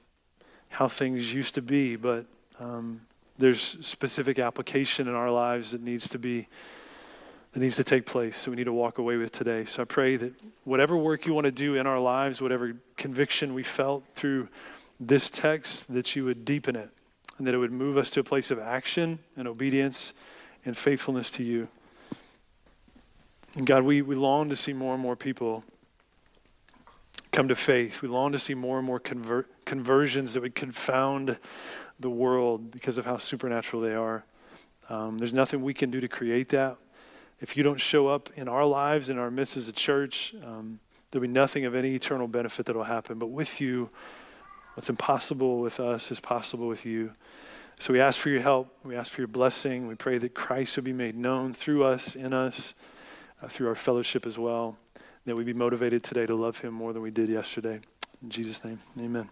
how 0.68 0.86
things 0.86 1.34
used 1.34 1.56
to 1.56 1.62
be, 1.62 1.96
but 1.96 2.26
um, 2.60 3.00
there's 3.38 3.60
specific 3.60 4.38
application 4.38 5.08
in 5.08 5.14
our 5.14 5.32
lives 5.32 5.72
that 5.72 5.80
needs 5.80 6.08
to 6.10 6.18
be 6.18 6.46
that 7.52 7.58
needs 7.58 7.74
to 7.74 7.82
take 7.82 8.06
place 8.06 8.36
so 8.36 8.52
we 8.52 8.56
need 8.56 8.64
to 8.64 8.72
walk 8.72 8.98
away 8.98 9.16
with 9.16 9.32
today 9.32 9.64
so 9.64 9.82
i 9.82 9.84
pray 9.84 10.14
that 10.14 10.32
whatever 10.62 10.96
work 10.96 11.26
you 11.26 11.34
want 11.34 11.46
to 11.46 11.50
do 11.50 11.74
in 11.74 11.84
our 11.84 11.98
lives 11.98 12.40
whatever 12.40 12.76
conviction 12.96 13.54
we 13.54 13.64
felt 13.64 14.04
through 14.14 14.46
this 15.00 15.28
text 15.28 15.92
that 15.92 16.14
you 16.14 16.24
would 16.24 16.44
deepen 16.44 16.76
it 16.76 16.90
and 17.38 17.48
that 17.48 17.54
it 17.54 17.58
would 17.58 17.72
move 17.72 17.96
us 17.96 18.08
to 18.08 18.20
a 18.20 18.22
place 18.22 18.52
of 18.52 18.60
action 18.60 19.18
and 19.36 19.48
obedience 19.48 20.12
and 20.64 20.76
faithfulness 20.76 21.30
to 21.30 21.42
you 21.42 21.68
and 23.56 23.66
god 23.66 23.82
we, 23.82 24.02
we 24.02 24.14
long 24.14 24.48
to 24.48 24.56
see 24.56 24.72
more 24.72 24.94
and 24.94 25.02
more 25.02 25.16
people 25.16 25.64
come 27.32 27.48
to 27.48 27.54
faith 27.54 28.02
we 28.02 28.08
long 28.08 28.32
to 28.32 28.38
see 28.38 28.54
more 28.54 28.78
and 28.78 28.86
more 28.86 28.98
convert, 28.98 29.48
conversions 29.64 30.34
that 30.34 30.40
would 30.40 30.54
confound 30.54 31.38
the 32.00 32.10
world 32.10 32.70
because 32.70 32.98
of 32.98 33.04
how 33.04 33.18
supernatural 33.18 33.82
they 33.82 33.94
are. 33.94 34.24
Um, 34.88 35.18
there's 35.18 35.34
nothing 35.34 35.62
we 35.62 35.74
can 35.74 35.90
do 35.90 36.00
to 36.00 36.08
create 36.08 36.48
that. 36.48 36.78
If 37.40 37.56
you 37.56 37.62
don't 37.62 37.80
show 37.80 38.08
up 38.08 38.30
in 38.36 38.48
our 38.48 38.64
lives, 38.64 39.10
in 39.10 39.18
our 39.18 39.30
midst 39.30 39.56
as 39.56 39.68
a 39.68 39.72
church, 39.72 40.34
um, 40.44 40.80
there'll 41.10 41.22
be 41.22 41.28
nothing 41.28 41.64
of 41.66 41.74
any 41.74 41.94
eternal 41.94 42.26
benefit 42.26 42.66
that 42.66 42.74
will 42.74 42.84
happen. 42.84 43.18
But 43.18 43.28
with 43.28 43.60
you, 43.60 43.90
what's 44.74 44.90
impossible 44.90 45.60
with 45.60 45.78
us 45.78 46.10
is 46.10 46.20
possible 46.20 46.66
with 46.66 46.84
you. 46.84 47.12
So 47.80 47.94
we 47.94 48.00
ask 48.00 48.20
for 48.20 48.28
your 48.28 48.42
help. 48.42 48.76
We 48.84 48.94
ask 48.94 49.10
for 49.10 49.22
your 49.22 49.28
blessing. 49.28 49.88
We 49.88 49.94
pray 49.94 50.18
that 50.18 50.34
Christ 50.34 50.76
will 50.76 50.84
be 50.84 50.92
made 50.92 51.16
known 51.16 51.54
through 51.54 51.82
us, 51.84 52.14
in 52.14 52.34
us, 52.34 52.74
uh, 53.42 53.48
through 53.48 53.68
our 53.68 53.74
fellowship 53.74 54.26
as 54.26 54.38
well. 54.38 54.76
That 55.24 55.34
we 55.34 55.44
be 55.44 55.54
motivated 55.54 56.02
today 56.02 56.26
to 56.26 56.34
love 56.34 56.58
him 56.58 56.74
more 56.74 56.92
than 56.92 57.00
we 57.00 57.10
did 57.10 57.30
yesterday. 57.30 57.80
In 58.22 58.28
Jesus' 58.28 58.62
name, 58.62 58.80
amen. 58.98 59.30